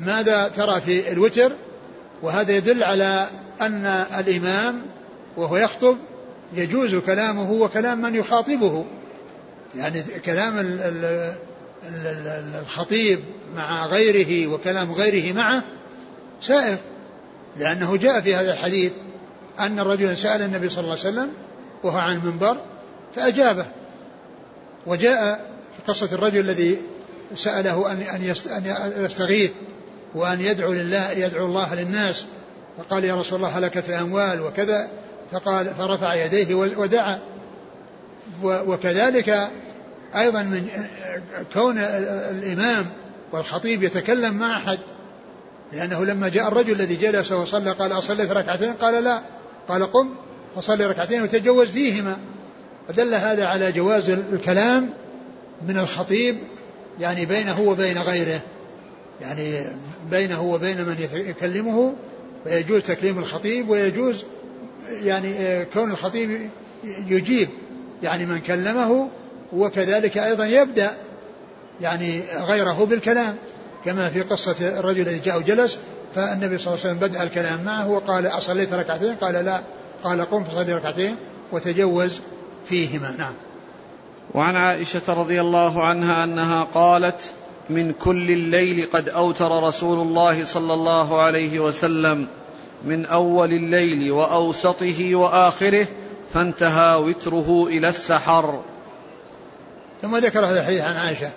ماذا 0.00 0.48
ترى 0.48 0.80
في 0.80 1.12
الوتر؟ 1.12 1.52
وهذا 2.22 2.52
يدل 2.52 2.82
على 2.82 3.26
أن 3.60 3.86
الإمام 4.18 4.82
وهو 5.36 5.56
يخطب 5.56 5.96
يجوز 6.54 6.94
كلامه 6.94 7.52
وكلام 7.52 8.02
من 8.02 8.14
يخاطبه. 8.14 8.84
يعني 9.76 10.02
كلام 10.24 10.78
الخطيب 12.54 13.20
مع 13.56 13.86
غيره 13.86 14.46
وكلام 14.46 14.92
غيره 14.92 15.34
معه 15.34 15.62
سائر 16.40 16.76
لأنه 17.56 17.96
جاء 17.96 18.20
في 18.20 18.34
هذا 18.34 18.52
الحديث 18.52 18.92
أن 19.58 19.78
الرجل 19.78 20.16
سأل 20.16 20.42
النبي 20.42 20.68
صلى 20.68 20.80
الله 20.80 20.98
عليه 20.98 21.08
وسلم 21.08 21.30
وهو 21.82 21.98
عن 21.98 22.16
المنبر 22.16 22.56
فأجابه. 23.14 23.66
وجاء 24.86 25.50
في 25.76 25.92
قصة 25.92 26.08
الرجل 26.12 26.40
الذي 26.40 26.78
سأله 27.34 27.92
أن 27.92 28.00
أن 28.00 28.34
يستغيث 29.04 29.50
وأن 30.14 30.40
يدعو 30.40 30.72
لله 30.72 31.10
يدعو 31.10 31.46
الله 31.46 31.74
للناس 31.74 32.24
فقال 32.78 33.04
يا 33.04 33.14
رسول 33.14 33.36
الله 33.36 33.58
هلكت 33.58 33.88
الأموال 33.88 34.40
وكذا؟ 34.40 34.88
فقال 35.32 35.66
فرفع 35.66 36.14
يديه 36.14 36.54
ودعا. 36.54 37.20
وكذلك 38.42 39.48
أيضا 40.16 40.42
من 40.42 40.68
كون 41.54 41.78
الإمام 41.78 42.86
والخطيب 43.32 43.82
يتكلم 43.82 44.34
مع 44.34 44.56
أحد 44.56 44.78
لأنه 45.72 46.04
لما 46.04 46.28
جاء 46.28 46.48
الرجل 46.48 46.72
الذي 46.72 46.96
جلس 46.96 47.32
وصلى 47.32 47.72
قال 47.72 47.92
أصليت 47.92 48.30
ركعتين؟ 48.30 48.72
قال 48.72 49.04
لا. 49.04 49.22
قال 49.68 49.92
قم 49.92 50.14
فصلي 50.56 50.86
ركعتين 50.86 51.22
وتجوز 51.22 51.68
فيهما. 51.68 52.16
فدل 52.88 53.14
هذا 53.14 53.46
على 53.46 53.72
جواز 53.72 54.10
الكلام 54.10 54.90
من 55.68 55.78
الخطيب 55.78 56.36
يعني 57.00 57.26
بينه 57.26 57.60
وبين 57.60 57.98
غيره. 57.98 58.40
يعني 59.20 59.64
بينه 60.10 60.42
وبين 60.42 60.76
من 60.76 61.08
يكلمه 61.12 61.94
فيجوز 62.44 62.82
تكليم 62.82 63.18
الخطيب 63.18 63.68
ويجوز 63.68 64.24
يعني 65.04 65.64
كون 65.64 65.90
الخطيب 65.90 66.50
يجيب 66.84 67.48
يعني 68.02 68.26
من 68.26 68.40
كلمه 68.40 69.08
وكذلك 69.52 70.18
أيضا 70.18 70.46
يبدأ 70.46 70.90
يعني 71.80 72.22
غيره 72.48 72.84
بالكلام. 72.84 73.36
كما 73.84 74.08
في 74.08 74.22
قصة 74.22 74.78
الرجل 74.78 75.00
الذي 75.00 75.18
جاء 75.18 75.38
وجلس 75.38 75.78
فالنبي 76.14 76.58
صلى 76.58 76.74
الله 76.74 76.84
عليه 76.84 76.96
وسلم 76.96 76.98
بدأ 76.98 77.22
الكلام 77.22 77.64
معه 77.64 77.90
وقال 77.90 78.26
أصليت 78.26 78.72
ركعتين؟ 78.72 79.14
قال 79.14 79.34
لا. 79.34 79.62
قال 80.04 80.20
قم 80.20 80.44
فصلي 80.44 80.72
ركعتين 80.72 81.16
وتجوز 81.52 82.20
فيهما. 82.68 83.14
نعم. 83.18 83.32
وعن 84.34 84.56
عائشة 84.56 85.02
رضي 85.08 85.40
الله 85.40 85.84
عنها 85.84 86.24
أنها 86.24 86.64
قالت 86.64 87.22
من 87.70 87.92
كل 87.92 88.30
الليل 88.30 88.88
قد 88.92 89.08
أوتر 89.08 89.62
رسول 89.62 89.98
الله 89.98 90.44
صلى 90.44 90.74
الله 90.74 91.22
عليه 91.22 91.60
وسلم 91.60 92.26
من 92.84 93.06
أول 93.06 93.52
الليل 93.52 94.12
وأوسطه 94.12 95.14
وآخره 95.14 95.86
فانتهى 96.34 96.96
وتره 96.96 97.66
إلى 97.66 97.88
السحر. 97.88 98.62
ثم 100.02 100.16
ذكر 100.16 100.46
هذا 100.46 100.60
الحديث 100.60 100.80
عن 100.80 100.96
عائشة 100.96 101.30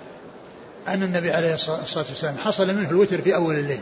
أن 0.87 1.03
النبي 1.03 1.31
عليه 1.31 1.53
الصلاة 1.53 2.05
والسلام 2.09 2.37
حصل 2.37 2.75
منه 2.75 2.89
الوتر 2.89 3.21
في 3.21 3.35
أول 3.35 3.55
الليل 3.55 3.79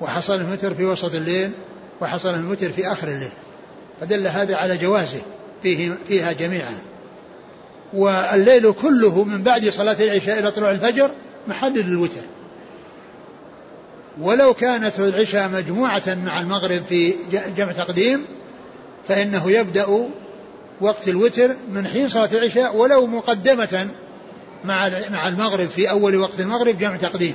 وحصل 0.00 0.38
منه 0.38 0.48
الوتر 0.48 0.74
في 0.74 0.84
وسط 0.84 1.14
الليل 1.14 1.50
وحصل 2.00 2.32
منه 2.32 2.40
الوتر 2.40 2.72
في 2.72 2.92
آخر 2.92 3.08
الليل. 3.08 3.32
فدل 4.00 4.26
هذا 4.26 4.56
على 4.56 4.76
جوازه 4.76 5.20
فيه 5.62 5.94
فيها 6.08 6.32
جميعا. 6.32 6.74
والليل 7.92 8.72
كله 8.72 9.24
من 9.24 9.42
بعد 9.42 9.68
صلاة 9.68 9.96
العشاء 10.00 10.38
إلى 10.38 10.50
طلوع 10.50 10.70
الفجر 10.70 11.10
محل 11.48 11.74
للوتر. 11.74 12.22
ولو 14.20 14.54
كانت 14.54 15.00
العشاء 15.00 15.48
مجموعة 15.48 16.02
مع 16.24 16.40
المغرب 16.40 16.82
في 16.88 17.14
جمع 17.56 17.72
تقديم 17.72 18.24
فإنه 19.08 19.50
يبدأ 19.50 20.08
وقت 20.80 21.08
الوتر 21.08 21.50
من 21.72 21.86
حين 21.86 22.08
صلاة 22.08 22.28
العشاء 22.32 22.76
ولو 22.76 23.06
مقدمة 23.06 23.88
مع 24.64 24.90
مع 25.10 25.28
المغرب 25.28 25.68
في 25.68 25.90
أول 25.90 26.16
وقت 26.16 26.40
المغرب 26.40 26.78
جمع 26.78 26.96
تقديم. 26.96 27.34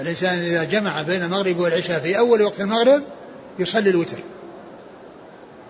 الإنسان 0.00 0.38
إذا 0.38 0.64
جمع 0.64 1.02
بين 1.02 1.22
المغرب 1.22 1.58
والعشاء 1.58 2.00
في 2.00 2.18
أول 2.18 2.42
وقت 2.42 2.60
المغرب 2.60 3.02
يصلي 3.58 3.90
الوتر. 3.90 4.18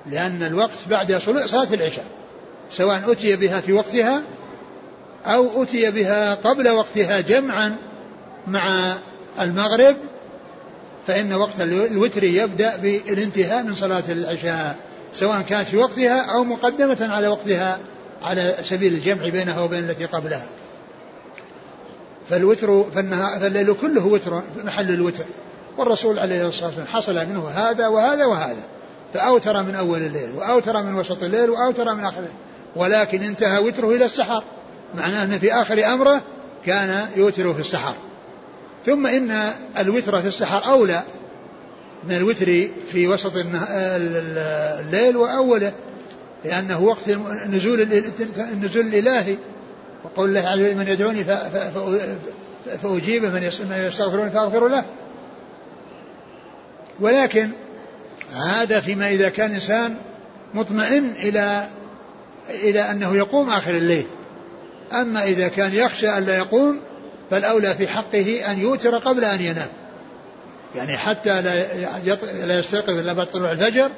لأن 0.06 0.42
الوقت 0.42 0.78
بعد 0.90 1.14
صلاة 1.16 1.74
العشاء 1.74 2.04
سواء 2.70 3.12
أتي 3.12 3.36
بها 3.36 3.60
في 3.60 3.72
وقتها 3.72 4.22
أو 5.26 5.62
أتي 5.62 5.90
بها 5.90 6.34
قبل 6.34 6.68
وقتها 6.68 7.20
جمعا 7.20 7.76
مع 8.46 8.94
المغرب 9.40 9.96
فإن 11.06 11.32
وقت 11.32 11.60
الوتر 11.60 12.24
يبدأ 12.24 12.76
بالانتهاء 12.76 13.62
من 13.62 13.74
صلاة 13.74 14.04
العشاء 14.08 14.76
سواء 15.14 15.42
كانت 15.42 15.68
في 15.68 15.76
وقتها 15.76 16.20
أو 16.20 16.44
مقدمة 16.44 17.08
على 17.14 17.28
وقتها 17.28 17.78
على 18.22 18.54
سبيل 18.62 18.92
الجمع 18.92 19.28
بينها 19.28 19.60
وبين 19.60 19.78
التي 19.78 20.04
قبلها. 20.04 20.46
فالوتر 22.30 22.84
فالليل 22.94 23.74
كله 23.80 24.06
وتر 24.06 24.42
محل 24.64 24.90
الوتر. 24.90 25.24
والرسول 25.78 26.18
عليه 26.18 26.48
الصلاة 26.48 26.66
والسلام 26.66 26.86
حصل 26.86 27.14
منه 27.14 27.48
هذا 27.48 27.88
وهذا 27.88 28.24
وهذا. 28.24 28.62
فأوتر 29.14 29.62
من 29.62 29.74
أول 29.74 29.98
الليل 29.98 30.30
وأوتر 30.36 30.82
من 30.82 30.94
وسط 30.94 31.22
الليل 31.22 31.50
وأوتر 31.50 31.94
من 31.94 32.04
آخر 32.04 32.18
الليل. 32.18 32.32
ولكن 32.76 33.22
انتهى 33.22 33.58
وتره 33.58 33.90
إلى 33.90 34.04
السحر. 34.04 34.44
معناه 34.98 35.24
أن 35.24 35.38
في 35.38 35.52
آخر 35.52 35.84
أمره 35.94 36.20
كان 36.66 37.06
يوتر 37.16 37.54
في 37.54 37.60
السحر. 37.60 37.94
ثم 38.86 39.06
إن 39.06 39.52
الوتر 39.78 40.20
في 40.20 40.28
السحر 40.28 40.72
أولى 40.72 41.02
من 42.04 42.16
الوتر 42.16 42.68
في 42.92 43.08
وسط 43.08 43.32
الليل 43.36 45.16
وأوله 45.16 45.72
لأنه 46.44 46.82
وقت 46.82 47.08
نزول 47.46 47.82
النزول 48.52 48.86
الإلهي 48.86 49.36
وقول 50.04 50.28
الله 50.28 50.48
عز 50.48 50.60
وجل 50.60 50.76
من 50.76 50.88
يدعوني 50.88 51.24
فأجيبه 52.82 53.28
من 53.28 53.42
يستغفروني 53.86 54.30
فأغفر 54.30 54.68
له. 54.68 54.84
ولكن 57.00 57.50
هذا 58.34 58.80
فيما 58.80 59.08
إذا 59.08 59.28
كان 59.28 59.50
إنسان 59.50 59.96
مطمئن 60.54 61.10
إلى 61.10 61.68
إلى 62.50 62.80
أنه 62.80 63.16
يقوم 63.16 63.50
آخر 63.50 63.70
الليل. 63.70 64.06
أما 64.92 65.24
إذا 65.24 65.48
كان 65.48 65.74
يخشى 65.74 66.08
أن 66.08 66.24
لا 66.24 66.36
يقوم 66.36 66.80
فالأولى 67.30 67.74
في 67.74 67.88
حقه 67.88 68.52
أن 68.52 68.60
يوتر 68.60 68.98
قبل 68.98 69.24
أن 69.24 69.40
ينام. 69.40 69.68
يعني 70.74 70.96
حتى 70.96 71.42
لا 71.42 71.64
لا 72.46 72.58
يستيقظ 72.58 72.98
إلا 72.98 73.12
بعد 73.12 73.26
طلوع 73.26 73.50
الفجر 73.50 73.90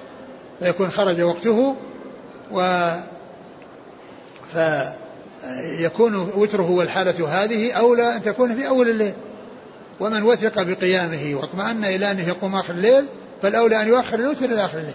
فيكون 0.60 0.90
خرج 0.90 1.20
وقته 1.20 1.76
و 2.52 2.90
فيكون 4.52 6.14
وتره 6.14 6.70
والحالة 6.70 7.28
هذه 7.28 7.72
أولى 7.72 8.16
أن 8.16 8.22
تكون 8.22 8.54
في 8.54 8.68
أول 8.68 8.88
الليل. 8.88 9.14
ومن 10.00 10.22
وثق 10.22 10.62
بقيامه 10.62 11.34
واطمأن 11.34 11.84
إلى 11.84 12.10
أنه 12.10 12.28
يقوم 12.28 12.54
آخر 12.54 12.74
الليل 12.74 13.04
فالأولى 13.42 13.82
أن 13.82 13.88
يؤخر 13.88 14.18
الوتر 14.18 14.44
إلى 14.44 14.64
آخر 14.64 14.78
الليل. 14.78 14.94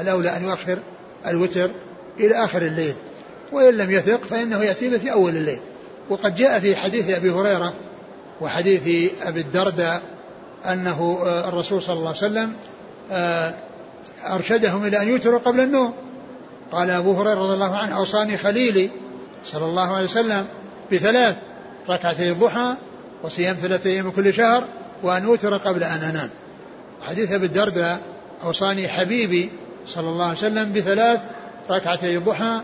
الأولى 0.00 0.36
أن 0.36 0.44
يؤخر 0.44 0.78
الوتر 1.26 1.70
إلى 2.20 2.44
آخر 2.44 2.62
الليل. 2.62 2.94
وإن 3.52 3.74
لم 3.74 3.90
يثق 3.90 4.24
فإنه 4.24 4.64
يأتي 4.64 4.98
في 4.98 5.12
أول 5.12 5.36
الليل. 5.36 5.60
وقد 6.10 6.36
جاء 6.36 6.60
في 6.60 6.76
حديث 6.76 7.10
أبي 7.10 7.30
هريرة 7.30 7.72
وحديث 8.40 9.12
أبي 9.22 9.40
الدرداء 9.40 10.02
أنه 10.64 11.18
آه، 11.24 11.48
الرسول 11.48 11.82
صلى 11.82 11.96
الله 11.96 12.08
عليه 12.08 12.18
وسلم 12.18 12.52
آه، 13.10 13.54
أرشدهم 14.26 14.86
إلى 14.86 15.02
أن 15.02 15.08
يوتروا 15.08 15.38
قبل 15.38 15.60
النوم. 15.60 15.94
قال 16.72 16.90
أبو 16.90 17.12
هريرة 17.12 17.38
رضي 17.38 17.54
الله 17.54 17.76
عنه 17.76 17.96
أوصاني 17.96 18.38
خليلي 18.38 18.90
صلى 19.44 19.64
الله 19.64 19.94
عليه 19.94 20.04
وسلم 20.04 20.46
بثلاث 20.92 21.36
ركعتي 21.88 22.30
الضحى 22.30 22.74
وصيام 23.22 23.56
ثلاثة 23.56 23.90
أيام 23.90 24.10
كل 24.10 24.34
شهر 24.34 24.64
وأن 25.02 25.24
أوتر 25.24 25.56
قبل 25.56 25.84
أن 25.84 26.02
أنام. 26.02 26.30
حديث 27.08 27.32
أبي 27.32 27.46
الدرداء 27.46 28.00
أوصاني 28.44 28.88
حبيبي 28.88 29.50
صلى 29.86 30.08
الله 30.08 30.24
عليه 30.24 30.38
وسلم 30.38 30.72
بثلاث 30.72 31.20
ركعتي 31.70 32.16
الضحى 32.16 32.60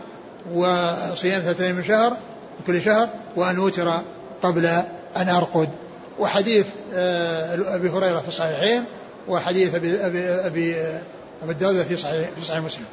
وصيام 0.53 1.41
ثلاثة 1.41 1.65
أيام 1.65 1.83
شهر 1.83 2.17
كل 2.67 2.81
شهر 2.81 3.09
وأن 3.35 3.57
أوتر 3.57 3.91
قبل 4.41 4.65
أن 5.17 5.29
أرقد. 5.29 5.69
وحديث 6.19 6.67
آه، 6.93 7.75
أبي 7.75 7.89
هريرة 7.89 8.19
في 8.19 8.27
الصحيحين 8.27 8.83
وحديث 9.27 9.75
أبي 9.75 10.05
أبي 10.05 10.29
أبي, 10.29 10.75
أبي 11.43 11.51
الدرداء 11.51 11.83
في 11.83 11.97
صحيح 11.97 12.29
في 12.29 12.45
صحيح 12.45 12.63
مسلم. 12.63 12.85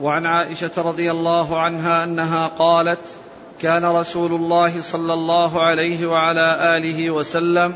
وعن 0.00 0.26
عائشة 0.26 0.70
رضي 0.76 1.10
الله 1.10 1.60
عنها 1.60 2.04
أنها 2.04 2.46
قالت 2.46 2.98
كان 3.60 3.84
رسول 3.84 4.32
الله 4.32 4.82
صلى 4.82 5.14
الله 5.14 5.62
عليه 5.62 6.06
وعلى 6.06 6.76
آله 6.76 7.10
وسلم 7.10 7.74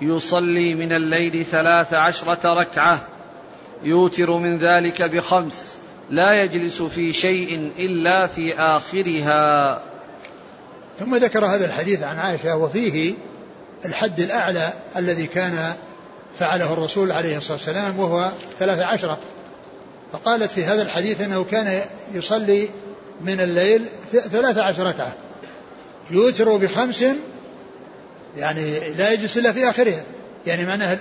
يصلي 0.00 0.74
من 0.74 0.92
الليل 0.92 1.44
ثلاث 1.44 1.94
عشرة 1.94 2.54
ركعة 2.54 3.00
يوتر 3.82 4.30
من 4.30 4.58
ذلك 4.58 5.02
بخمس. 5.02 5.76
لا 6.12 6.42
يجلس 6.42 6.82
في 6.82 7.12
شيء 7.12 7.72
إلا 7.78 8.26
في 8.26 8.54
آخرها. 8.54 9.82
ثم 10.98 11.16
ذكر 11.16 11.44
هذا 11.44 11.66
الحديث 11.66 12.02
عن 12.02 12.18
عائشة 12.18 12.56
وفيه 12.56 13.14
الحد 13.84 14.20
الأعلى 14.20 14.72
الذي 14.96 15.26
كان 15.26 15.72
فعله 16.38 16.72
الرسول 16.72 17.12
عليه 17.12 17.36
الصلاة 17.36 17.56
والسلام 17.56 17.98
وهو 17.98 18.30
ثلاث 18.58 18.80
عشرة. 18.80 19.18
فقالت 20.12 20.50
في 20.50 20.64
هذا 20.64 20.82
الحديث 20.82 21.20
أنه 21.20 21.44
كان 21.44 21.82
يصلي 22.14 22.68
من 23.20 23.40
الليل 23.40 23.86
ثلاث 24.12 24.58
عشر 24.58 24.86
ركعة. 24.86 25.12
يوتر 26.10 26.56
بخمس 26.56 27.04
يعني 28.36 28.94
لا 28.94 29.12
يجلس 29.12 29.38
إلا 29.38 29.52
في 29.52 29.68
آخرها. 29.68 30.02
يعني 30.46 30.64
معناها 30.64 30.98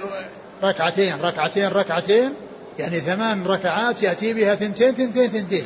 ركعتين 0.63 1.15
ركعتين 1.21 1.67
ركعتين 1.67 2.33
يعني 2.79 2.99
ثمان 2.99 3.45
ركعات 3.45 4.03
يأتي 4.03 4.33
بها 4.33 4.55
ثنتين 4.55 4.91
ثنتين 4.91 5.27
ثنتين. 5.27 5.65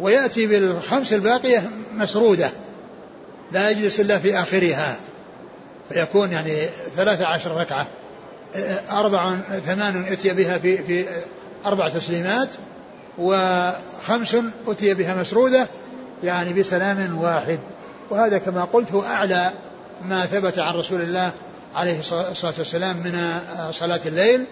ويأتي 0.00 0.46
بالخمس 0.46 1.12
الباقية 1.12 1.70
مسرودة. 1.94 2.50
لا 3.52 3.70
يجلس 3.70 4.00
إلا 4.00 4.18
في 4.18 4.38
آخرها. 4.38 4.96
فيكون 5.88 6.32
يعني 6.32 6.52
ثلاثة 6.96 7.26
عشر 7.26 7.56
ركعة. 7.56 7.86
أربع 8.90 9.36
ثمان 9.66 10.04
أتي 10.04 10.32
بها 10.32 10.58
في 10.58 10.78
في 10.78 11.04
أربع 11.66 11.88
تسليمات 11.88 12.48
وخمس 13.18 14.36
أتي 14.66 14.94
بها 14.94 15.14
مسرودة 15.14 15.66
يعني 16.24 16.52
بسلام 16.52 17.18
واحد. 17.18 17.60
وهذا 18.10 18.38
كما 18.38 18.64
قلت 18.64 18.92
هو 18.92 19.02
أعلى 19.02 19.50
ما 20.08 20.26
ثبت 20.26 20.58
عن 20.58 20.74
رسول 20.74 21.00
الله 21.00 21.32
عليه 21.74 22.00
الصلاة 22.00 22.54
والسلام 22.58 22.96
من 22.96 23.40
صلاة 23.72 24.00
الليل. 24.06 24.44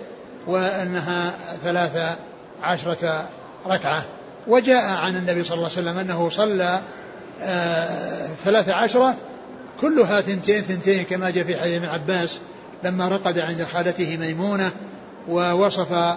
وأنها 0.49 1.35
ثلاث 1.65 2.17
عشرة 2.63 3.29
ركعة. 3.67 4.05
وجاء 4.47 4.85
عن 4.85 5.17
النبي 5.17 5.45
صلى 5.45 5.55
الله 5.55 5.71
عليه 5.71 5.79
وسلم 5.79 5.99
أنه 5.99 6.31
صلى 6.31 6.81
آه، 7.43 8.27
ثلاث 8.45 8.69
عشرة 8.69 9.15
كلها 9.81 10.21
ثنتين 10.21 10.63
ثنتين 10.63 11.05
كما 11.05 11.31
جاء 11.31 11.45
في 11.45 11.57
حديث 11.57 11.77
ابن 11.77 11.89
عباس 11.89 12.39
لما 12.85 13.09
رقد 13.09 13.39
عند 13.39 13.65
خالته 13.65 14.17
ميمونة 14.17 14.71
ووصف 15.29 16.17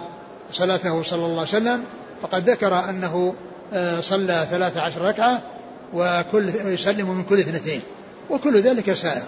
صلاته 0.52 1.02
صلى 1.02 1.26
الله 1.26 1.40
عليه 1.40 1.42
وسلم 1.42 1.84
فقد 2.22 2.50
ذكر 2.50 2.88
أنه 2.88 3.34
آه، 3.72 4.00
صلى 4.00 4.46
ثلاث 4.50 4.76
عشر 4.76 5.02
ركعة 5.02 5.42
وكل 5.94 6.48
يسلم 6.64 7.10
من 7.10 7.24
كل 7.24 7.38
اثنتين. 7.38 7.80
وكل 8.30 8.60
ذلك 8.60 8.92
سائر. 8.92 9.22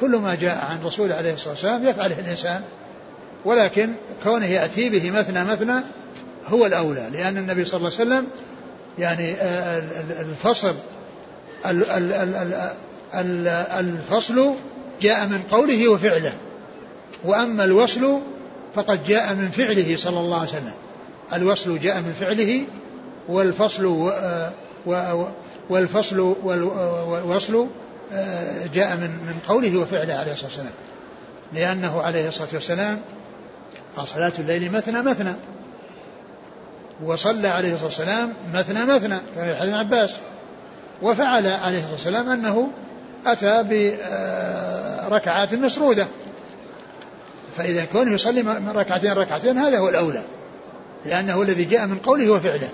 كل 0.00 0.16
ما 0.16 0.34
جاء 0.34 0.64
عن 0.64 0.82
رسول 0.84 1.12
عليه 1.12 1.34
الصلاة 1.34 1.50
والسلام 1.50 1.86
يفعله 1.86 2.18
الإنسان. 2.18 2.62
ولكن 3.48 3.92
كونه 4.24 4.46
يأتي 4.46 4.88
به 4.88 5.10
مثنى 5.10 5.44
مثنى 5.44 5.80
هو 6.46 6.66
الأولى 6.66 7.08
لأن 7.12 7.36
النبي 7.36 7.64
صلى 7.64 7.78
الله 7.78 7.90
عليه 7.98 8.10
وسلم 8.10 8.26
يعني 8.98 9.34
آه، 9.34 9.82
الفصل 10.20 10.74
الفصل 13.80 14.54
جاء 15.02 15.26
من 15.26 15.42
قوله 15.50 15.88
وفعله 15.88 16.32
وأما 17.24 17.64
الوصل 17.64 18.20
فقد 18.74 19.04
جاء 19.06 19.34
من 19.34 19.50
فعله 19.50 19.96
صلى 19.96 20.20
الله 20.20 20.38
عليه 20.38 20.48
وسلم 20.48 20.74
الوصل 21.32 21.78
جاء 21.78 21.96
من 22.00 22.14
فعله 22.20 22.62
والفصل 23.28 24.12
والفصل 25.70 26.20
والوصل 27.08 27.66
آه، 28.12 28.66
جاء 28.74 28.96
من 28.96 29.10
من 29.10 29.38
قوله 29.48 29.76
وفعله 29.76 30.14
عليه 30.14 30.32
الصلاة 30.32 30.48
والسلام 30.48 30.72
لأنه 31.52 32.00
عليه 32.02 32.28
الصلاة 32.28 32.48
والسلام 32.52 33.00
قال 33.96 34.08
صلاة 34.08 34.32
الليل 34.38 34.72
مثنى 34.72 35.02
مثنى. 35.02 35.34
وصلى 37.04 37.48
عليه 37.48 37.72
الصلاة 37.72 37.86
والسلام 37.86 38.34
مثنى 38.54 38.84
مثنى 38.84 39.18
كما 39.34 39.44
في 39.44 39.56
حديث 39.56 39.74
عباس. 39.74 40.14
وفعل 41.02 41.46
عليه 41.46 41.78
الصلاة 41.78 41.92
والسلام 41.92 42.28
أنه 42.28 42.70
أتى 43.26 43.62
بركعات 45.08 45.54
مسرودة. 45.54 46.06
فإذا 47.56 47.84
كونه 47.84 48.14
يصلي 48.14 48.40
ركعتين 48.74 49.12
ركعتين 49.12 49.58
هذا 49.58 49.78
هو 49.78 49.88
الأولى. 49.88 50.22
لأنه 51.06 51.42
الذي 51.42 51.64
جاء 51.64 51.86
من 51.86 51.98
قوله 51.98 52.30
وفعله 52.30 52.68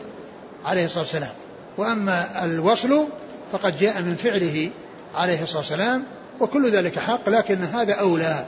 عليه 0.65 0.85
الصلاة 0.85 1.03
والسلام. 1.03 1.33
وأما 1.79 2.45
الوصل 2.45 3.07
فقد 3.53 3.79
جاء 3.79 4.03
من 4.03 4.17
فعله 4.17 4.71
عليه 5.15 5.43
الصلاة 5.43 5.59
والسلام 5.59 6.05
وكل 6.41 6.77
ذلك 6.77 6.99
حق 6.99 7.29
لكن 7.29 7.65
هذا 7.65 7.95
أولى. 7.95 8.47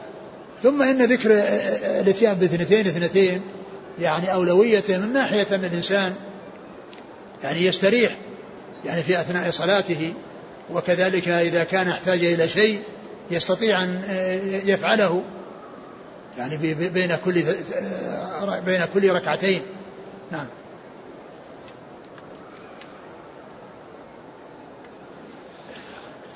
ثم 0.63 0.83
إن 0.83 1.03
ذكر 1.03 1.31
الإتيان 2.01 2.35
باثنتين 2.35 2.87
اثنتين 2.87 3.41
يعني 3.99 4.33
أولوية 4.33 4.85
من 4.89 5.13
ناحية 5.13 5.47
أن 5.53 5.65
الإنسان 5.65 6.15
يعني 7.43 7.67
يستريح 7.67 8.17
يعني 8.85 9.03
في 9.03 9.21
أثناء 9.21 9.51
صلاته 9.51 10.15
وكذلك 10.71 11.29
إذا 11.29 11.65
كان 11.65 11.89
احتاج 11.89 12.25
إلى 12.25 12.49
شيء 12.49 12.81
يستطيع 13.31 13.83
أن 13.83 14.03
يفعله 14.67 15.23
يعني 16.39 16.75
بين 16.75 17.17
كل 17.25 17.45
بين 18.67 18.85
كل 18.95 19.13
ركعتين. 19.13 19.63
نعم. 20.31 20.47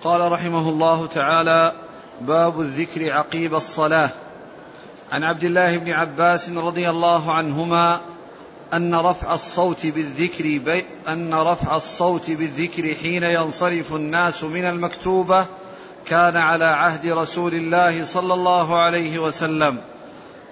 قال 0.03 0.33
رحمه 0.33 0.69
الله 0.69 1.07
تعالى 1.07 1.73
باب 2.21 2.61
الذكر 2.61 3.13
عقيب 3.13 3.55
الصلاة. 3.55 4.11
عن 5.13 5.25
عبد 5.25 5.45
الله 5.45 5.77
بن 5.77 5.91
عباس 5.91 6.51
رضي 6.51 6.91
الله 6.91 7.33
عنهما 7.33 8.01
أن 8.75 8.95
رفع 8.95 9.35
الصوت 9.35 9.87
بالذكر 9.87 10.45
بي 10.45 10.85
أن 11.09 11.35
رفع 11.35 11.77
الصوت 11.77 12.31
بالذكر 12.31 12.95
حين 12.95 13.23
ينصرف 13.23 13.95
الناس 13.95 14.45
من 14.45 14.65
المكتوبة 14.65 15.47
كان 16.07 16.37
على 16.37 16.65
عهد 16.65 17.07
رسول 17.07 17.55
الله 17.55 18.05
صلى 18.05 18.35
الله 18.35 18.79
عليه 18.81 19.19
وسلم. 19.19 19.79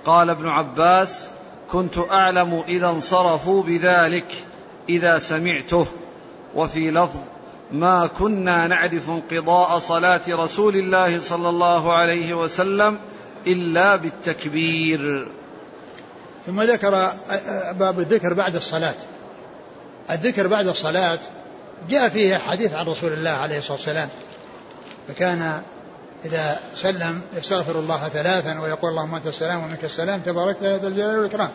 قال 0.06 0.30
ابن 0.30 0.48
عباس 0.48 1.28
كنت 1.72 1.98
أعلم 2.10 2.64
إذا 2.68 2.90
انصرفوا 2.90 3.62
بذلك 3.62 4.44
إذا 4.88 5.18
سمعته. 5.18 5.86
وفي 6.54 6.90
لفظ 6.90 7.20
ما 7.72 8.06
كنا 8.06 8.66
نعرف 8.66 9.10
انقضاء 9.10 9.78
صلاة 9.78 10.20
رسول 10.28 10.76
الله 10.76 11.20
صلى 11.20 11.48
الله 11.48 11.92
عليه 11.92 12.34
وسلم 12.34 12.98
إلا 13.46 13.96
بالتكبير. 13.96 15.28
ثم 16.46 16.62
ذكر 16.62 16.90
باب 17.72 17.98
الذكر 17.98 18.34
بعد 18.34 18.56
الصلاة. 18.56 18.94
الذكر 20.10 20.46
بعد 20.46 20.66
الصلاة 20.66 21.18
جاء 21.90 22.08
فيه 22.08 22.36
حديث 22.36 22.74
عن 22.74 22.86
رسول 22.86 23.12
الله 23.12 23.30
عليه 23.30 23.58
الصلاة 23.58 23.76
والسلام. 23.76 24.08
فكان 25.08 25.62
إذا 26.24 26.60
سلم 26.74 27.20
يستغفر 27.36 27.78
الله 27.78 28.08
ثلاثا 28.08 28.60
ويقول 28.60 28.90
اللهم 28.90 29.14
أنت 29.14 29.26
السلام 29.26 29.62
ومنك 29.62 29.84
السلام 29.84 30.20
تبارك 30.20 30.56
ذا 30.62 30.88
الجلال 30.88 31.18
والإكرام. 31.18 31.50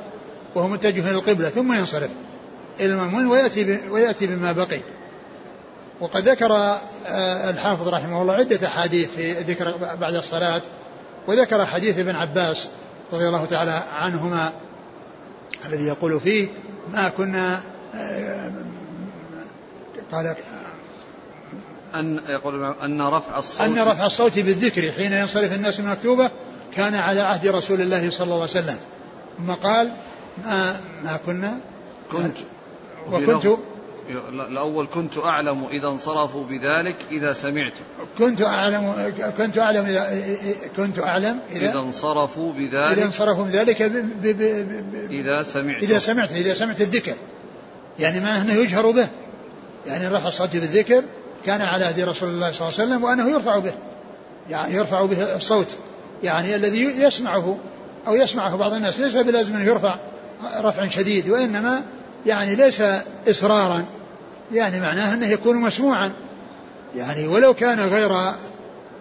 وهو 0.55 0.68
متجه 0.68 1.09
إلى 1.09 1.18
القبلة 1.18 1.49
ثم 1.49 1.74
ينصرف. 1.74 2.09
إلى 2.80 2.93
المأمون 2.93 3.28
ويأتي 3.28 3.80
ويأتي 3.89 4.28
بما 4.28 4.51
بقي. 4.51 4.80
وقد 6.04 6.30
ذكر 6.30 6.51
آه، 7.08 7.49
الحافظ 7.49 7.88
رحمه 7.88 8.22
الله 8.22 8.34
عدة 8.34 8.68
أحاديث 8.68 9.12
في 9.16 9.34
ذكر 9.34 9.78
بعد 10.01 10.16
الصلاة 10.16 10.62
وذكر 11.28 11.66
حديث 11.66 11.99
ابن 11.99 12.16
عباس 12.16 12.70
رضي 13.14 13.28
الله 13.28 13.45
تعالى 13.45 13.84
عنهما 13.93 14.51
الذي 15.66 15.84
يقول 15.84 16.20
فيه 16.20 16.47
ما 16.91 17.10
كنا 17.10 17.62
آه، 17.95 18.51
قال 20.12 20.36
أن 21.95 22.20
يقول 22.28 22.64
أن 22.64 23.01
رفع 23.01 23.38
الصوت 23.38 23.62
أن 23.62 23.80
رفع 23.80 24.06
الصوت 24.06 24.39
بالذكر 24.39 24.91
حين 24.91 25.14
ينصرف 25.14 25.54
الناس 25.54 25.80
من 25.80 25.86
المكتوبة 25.86 26.32
كان 26.74 26.95
على 26.95 27.22
عهد 27.22 27.47
رسول 27.47 27.82
الله 27.82 28.10
صلى 28.10 28.26
الله 28.26 28.36
عليه 28.36 28.43
وسلم 28.43 28.78
ثم 29.38 29.51
قال 29.54 29.93
ما 30.45 30.82
ما 31.04 31.20
كنا 31.26 31.58
كنت 32.12 32.38
وكنت 33.12 33.58
الأول 34.10 34.88
كنت 34.93 35.18
أعلم 35.18 35.66
إذا 35.66 35.88
انصرفوا 35.88 36.43
بذلك 36.43 36.95
إذا 37.12 37.34
سمعت 37.34 37.74
كنت 38.18 38.41
أعلم 38.41 39.14
كنت 39.38 39.58
أعلم 39.58 39.86
إذا 39.86 40.22
كنت 40.78 40.99
أعلم 40.99 41.39
إذا, 41.51 41.70
إذا 41.70 41.80
انصرفوا 41.80 42.54
بذلك 42.54 42.97
إذا 42.97 43.06
انصرفوا 43.06 43.43
بذلك 43.43 43.84
ب 43.84 43.93
ب 44.22 44.28
ب 44.28 44.91
ب 44.91 45.12
إذا 45.12 45.43
سمعت 45.43 45.84
إذا 45.84 45.99
سمعت 45.99 46.32
إذا 46.32 46.54
سمعت 46.54 46.82
الذكر. 46.82 47.14
يعني 47.99 48.20
ما 48.20 48.41
أنه 48.41 48.54
يجهر 48.54 48.91
به. 48.91 49.08
يعني 49.86 50.08
رفع 50.08 50.28
الصوت 50.28 50.54
بالذكر 50.54 51.04
كان 51.45 51.62
على 51.62 51.86
هدي 51.86 52.04
رسول 52.04 52.30
الله 52.30 52.51
صلى 52.51 52.68
الله 52.68 52.80
عليه 52.80 52.89
وسلم 52.89 53.04
وأنه 53.04 53.30
يرفع 53.30 53.60
به. 53.60 53.74
يعني 54.49 54.74
يرفع 54.74 55.06
به 55.06 55.36
الصوت. 55.36 55.76
يعني 56.24 56.56
الذي 56.56 56.84
يسمعه 56.84 57.58
أو 58.08 58.16
يسمعه 58.16 58.56
بعض 58.56 58.74
الناس 58.74 58.99
ليس 58.99 59.16
بلازم 59.16 59.56
أنه 59.56 59.66
يرفع 59.66 59.99
رفع 60.62 60.88
شديد 60.88 61.30
وإنما 61.30 61.84
يعني 62.26 62.55
ليس 62.55 62.84
إصرارا 63.30 63.86
يعني 64.53 64.80
معناه 64.80 65.13
أنه 65.13 65.28
يكون 65.28 65.57
مسموعا. 65.57 66.11
يعني 66.95 67.28
ولو 67.28 67.53
كان 67.53 67.80
غير 67.80 68.34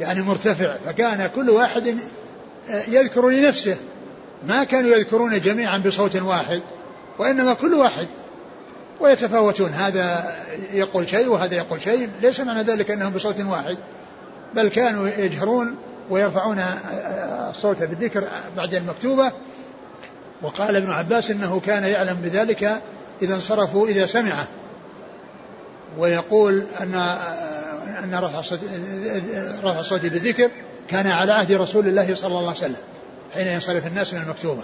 يعني 0.01 0.23
مرتفع 0.23 0.77
فكان 0.87 1.31
كل 1.35 1.51
واحد 1.51 1.97
يذكر 2.89 3.29
لنفسه. 3.29 3.77
ما 4.49 4.65
كانوا 4.65 4.91
يذكرون 4.91 5.41
جميعا 5.41 5.79
بصوت 5.79 6.17
واحد 6.17 6.63
وإنما 7.19 7.55
كل 7.55 7.75
واحد. 7.75 8.07
ويتفاوتون 9.01 9.71
هذا 9.71 10.35
يقول 10.73 11.09
شيء 11.09 11.29
وهذا 11.29 11.55
يقول 11.55 11.83
شيء 11.83 12.09
ليس 12.23 12.41
معنى 12.41 12.63
ذلك 12.63 12.91
أنهم 12.91 13.13
بصوت 13.13 13.41
واحد. 13.41 13.79
بل 14.55 14.69
كانوا 14.69 15.09
يجهرون 15.09 15.77
ويرفعون 16.11 16.65
الصوت 17.51 17.83
بالذكر 17.83 18.25
بعد 18.57 18.75
المكتوبة. 18.75 19.33
وقال 20.43 20.77
ابن 20.77 20.91
عباس 20.91 21.31
إنه 21.31 21.61
كان 21.67 21.85
يعلم 21.85 22.15
بذلك 22.23 22.81
إذا 23.23 23.35
انصرفوا 23.35 23.89
إذا 23.89 24.07
سمعه. 24.07 24.47
ويقول 25.99 26.67
أن 26.81 26.95
أن 28.05 28.15
رفع 28.15 28.57
رفع 29.65 29.81
الصوت 29.81 30.07
بالذكر 30.07 30.51
كان 30.89 31.07
على 31.07 31.33
عهد 31.33 31.53
رسول 31.53 31.89
الله 31.89 32.15
صلى 32.15 32.39
الله 32.39 32.49
عليه 32.49 32.59
وسلم 32.59 32.77
حين 33.35 33.47
ينصرف 33.47 33.87
الناس 33.87 34.15
من 34.15 34.23
المكتوبة. 34.23 34.63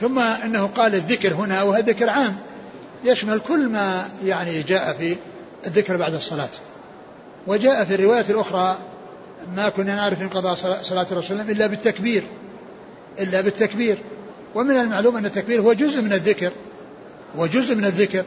ثم 0.00 0.18
إنه 0.18 0.66
قال 0.66 0.94
الذكر 0.94 1.34
هنا 1.34 1.62
وهذا 1.62 1.84
ذكر 1.84 2.08
عام. 2.08 2.38
يشمل 3.04 3.40
كل 3.40 3.68
ما 3.68 4.08
يعني 4.24 4.62
جاء 4.62 4.92
في 4.92 5.16
الذكر 5.66 5.96
بعد 5.96 6.14
الصلاة. 6.14 6.48
وجاء 7.46 7.84
في 7.84 7.94
الرواية 7.94 8.24
الأخرى 8.30 8.78
ما 9.56 9.68
كنا 9.68 9.94
نعرف 9.94 10.22
انقضاء 10.22 10.54
صلاه 10.82 11.06
الرسول 11.12 11.40
إلا 11.40 11.66
بالتكبير 11.66 12.22
إلا 13.18 13.40
بالتكبير. 13.40 13.98
ومن 14.54 14.76
المعلوم 14.76 15.16
أن 15.16 15.26
التكبير 15.26 15.60
هو 15.60 15.72
جزء 15.72 16.02
من 16.02 16.12
الذكر. 16.12 16.52
هو 17.36 17.46
جزء 17.46 17.74
من 17.74 17.84
الذكر 17.84 18.24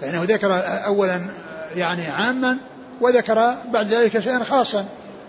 فإنه 0.00 0.22
ذكر 0.24 0.62
أولا 0.86 1.20
يعني 1.76 2.06
عاما 2.06 2.58
وذكر 3.00 3.54
بعد 3.72 3.94
ذلك 3.94 4.18
شيئا 4.18 4.44
خاصا 4.44 4.84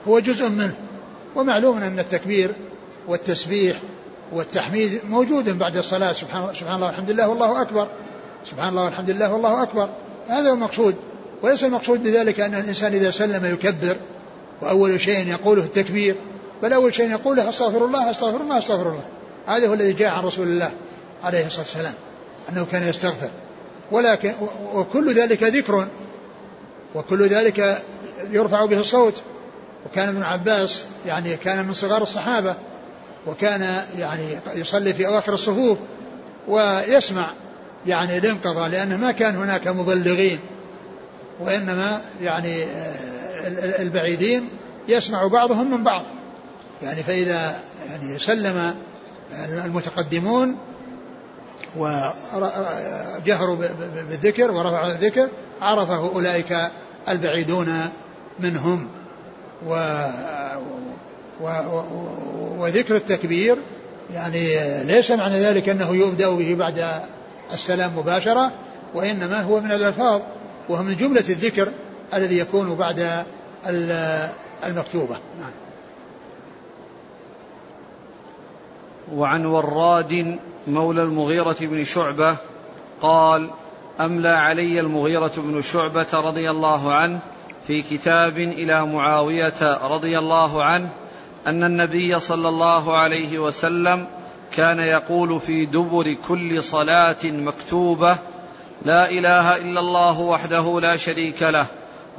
هو 0.08 0.20
جزء 0.20 0.50
منه. 0.50 0.76
ومعلوم 1.36 1.78
أن 1.78 2.00
التكبير 2.00 2.52
والتسبيح 3.08 3.78
والتحميد 4.32 5.00
موجود 5.10 5.58
بعد 5.60 5.78
الصلاة 5.78 6.14
سبحان, 6.14 6.56
سبحان 6.56 6.76
الله 6.76 6.88
والحمد 6.88 7.12
لله 7.12 7.28
والله 7.28 7.62
أكبر. 7.62 7.88
سبحان 8.52 8.70
الله 8.70 8.84
والحمد 8.84 9.10
لله 9.10 9.34
والله 9.34 9.64
أكبر. 9.64 9.90
هذا 10.28 10.50
هو 10.50 10.54
المقصود. 10.54 10.96
وليس 11.44 11.64
المقصود 11.64 12.04
بذلك 12.04 12.40
أن 12.40 12.56
الإنسان 12.56 12.94
إذا 12.94 13.12
سلم 13.12 13.46
يكبر 13.46 13.96
وأول 14.62 15.02
شيء 15.02 15.28
يقوله 15.28 15.64
التكبير 15.64 16.16
بل 16.64 16.74
أول 16.74 16.96
شيء 16.96 17.12
يقوله 17.12 17.50
أستغفر 17.50 17.86
الله 17.86 18.12
أستغفر 18.12 18.42
الله 18.42 18.58
أستغفر 18.58 18.90
الله. 18.90 19.04
هذا 19.48 19.68
هو 19.68 19.74
الذي 19.74 19.94
جاء 19.94 20.10
عن 20.10 20.24
رسول 20.24 20.48
الله 20.48 20.72
عليه 21.24 21.48
الصلاة 21.48 21.66
والسلام. 21.66 21.94
أنه 22.50 22.66
كان 22.72 22.90
يستغفر. 22.90 23.30
ولكن 23.92 24.34
وكل 24.74 25.14
ذلك 25.14 25.44
ذكر 25.44 25.88
وكل 26.96 27.28
ذلك 27.28 27.82
يرفع 28.32 28.66
به 28.66 28.80
الصوت. 28.80 29.14
وكان 29.86 30.10
ابن 30.10 30.24
عباس 30.24 30.84
يعني 31.06 31.38
كان 31.38 31.66
من 31.66 31.74
صغار 31.74 32.02
الصحابة 32.02 32.56
وكان 33.28 33.84
يعني 33.98 34.38
يصلي 34.56 34.94
في 34.94 35.08
أواخر 35.08 35.34
الصفوف 35.34 35.78
ويسمع 36.48 37.30
يعني 37.86 38.18
الانقضاء 38.18 38.70
لأنه 38.70 38.98
ما 38.98 39.12
كان 39.12 39.36
هناك 39.36 39.68
مبلغين 39.68 40.40
وإنما 41.40 42.02
يعني 42.22 42.66
البعيدين 43.80 44.50
يسمع 44.88 45.28
بعضهم 45.28 45.72
من 45.72 45.84
بعض. 45.84 46.06
يعني 46.82 47.04
فإذا 47.04 47.60
يعني 47.90 48.20
سلم 48.20 48.76
المتقدمون 49.66 50.58
وجهروا 51.78 53.56
بالذكر 54.10 54.52
ورفعوا 54.52 54.88
الذكر 54.88 55.28
عرفه 55.62 56.00
أولئك 56.00 56.58
البعيدون 57.10 57.80
منهم. 58.40 58.88
و 59.68 60.04
و 61.42 61.50
وذكر 62.58 62.96
التكبير 62.96 63.58
يعني 64.14 64.58
ليس 64.84 65.12
معنى 65.12 65.42
ذلك 65.42 65.70
أنه 65.70 65.96
يبدأ 65.96 66.30
به 66.30 66.56
بعد 66.56 67.02
السلام 67.54 67.98
مباشرة 67.98 68.52
وإنما 68.94 69.42
هو 69.42 69.60
من 69.60 69.72
الألفاظ 69.72 70.22
وهو 70.70 70.84
من 70.84 70.96
جملة 70.96 71.20
الذكر 71.30 71.72
الذي 72.14 72.38
يكون 72.38 72.76
بعد 72.76 73.24
المكتوبة. 74.66 75.18
نعم. 75.40 75.52
وعن 79.14 79.46
وراد 79.46 80.40
مولى 80.68 81.04
المغيرة 81.04 81.56
بن 81.62 81.84
شعبة 81.84 82.38
قال 83.02 83.50
أملى 84.02 84.30
علي 84.30 84.80
المغيرة 84.80 85.32
بن 85.38 85.62
شعبة 85.62 86.08
رضي 86.14 86.50
الله 86.50 86.94
عنه 86.94 87.20
في 87.68 87.82
كتاب 87.82 88.38
إلى 88.38 88.86
معاوية 88.86 89.80
رضي 89.88 90.20
الله 90.20 90.64
عنه 90.64 90.90
أن 91.48 91.64
النبي 91.64 92.20
صلى 92.20 92.50
الله 92.50 92.98
عليه 92.98 93.40
وسلم 93.40 94.08
كان 94.56 94.80
يقول 94.80 95.40
في 95.40 95.66
دبر 95.66 96.16
كل 96.28 96.64
صلاة 96.64 97.24
مكتوبة 97.24 98.18
لا 98.86 99.10
إله 99.10 99.56
إلا 99.56 99.80
الله 99.80 100.20
وحده 100.20 100.80
لا 100.82 100.98
شريك 100.98 101.44
له 101.44 101.66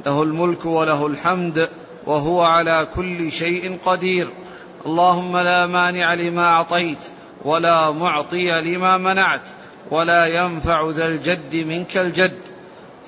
له 0.05 0.23
الملك 0.23 0.65
وله 0.65 1.07
الحمد 1.07 1.69
وهو 2.05 2.41
على 2.41 2.87
كل 2.95 3.31
شيء 3.31 3.77
قدير. 3.85 4.27
اللهم 4.85 5.37
لا 5.37 5.65
مانع 5.65 6.13
لما 6.13 6.47
أعطيت 6.47 6.97
ولا 7.45 7.91
معطي 7.91 8.61
لما 8.61 8.97
منعت 8.97 9.41
ولا 9.91 10.25
ينفع 10.25 10.89
ذا 10.89 11.07
الجد 11.07 11.55
منك 11.55 11.97
الجد. 11.97 12.39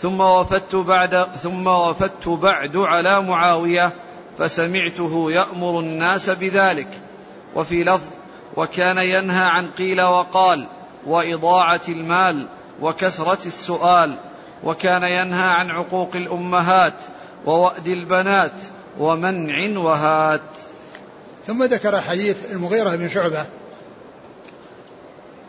ثم 0.02 0.22
وفدت 0.22 0.76
بعد 0.76 1.28
ثم 1.36 1.68
وفدت 1.68 2.28
بعد 2.28 2.78
على 2.78 3.22
معاوية 3.22 3.92
فسمعته 4.38 5.32
يأمر 5.32 5.80
الناس 5.80 6.30
بذلك. 6.30 6.88
وفي 7.56 7.84
لفظ 7.84 8.10
وكان 8.56 8.98
ينهى 8.98 9.46
عن 9.46 9.70
قيل 9.72 10.02
وقال 10.02 10.66
وإضاعة 11.08 11.82
المال 11.90 12.48
وكثرة 12.82 13.46
السؤال. 13.46 14.16
وكان 14.64 15.04
ينهى 15.04 15.50
عن 15.50 15.72
عقوق 15.72 16.10
الأمهات 16.16 16.94
ووأد 17.46 17.88
البنات 17.88 18.62
ومنع 19.00 19.80
وهات. 19.80 20.42
ثم 21.48 21.64
ذكر 21.64 22.02
حديث 22.02 22.38
المغيرة 22.52 22.96
بن 22.96 23.10
شعبة 23.10 23.46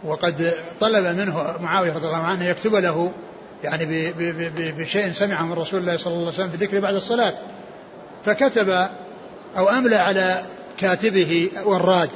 وقد 0.05 0.55
طلب 0.81 1.07
منه 1.17 1.57
معاوية 1.61 1.93
رضي 1.93 2.07
الله 2.07 2.25
عنه 2.25 2.45
يكتب 2.45 2.75
له 2.75 3.13
يعني 3.65 4.13
بشيء 4.73 5.13
سمعه 5.13 5.43
من 5.43 5.53
رسول 5.53 5.81
الله 5.81 5.97
صلى 5.97 6.13
الله 6.13 6.27
عليه 6.27 6.35
وسلم 6.35 6.51
في 6.51 6.57
ذكر 6.57 6.81
بعد 6.81 6.95
الصلاة. 6.95 7.35
فكتب 8.25 8.89
أو 9.57 9.69
أملى 9.69 9.97
على 9.97 10.43
كاتبه 10.79 11.51
وراد 11.65 12.11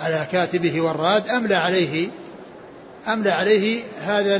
على 0.00 0.26
كاتبه 0.32 0.82
وراد 0.82 1.28
أملى 1.28 1.54
عليه 1.54 2.08
أملى 3.08 3.30
عليه 3.30 3.82
هذا 4.06 4.38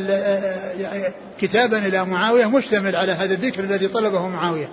كتابا 1.40 1.78
إلى 1.78 2.04
معاوية 2.04 2.46
مشتمل 2.46 2.96
على 2.96 3.12
هذا 3.12 3.34
الذكر 3.34 3.64
الذي 3.64 3.88
طلبه 3.88 4.28
معاوية. 4.28 4.68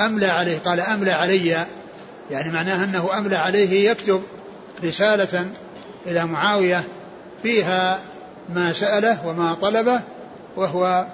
أملى 0.00 0.26
عليه 0.26 0.58
قال 0.58 0.80
أملى 0.80 1.10
علي 1.12 1.66
يعني 2.30 2.52
معناه 2.52 2.84
أنه 2.84 3.18
أملى 3.18 3.36
عليه 3.36 3.90
يكتب 3.90 4.22
رسالة 4.84 5.46
إلى 6.06 6.26
معاوية 6.26 6.84
فيها 7.42 8.00
ما 8.54 8.72
سأله 8.72 9.26
وما 9.26 9.54
طلبه 9.54 10.00
وهو 10.56 11.06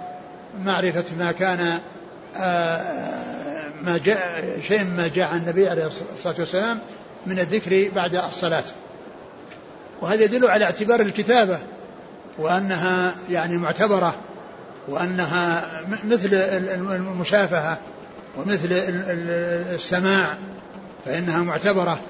معرفة 0.64 1.04
ما 1.18 1.32
كان 1.32 1.78
آه، 2.36 3.68
ما 3.82 3.98
جاء 3.98 4.44
شيء 4.68 4.84
ما 4.84 5.09
جاء 5.14 5.26
عن 5.28 5.36
النبي 5.36 5.68
عليه 5.68 5.90
الصلاة 6.14 6.34
والسلام 6.38 6.78
من 7.26 7.38
الذكر 7.38 7.90
بعد 7.94 8.14
الصلاة. 8.14 8.64
وهذا 10.00 10.24
يدل 10.24 10.50
على 10.50 10.64
اعتبار 10.64 11.00
الكتابة 11.00 11.59
وأنها 12.38 13.14
يعني 13.30 13.56
معتبرة 13.56 14.14
وأنها 14.88 15.64
مثل 16.04 16.34
المشافهة 16.34 17.78
ومثل 18.36 18.68
السماع 19.74 20.34
فإنها 21.09 21.42
معتبرة 21.42 22.00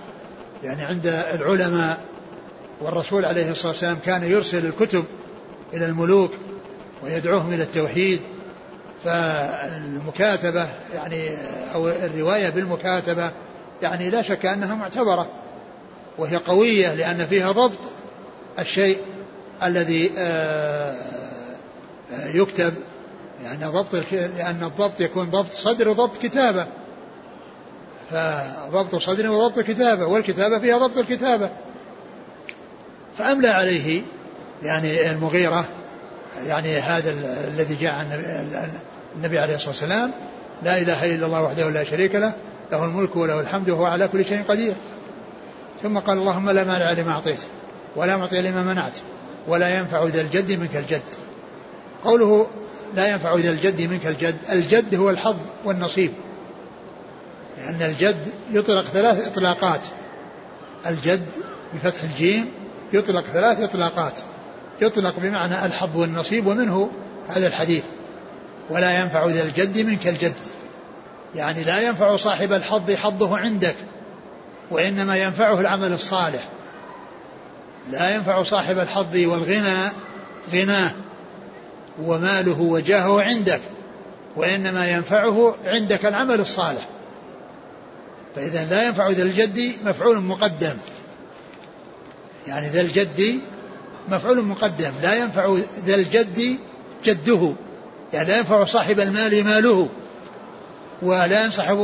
يعني 0.64 0.82
عند 0.82 1.06
العلماء 1.06 2.00
والرسول 2.80 3.24
عليه 3.24 3.50
الصلاة 3.50 3.72
والسلام 3.72 3.96
كان 4.06 4.22
يرسل 4.22 4.66
الكتب 4.66 5.04
إلى 5.74 5.86
الملوك 5.86 6.30
ويدعوهم 7.02 7.52
إلى 7.52 7.62
التوحيد 7.62 8.20
فالمكاتبة 9.04 10.68
يعني 10.94 11.30
أو 11.74 11.88
الرواية 11.88 12.50
بالمكاتبة 12.50 13.30
يعني 13.82 14.10
لا 14.10 14.22
شك 14.22 14.46
أنها 14.46 14.74
معتبرة 14.74 15.26
وهي 16.18 16.36
قوية 16.36 16.94
لأن 16.94 17.26
فيها 17.26 17.52
ضبط 17.52 17.78
الشيء 18.58 18.98
الذي 19.62 20.10
آه، 20.18 20.96
آه، 22.12 22.28
يكتب 22.28 22.74
يعني 23.44 23.64
ضبط 23.64 23.94
لأن 24.12 24.64
الضبط 24.64 25.00
يكون 25.00 25.30
ضبط 25.30 25.52
صدر 25.52 25.88
وضبط 25.88 26.16
كتابة. 26.16 26.66
فضبط 28.10 28.96
صدر 28.96 29.30
وضبط 29.30 29.60
كتابة 29.60 30.06
والكتابة 30.06 30.58
فيها 30.58 30.78
ضبط 30.78 30.98
الكتابة. 30.98 31.50
فأملى 33.16 33.48
عليه 33.48 34.02
يعني 34.62 35.10
المغيرة 35.10 35.64
يعني 36.46 36.78
هذا 36.78 37.10
الذي 37.48 37.74
جاء 37.74 37.94
عن 37.94 38.06
النبي 39.16 39.38
عليه 39.38 39.54
الصلاة 39.54 39.70
والسلام 39.70 40.10
لا 40.62 40.78
إله 40.78 41.14
إلا 41.14 41.26
الله 41.26 41.42
وحده 41.42 41.70
لا 41.70 41.84
شريك 41.84 42.14
له 42.14 42.32
له 42.72 42.84
الملك 42.84 43.16
وله 43.16 43.40
الحمد 43.40 43.70
وهو 43.70 43.84
على 43.84 44.08
كل 44.08 44.24
شيء 44.24 44.42
قدير. 44.48 44.74
ثم 45.82 45.98
قال 45.98 46.18
اللهم 46.18 46.50
لا 46.50 46.64
مانع 46.64 46.92
لما 46.92 47.12
أعطيت 47.12 47.40
ولا 47.96 48.16
معطي 48.16 48.42
لما 48.42 48.62
منعت 48.62 48.98
ولا 49.48 49.78
ينفع 49.78 50.04
ذا 50.04 50.20
الجد 50.20 50.52
منك 50.52 50.76
الجد. 50.76 51.02
قوله 52.04 52.46
لا 52.94 53.08
ينفع 53.08 53.34
ذا 53.34 53.50
الجد 53.50 53.82
منك 53.82 54.06
الجد 54.06 54.36
الجد 54.52 54.94
هو 54.94 55.10
الحظ 55.10 55.36
والنصيب. 55.64 56.12
لأن 57.58 57.82
الجد 57.82 58.26
يطلق 58.52 58.84
ثلاث 58.84 59.26
إطلاقات. 59.26 59.80
الجد 60.86 61.26
بفتح 61.74 62.02
الجيم 62.02 62.50
يطلق 62.92 63.24
ثلاث 63.24 63.60
إطلاقات. 63.62 64.12
يطلق 64.80 65.14
بمعنى 65.18 65.64
الحظ 65.66 65.96
والنصيب 65.96 66.46
ومنه 66.46 66.90
هذا 67.28 67.46
الحديث. 67.46 67.84
ولا 68.70 69.00
ينفع 69.00 69.26
ذا 69.26 69.42
الجد 69.42 69.78
منك 69.78 70.08
الجد. 70.08 70.34
يعني 71.34 71.62
لا 71.62 71.80
ينفع 71.80 72.16
صاحب 72.16 72.52
الحظ 72.52 72.90
حظه 72.90 73.38
عندك 73.38 73.74
وإنما 74.70 75.16
ينفعه 75.16 75.60
العمل 75.60 75.92
الصالح. 75.92 76.48
لا 77.90 78.14
ينفع 78.14 78.42
صاحب 78.42 78.78
الحظ 78.78 79.16
والغنى 79.16 79.90
غناه 80.52 80.90
وماله 82.02 82.60
وجاهه 82.60 83.22
عندك 83.22 83.60
وإنما 84.36 84.90
ينفعه 84.90 85.54
عندك 85.64 86.06
العمل 86.06 86.40
الصالح. 86.40 86.88
فإذا 88.34 88.64
لا 88.64 88.86
ينفع 88.86 89.08
ذا 89.10 89.22
الجد 89.22 89.72
مفعول 89.84 90.20
مقدم. 90.20 90.76
يعني 92.46 92.68
ذا 92.68 92.80
الجد 92.80 93.40
مفعول 94.08 94.44
مقدم. 94.44 94.92
لا 95.02 95.14
ينفع 95.14 95.56
ذا 95.86 95.94
الجد 95.94 96.56
جده. 97.04 97.52
يعني 98.12 98.28
لا 98.28 98.38
ينفع 98.38 98.64
صاحب 98.64 99.00
المال 99.00 99.44
ماله. 99.44 99.88
ولا 101.02 101.44
ينصح 101.44 101.74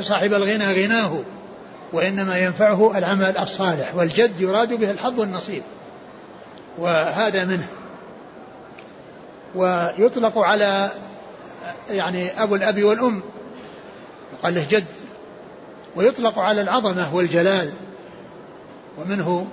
صاحب 0.00 0.34
الغنى 0.34 0.84
غناه. 0.84 1.22
وإنما 1.92 2.38
ينفعه 2.38 2.98
العمل 2.98 3.38
الصالح. 3.38 3.94
والجد 3.94 4.40
يراد 4.40 4.72
به 4.72 4.90
الحظ 4.90 5.20
والنصيب. 5.20 5.62
وهذا 6.78 7.44
منه. 7.44 7.66
ويطلق 9.54 10.38
على 10.38 10.90
يعني 11.90 12.42
أبو 12.42 12.54
الأب 12.54 12.82
والأم. 12.82 13.22
يقال 14.32 14.54
له 14.54 14.66
جد. 14.70 14.84
ويطلق 15.96 16.38
على 16.38 16.60
العظمة 16.60 17.14
والجلال. 17.14 17.72
ومنه 18.98 19.46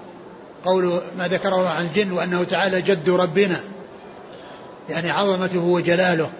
قول 0.65 1.01
ما 1.17 1.27
ذكره 1.27 1.69
عن 1.69 1.85
الجن 1.85 2.11
وأنه 2.11 2.43
تعالى 2.43 2.81
جد 2.81 3.09
ربنا. 3.09 3.59
يعني 4.89 5.11
عظمته 5.11 5.59
وجلاله. 5.59 6.31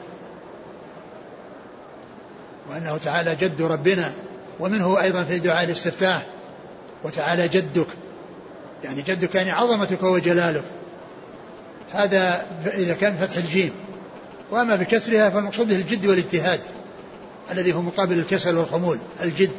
وأنه 2.70 2.97
تعالى 2.97 3.36
جد 3.36 3.62
ربنا. 3.62 4.14
ومنه 4.60 5.02
أيضا 5.02 5.24
في 5.24 5.39
دعاء 5.39 5.64
الاستفتاح. 5.64 6.26
وتعالى 7.04 7.47
جدك. 7.47 7.88
يعني 8.84 9.02
جدك 9.02 9.36
يعني 9.36 9.52
عظمتك 9.52 10.04
وجلالك. 10.04 10.64
هذا 11.91 12.45
إذا 12.66 12.93
كان 12.93 13.16
فتح 13.16 13.38
الجيم. 13.38 13.72
وأما 14.52 14.76
بكسرها 14.76 15.30
فالمقصود 15.30 15.68
به 15.68 15.76
الجد 15.76 16.06
والإجتهاد. 16.06 16.60
الذي 17.52 17.74
هو 17.74 17.82
مقابل 17.82 18.20
الكسل 18.20 18.58
والخمول. 18.58 18.99
الجد. 19.24 19.52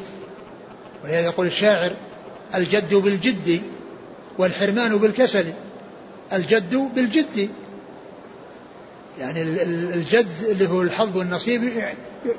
ولهذا 1.03 1.25
يقول 1.25 1.47
الشاعر 1.47 1.91
الجد 2.55 2.93
بالجد 2.93 3.61
والحرمان 4.37 4.97
بالكسل 4.97 5.45
الجد 6.33 6.75
بالجد. 6.95 7.49
يعني 9.19 9.41
الجد 9.93 10.27
اللي 10.49 10.69
هو 10.69 10.81
الحظ 10.81 11.17
والنصيب 11.17 11.63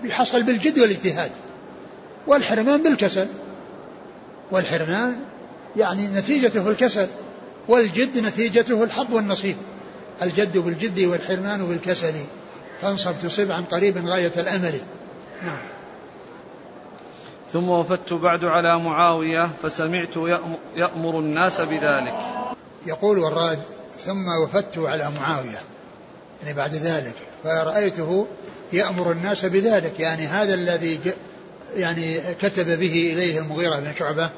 يحصل 0.05 0.43
بالجد 0.43 0.79
والاجتهاد 0.79 1.31
والحرمان 2.27 2.83
بالكسل. 2.83 3.27
والحرمان 4.51 5.17
يعني 5.77 6.09
نتيجته 6.09 6.71
الكسل 6.71 7.07
والجد 7.69 8.19
نتيجته 8.19 8.85
الحظ 8.85 9.15
والنصيب. 9.15 9.57
الجد 10.23 10.59
بالجد 10.59 11.01
والحرمان 11.01 11.67
بالكسل. 11.67 12.15
فانصب 12.83 13.15
تصب 13.23 13.51
عن 13.51 13.65
قريب 13.65 14.07
غاية 14.07 14.33
الأمل. 14.37 14.81
نعم. 15.43 15.74
ثم 17.55 17.69
وفدت 17.69 18.13
بعد 18.13 18.45
على 18.45 18.79
معاوية 18.79 19.51
فسمعت 19.63 20.17
يأمر 20.77 21.19
الناس 21.19 21.61
بذلك. 21.61 22.15
يقول 22.87 23.19
وراد 23.19 23.59
ثم 24.05 24.29
وفدت 24.43 24.79
على 24.79 25.13
معاوية 25.21 25.63
يعني 26.43 26.55
بعد 26.57 26.75
ذلك 26.75 27.15
فرأيته 27.45 28.27
يأمر 28.73 29.13
الناس 29.13 29.45
بذلك 29.45 30.01
يعني 30.01 30.27
هذا 30.27 30.55
الذي 30.55 31.01
يعني 31.77 32.21
كتب 32.43 32.67
به 32.67 33.13
إليه 33.13 33.39
المغيرة 33.39 33.77
بن 33.81 33.93
شعبة 33.99 34.31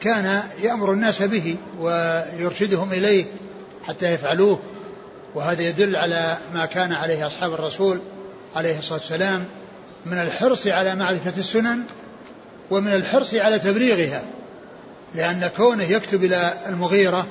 كان 0.00 0.42
يأمر 0.62 0.92
الناس 0.92 1.22
به 1.22 1.56
ويرشدهم 1.80 2.92
إليه 2.92 3.24
حتى 3.84 4.12
يفعلوه 4.14 4.58
وهذا 5.34 5.62
يدل 5.62 5.96
على 5.96 6.38
ما 6.54 6.66
كان 6.66 6.92
عليه 6.92 7.26
أصحاب 7.26 7.52
الرسول 7.52 8.00
عليه 8.54 8.78
الصلاة 8.78 8.98
والسلام 8.98 9.44
من 10.06 10.18
الحرص 10.18 10.66
على 10.66 10.94
معرفة 10.94 11.38
السنن 11.38 11.82
ومن 12.70 12.94
الحرص 12.94 13.34
على 13.34 13.58
تبليغها 13.58 14.24
لأن 15.14 15.50
كونه 15.56 15.84
يكتب 15.84 16.24
إلى 16.24 16.52
المغيرة 16.68 17.26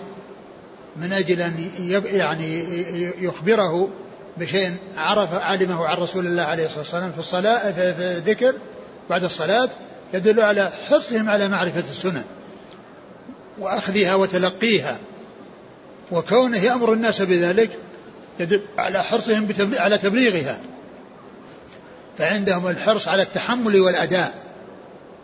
من 0.97 1.13
أجل 1.13 1.41
أن 1.41 1.69
يعني 2.05 2.63
يخبره 3.21 3.89
بشيء 4.37 4.75
عرف 4.97 5.33
علمه 5.33 5.85
عن 5.87 5.97
رسول 5.97 6.25
الله 6.25 6.43
عليه 6.43 6.65
الصلاة 6.65 6.79
والسلام 6.79 7.11
في 7.11 7.19
الصلاة 7.19 7.71
في 7.71 7.81
الذكر 8.01 8.55
بعد 9.09 9.23
الصلاة 9.23 9.69
يدل 10.13 10.39
على 10.39 10.71
حرصهم 10.89 11.29
على 11.29 11.47
معرفة 11.47 11.83
السنن 11.89 12.23
وأخذها 13.59 14.15
وتلقيها. 14.15 14.97
وكونه 16.11 16.57
يأمر 16.57 16.93
الناس 16.93 17.21
بذلك 17.21 17.69
يدل 18.39 18.61
على 18.77 19.03
حرصهم 19.03 19.47
على 19.59 19.97
تبليغها. 19.97 20.59
فعندهم 22.17 22.67
الحرص 22.67 23.07
على 23.07 23.21
التحمل 23.21 23.79
والأداء. 23.79 24.48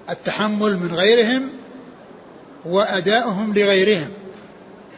التحمل 0.09 0.77
من 0.77 0.93
غيرهم 0.93 1.49
وأداؤهم 2.65 3.53
لغيرهم 3.53 4.09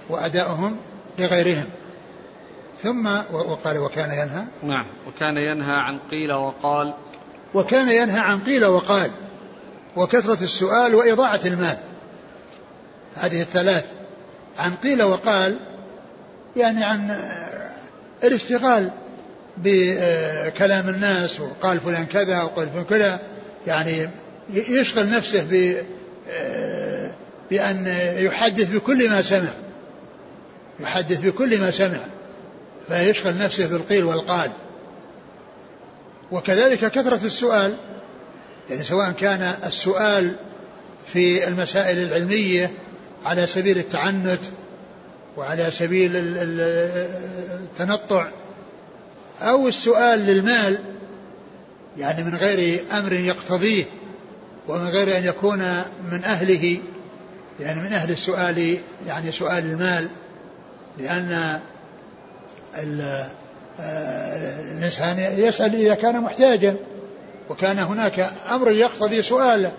وأداؤهم 0.09 0.77
لغيرهم. 1.19 1.65
ثم 2.83 3.07
وقال 3.31 3.77
وكان 3.77 4.11
ينهى. 4.11 4.43
نعم 4.63 4.85
وكان 5.07 5.37
ينهى 5.37 5.75
عن 5.75 5.99
قيل 6.11 6.33
وقال. 6.33 6.93
وكان 7.53 7.89
ينهى 7.89 8.19
عن 8.19 8.39
قيل 8.39 8.65
وقال 8.65 9.11
وكثرة 9.95 10.43
السؤال 10.43 10.95
وإضاعة 10.95 11.39
المال. 11.45 11.77
هذه 13.15 13.41
الثلاث 13.41 13.85
عن 14.57 14.75
قيل 14.75 15.03
وقال 15.03 15.59
يعني 16.55 16.83
عن 16.83 17.17
الاشتغال 18.23 18.91
بكلام 19.57 20.89
الناس 20.89 21.39
وقال 21.39 21.79
فلان 21.79 22.05
كذا 22.05 22.41
وقال 22.41 22.69
فلان 22.69 22.85
كذا 22.85 23.19
يعني 23.67 24.09
يشغل 24.53 25.09
نفسه 25.09 25.43
ب 25.51 25.83
بأن 27.51 27.87
يحدث 28.17 28.69
بكل 28.69 29.09
ما 29.09 29.21
سمع. 29.21 29.53
يحدث 30.79 31.19
بكل 31.21 31.59
ما 31.59 31.71
سمع. 31.71 31.99
فيشغل 32.87 33.37
نفسه 33.37 33.67
بالقيل 33.67 34.03
والقال. 34.03 34.51
وكذلك 36.31 36.91
كثرة 36.91 37.25
السؤال 37.25 37.77
يعني 38.69 38.83
سواء 38.83 39.11
كان 39.11 39.53
السؤال 39.65 40.35
في 41.13 41.47
المسائل 41.47 41.97
العلمية 41.97 42.71
على 43.25 43.47
سبيل 43.47 43.77
التعنت 43.77 44.39
وعلى 45.37 45.71
سبيل 45.71 46.11
التنطع 47.63 48.27
أو 49.41 49.67
السؤال 49.67 50.19
للمال 50.19 50.79
يعني 51.97 52.23
من 52.23 52.35
غير 52.35 52.79
أمر 52.91 53.13
يقتضيه. 53.13 53.85
ومن 54.67 54.87
غير 54.87 55.17
أن 55.17 55.23
يكون 55.23 55.59
من 56.11 56.23
أهله 56.23 56.79
يعني 57.59 57.81
من 57.81 57.93
أهل 57.93 58.11
السؤال 58.11 58.77
يعني 59.07 59.31
سؤال 59.31 59.63
المال 59.63 60.07
لأن 60.97 61.59
آه، 62.75 63.29
الإنسان 63.79 65.19
يسأل 65.37 65.75
إذا 65.75 65.95
كان 65.95 66.21
محتاجا 66.21 66.75
وكان 67.49 67.79
هناك 67.79 68.31
أمر 68.51 68.71
يقتضي 68.71 69.21
سؤاله. 69.21 69.71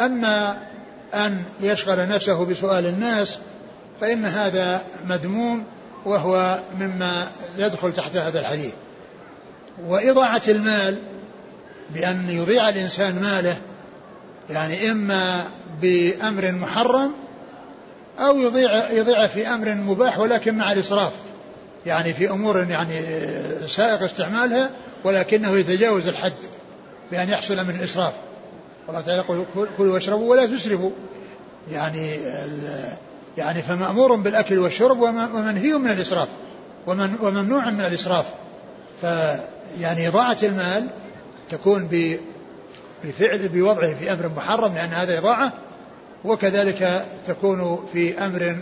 أما 0.00 0.56
أن 1.14 1.42
يشغل 1.60 2.08
نفسه 2.08 2.44
بسؤال 2.44 2.86
الناس 2.86 3.38
فإن 4.00 4.24
هذا 4.24 4.82
مذموم 5.08 5.64
وهو 6.04 6.58
مما 6.78 7.28
يدخل 7.58 7.92
تحت 7.92 8.16
هذا 8.16 8.40
الحديث. 8.40 8.72
وإضاعة 9.86 10.42
المال 10.48 10.98
بأن 11.90 12.30
يضيع 12.30 12.68
الإنسان 12.68 13.22
ماله 13.22 13.56
يعني 14.50 14.90
إما 14.90 15.46
بأمر 15.82 16.52
محرم 16.52 17.12
أو 18.18 18.38
يضيع 18.38 18.90
يضيع 18.90 19.26
في 19.26 19.48
أمر 19.48 19.74
مباح 19.74 20.18
ولكن 20.18 20.54
مع 20.54 20.72
الإسراف. 20.72 21.12
يعني 21.86 22.12
في 22.12 22.30
أمور 22.30 22.58
يعني 22.70 23.00
سائق 23.68 24.02
استعمالها 24.02 24.70
ولكنه 25.04 25.56
يتجاوز 25.56 26.08
الحد 26.08 26.34
بأن 27.10 27.28
يحصل 27.28 27.64
من 27.64 27.74
الإسراف. 27.78 28.12
والله 28.86 29.00
تعالى 29.00 29.18
يقول 29.18 29.66
كلوا 29.78 29.94
واشربوا 29.94 30.30
ولا 30.30 30.46
تسرفوا. 30.46 30.90
يعني 31.72 32.16
يعني 33.38 33.62
فمأمور 33.62 34.14
بالأكل 34.14 34.58
والشرب 34.58 35.00
ومنهي 35.00 35.72
من 35.72 35.90
الإسراف. 35.90 36.28
ومن 36.86 37.14
وممنوع 37.22 37.70
من 37.70 37.80
الإسراف. 37.80 38.24
فيعني 39.00 40.08
إضاعة 40.08 40.38
المال 40.42 40.88
تكون 41.48 41.88
بفعل 43.06 43.48
بوضعه 43.48 43.94
في 43.94 44.12
أمر 44.12 44.30
محرم 44.36 44.74
لأن 44.74 44.88
هذا 44.88 45.18
إضاعة 45.18 45.52
وكذلك 46.24 47.04
تكون 47.26 47.86
في 47.92 48.18
أمر 48.18 48.56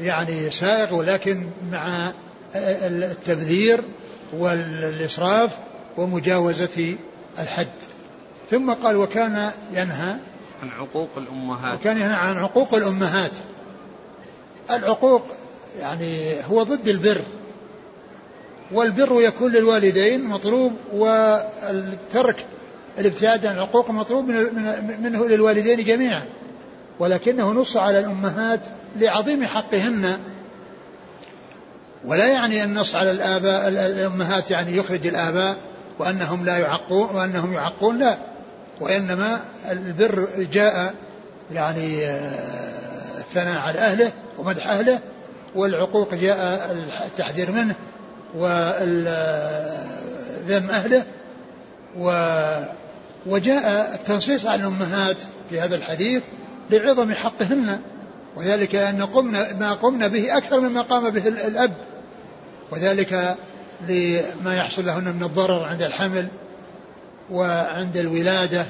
يعني 0.00 0.50
سائغ 0.50 0.94
ولكن 0.94 1.46
مع 1.72 2.12
التبذير 2.54 3.80
والإسراف 4.32 5.56
ومجاوزة 5.96 6.96
الحد. 7.38 7.66
ثم 8.50 8.72
قال 8.72 8.96
وكان 8.96 9.50
ينهى 9.72 10.16
عن 10.62 10.70
عقوق 10.78 11.08
الأمهات. 11.16 11.80
وكان 11.80 11.96
ينهى 11.96 12.14
عن 12.14 12.36
عقوق 12.36 12.74
الأمهات. 12.74 13.32
العقوق 14.70 15.22
يعني 15.80 16.34
هو 16.44 16.62
ضد 16.62 16.88
البر 16.88 17.20
والبر 18.72 19.20
يكون 19.20 19.52
للوالدين 19.52 20.24
مطلوب 20.24 20.72
والترك 20.92 22.46
الابتعاد 22.98 23.46
عن 23.46 23.54
العقوق 23.54 23.90
مطلوب 23.90 24.24
منه 25.00 25.28
للوالدين 25.28 25.84
جميعا. 25.84 26.22
ولكنه 26.98 27.52
نص 27.52 27.76
على 27.76 27.98
الأمهات 27.98 28.60
لعظيم 28.96 29.44
حقهن. 29.44 30.18
ولا 32.04 32.26
يعني 32.26 32.64
النص 32.64 32.94
على 32.94 33.10
الآباء 33.10 33.68
الأمهات 33.68 34.50
يعني 34.50 34.76
يخرج 34.76 35.06
الآباء 35.06 35.56
وأنهم 35.98 36.44
لا 36.44 36.56
يعقون 36.58 37.16
وأنهم 37.16 37.52
يعقون 37.52 37.98
لا. 37.98 38.18
وإنما 38.80 39.40
البر 39.70 40.28
جاء 40.52 40.94
يعني 41.52 42.06
آه، 42.06 43.18
الثناء 43.18 43.60
على 43.60 43.78
أهله 43.78 44.12
ومدح 44.38 44.68
أهله 44.68 44.98
والعقوق 45.54 46.14
جاء 46.14 46.72
التحذير 47.06 47.52
منه 47.52 47.74
وذم 48.34 48.60
أهله 50.70 51.02
و 51.98 52.10
وجاء 53.28 53.94
التنصيص 53.94 54.46
على 54.46 54.60
الأمهات 54.60 55.16
في 55.50 55.60
هذا 55.60 55.76
الحديث 55.76 56.22
لعظم 56.70 57.12
حقهن 57.12 57.80
وذلك 58.36 58.74
أن 58.74 59.02
قمنا 59.02 59.52
ما 59.52 59.72
قمنا 59.72 60.08
به 60.08 60.36
أكثر 60.36 60.60
مما 60.60 60.82
قام 60.82 61.10
به 61.10 61.28
الأب 61.28 61.76
وذلك 62.70 63.36
لما 63.88 64.56
يحصل 64.56 64.86
لهن 64.86 65.16
من 65.16 65.22
الضرر 65.22 65.64
عند 65.64 65.82
الحمل 65.82 66.28
وعند 67.30 67.96
الولادة 67.96 68.66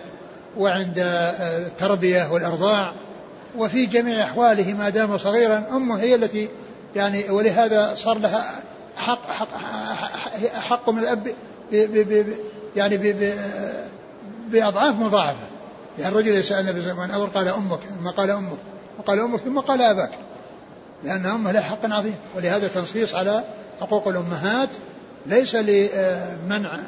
وعند 0.57 0.95
التربية 1.41 2.33
والإرضاع 2.33 2.93
وفي 3.57 3.87
جميع 3.87 4.25
أحواله 4.25 4.75
ما 4.75 4.89
دام 4.89 5.19
صغيرا 5.19 5.63
أمه 5.73 6.01
هي 6.01 6.15
التي 6.15 6.49
يعني 6.97 7.31
ولهذا 7.31 7.95
صار 7.95 8.19
لها 8.19 8.63
حق 8.97 9.31
حق 9.31 9.49
حق 10.55 10.91
من 10.91 10.99
الأب 10.99 11.35
ب 11.73 12.09
ب 12.09 12.27
يعني 12.77 12.97
ب 12.97 13.35
بأضعاف 14.47 14.95
مضاعفة. 15.01 15.47
يعني 15.99 16.13
الرجل 16.13 16.31
يسأل 16.31 16.61
النبي 16.61 16.83
صلى 16.83 16.91
الله 16.91 17.03
عليه 17.03 17.15
وسلم 17.15 17.27
قال 17.27 17.49
أمك 17.49 17.81
ثم 18.01 18.09
قال 18.09 18.31
أمك 18.31 18.59
وقال 18.99 19.21
أمك 19.21 19.41
ثم 19.41 19.59
قال 19.59 19.83
أباك. 19.83 20.11
لأن 21.05 21.27
أمه 21.27 21.53
لها 21.53 21.63
حق 21.63 21.93
عظيم. 21.93 22.15
ولهذا 22.37 22.69
تنصيص 22.69 23.15
على 23.15 23.45
حقوق 23.81 24.09
الأمهات 24.09 24.69
ليس 25.27 25.55
لمنع 25.55 26.79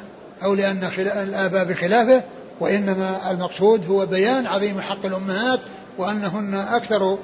أو 0.43 0.53
لأن 0.53 0.89
الآباء 0.97 1.65
بخلافه 1.65 2.23
وإنما 2.59 3.31
المقصود 3.31 3.87
هو 3.87 4.05
بيان 4.05 4.47
عظيم 4.47 4.81
حق 4.81 5.05
الأمهات 5.05 5.59
وأنهن 5.97 6.55
أكثر 6.55 7.17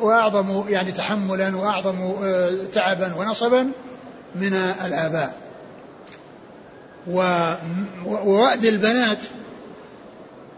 وأعظم 0.00 0.64
يعني 0.68 0.92
تحملا 0.92 1.56
وأعظم 1.56 2.14
آه، 2.22 2.52
تعبا 2.72 3.14
ونصبا 3.14 3.70
من 4.34 4.54
الآباء. 4.86 5.34
ووأد 8.06 8.64
البنات 8.64 9.18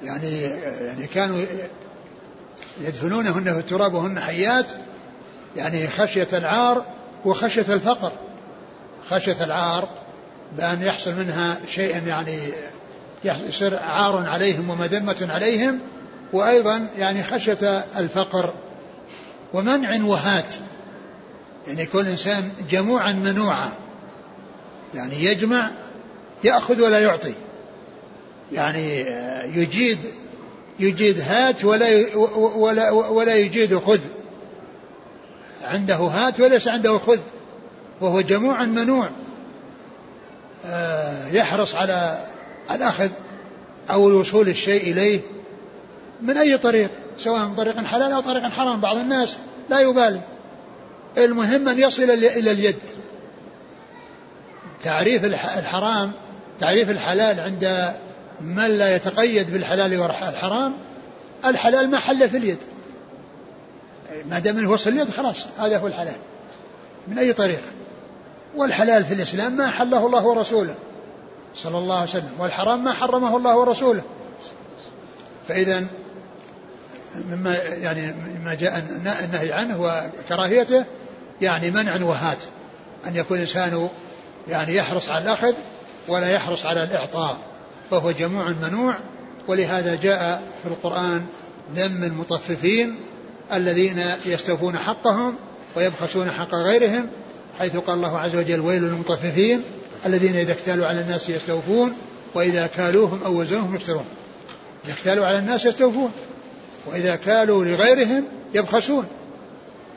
يعني 0.03 0.41
يعني 0.87 1.07
كانوا 1.07 1.45
يدفنونهن 2.81 3.45
في 3.45 3.59
التراب 3.59 3.95
وهن 3.95 4.21
حيات 4.21 4.67
يعني 5.57 5.89
خشية 5.89 6.29
العار 6.33 6.85
وخشية 7.25 7.75
الفقر. 7.75 8.13
خشية 9.11 9.45
العار 9.45 9.89
بأن 10.57 10.83
يحصل 10.83 11.15
منها 11.15 11.57
شيء 11.69 12.07
يعني 12.07 12.39
يصير 13.25 13.79
عار 13.79 14.27
عليهم 14.27 14.71
ومذمة 14.71 15.29
عليهم 15.31 15.81
وأيضا 16.33 16.91
يعني 16.99 17.25
خشية 17.25 17.85
الفقر 17.97 18.53
ومنع 19.53 20.05
وهات. 20.05 20.55
يعني 21.67 21.83
يكون 21.83 22.01
الإنسان 22.01 22.53
جموعا 22.71 23.13
منوعا 23.13 23.71
يعني 24.95 25.25
يجمع 25.25 25.71
يأخذ 26.45 26.83
ولا 26.83 26.99
يعطي. 26.99 27.35
يعني 28.53 29.01
يجيد 29.61 29.99
يجيد 30.81 31.21
هات 31.21 31.65
ولا 31.65 32.17
ولا 32.37 32.91
ولا 32.91 33.37
يجيد 33.37 33.79
خذ. 33.79 34.01
عنده 35.63 35.97
هات 35.97 36.41
وليس 36.41 36.69
عنده 36.69 36.99
خذ. 36.99 37.19
وهو 38.01 38.21
جموع 38.21 38.65
منوع. 38.65 39.09
آه، 40.67 41.29
يحرص 41.29 41.75
على 41.75 42.19
الأخذ 42.71 43.11
أو 43.91 44.09
الوصول 44.09 44.49
الشيء 44.49 44.93
إليه 44.93 45.21
من 46.23 46.37
أي 46.37 46.59
طريق 46.59 46.91
سواء 47.19 47.45
من 47.45 47.55
طريق 47.55 47.85
حلال 47.85 48.13
أو 48.13 48.21
طريق 48.21 48.43
حرام. 48.43 48.81
بعض 48.81 48.97
الناس 48.97 49.37
لا 49.71 49.81
يبالي. 49.81 50.21
المهم 51.19 51.69
أن 51.69 51.79
يصل 51.79 52.03
إلى 52.03 52.51
اليد. 52.51 52.77
تعريف 54.85 55.25
الحرام 55.25 56.13
تعريف 56.61 56.91
الحلال 56.91 57.41
عند 57.41 57.95
من 58.41 58.79
لا 58.79 58.97
يتقيد 58.97 59.53
بالحلال 59.53 59.99
والحرام 60.01 60.75
الحلال 61.45 61.91
ما 61.91 61.99
حل 61.99 62.29
في 62.29 62.37
اليد. 62.37 62.59
ما 64.31 64.39
دام 64.39 64.59
إنه 64.59 64.71
وصل 64.71 64.91
اليد 64.91 65.11
خلاص 65.11 65.47
هذا 65.59 65.79
هو 65.79 65.87
الحلال. 65.87 66.17
من 67.09 67.19
أي 67.19 67.33
طريق؟ 67.33 67.61
والحلال 68.57 69.05
في 69.05 69.15
الإسلام 69.15 69.53
ما 69.53 69.71
حله 69.71 70.07
الله 70.07 70.27
ورسوله. 70.27 70.75
صلى 71.57 71.79
الله 71.79 71.95
عليه 71.95 72.11
وسلم. 72.11 72.33
والحرام 72.39 72.85
ما 72.85 72.93
حرمه 72.93 73.37
الله 73.37 73.57
ورسوله. 73.57 74.03
فإذا 75.49 75.87
مما 77.15 77.57
يعني 77.57 78.13
مما 78.13 78.55
جاء 78.55 78.79
النهي 79.25 79.53
عنه 79.53 79.81
وكراهيته 79.81 80.85
يعني 81.41 81.71
منع 81.71 82.05
وهات. 82.05 82.39
أن 83.07 83.17
يكون 83.17 83.37
الإنسان 83.37 83.89
يعني 84.49 84.75
يحرص 84.75 85.09
على 85.09 85.25
الأخذ 85.25 85.55
ولا 86.09 86.31
يحرص 86.31 86.67
على 86.67 86.83
الإعطاء. 86.83 87.39
فهو 87.91 88.11
جموع 88.11 88.45
منوع 88.63 88.99
ولهذا 89.49 89.95
جاء 89.95 90.43
في 90.63 90.69
القرآن 90.69 91.27
ذم 91.75 92.05
المطففين 92.05 92.95
الذين 93.53 94.03
يستوفون 94.27 94.79
حقهم 94.79 95.39
ويبخسون 95.77 96.31
حق 96.31 96.55
غيرهم 96.55 97.07
حيث 97.59 97.77
قال 97.77 97.97
الله 97.97 98.19
عز 98.19 98.37
وجل 98.37 98.61
ويل 98.61 98.83
للمطففين 98.83 99.63
الذين 100.07 100.37
إذا 100.37 100.53
اكتالوا 100.53 100.87
على 100.87 101.01
الناس 101.01 101.29
يستوفون 101.29 101.93
وإذا 102.35 102.67
كالوهم 102.67 103.23
أو 103.23 103.41
وزنوهم 103.41 103.75
يخسرون 103.75 104.05
إذا 104.85 104.93
اكتالوا 104.93 105.27
على 105.27 105.39
الناس 105.39 105.67
يستوفون 105.67 106.13
وإذا 106.87 107.17
كالوا 107.17 107.65
لغيرهم 107.65 108.25
يبخسون. 108.55 109.07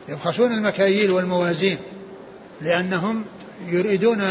يبخسون 0.09 0.51
المكاييل 0.51 1.11
والموازين 1.11 1.77
لأنهم 2.61 3.25
يريدون 3.67 4.23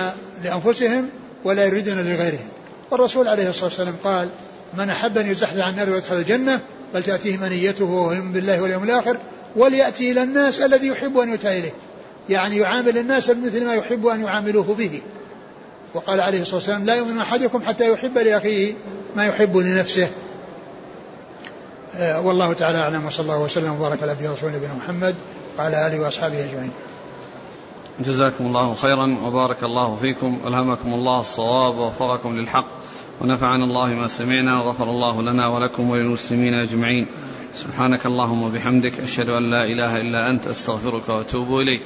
لأنفسهم 0.45 1.09
ولا 1.45 1.65
يريدون 1.65 1.99
لغيرهم. 1.99 2.49
والرسول 2.91 3.29
عليه 3.29 3.49
الصلاة 3.49 3.65
والسلام. 3.65 3.97
قال 4.05 4.29
من 4.75 4.91
أحب 4.91 5.19
أن 5.19 5.31
يزحزح 5.31 5.65
عن 5.67 5.73
النار 5.73 5.91
ويدخل 5.91 6.17
الجنة 6.17 6.61
فلتأتيه 6.93 7.37
منيته 7.37 7.85
وهو 7.85 8.13
يؤمن 8.13 8.33
بالله 8.33 8.63
واليوم 8.63 8.85
الآخر 8.85 9.17
وليأتي 9.57 10.13
إلى 10.13 10.23
الناس 10.23 10.61
الذي 10.61 10.87
يحب 10.87 11.19
أن 11.19 11.29
يؤتى 11.29 11.59
إليه. 11.59 11.73
يعني 12.29 12.57
يعامل 12.57 12.99
الناس 12.99 13.31
بمثل 13.31 13.65
ما 13.65 13.75
يحب 13.75 14.07
أن 14.07 14.25
يعاملوه 14.25 14.75
به. 14.79 15.01
وقال 15.95 16.21
عليه 16.21 16.43
الصلاة 16.43 16.57
والسلام 16.57 16.85
لا 16.85 16.95
يؤمن 16.95 17.19
أحدكم 17.19 17.63
حتى 17.63 17.93
يحب 17.93 18.19
لأخيه 18.19 18.75
ما 19.17 19.27
يحب 19.27 19.57
لنفسه. 19.57 20.09
آه 21.95 22.21
والله 22.21 22.53
تعالى 22.53 22.79
أعلم 22.79 23.07
وصلى 23.07 23.25
الله 23.25 23.43
وسلم 23.43 23.73
وبارك 23.73 24.03
على 24.03 24.11
عبده 24.11 24.31
ورسوله 24.31 24.57
نبينا 24.57 24.75
محمد 24.75 25.15
وعلى 25.59 25.87
آله 25.87 26.01
وأصحابه 26.01 26.45
أجمعين. 26.45 26.73
جزاكم 28.01 28.47
الله 28.47 28.75
خيرا 28.75 29.19
وبارك 29.25 29.65
الله 29.65 29.97
فيكم. 29.97 30.41
ألهمكم 30.47 30.95
الله 30.95 31.21
الصواب 31.21 31.79
ووفقكم 31.79 32.37
للحق 32.37 32.67
ونفعنا 33.21 33.65
الله 33.65 33.95
ما 33.95 34.09
سمعنا 34.09 34.63
وغفر 34.63 34.91
الله 34.91 35.23
لنا 35.23 35.49
ولكم 35.49 35.91
وللمسلمين 35.91 36.55
أجمعين. 36.55 37.07
سبحانك 37.55 38.07
اللهم 38.07 38.43
وبحمدك 38.43 39.01
أشهد 39.01 39.29
أن 39.29 39.51
لا 39.51 39.65
إله 39.65 40.01
إلا 40.01 40.31
أنت 40.31 40.47
أستغفرك 40.47 41.09
وأتوب 41.09 41.61
إليك. 41.61 41.83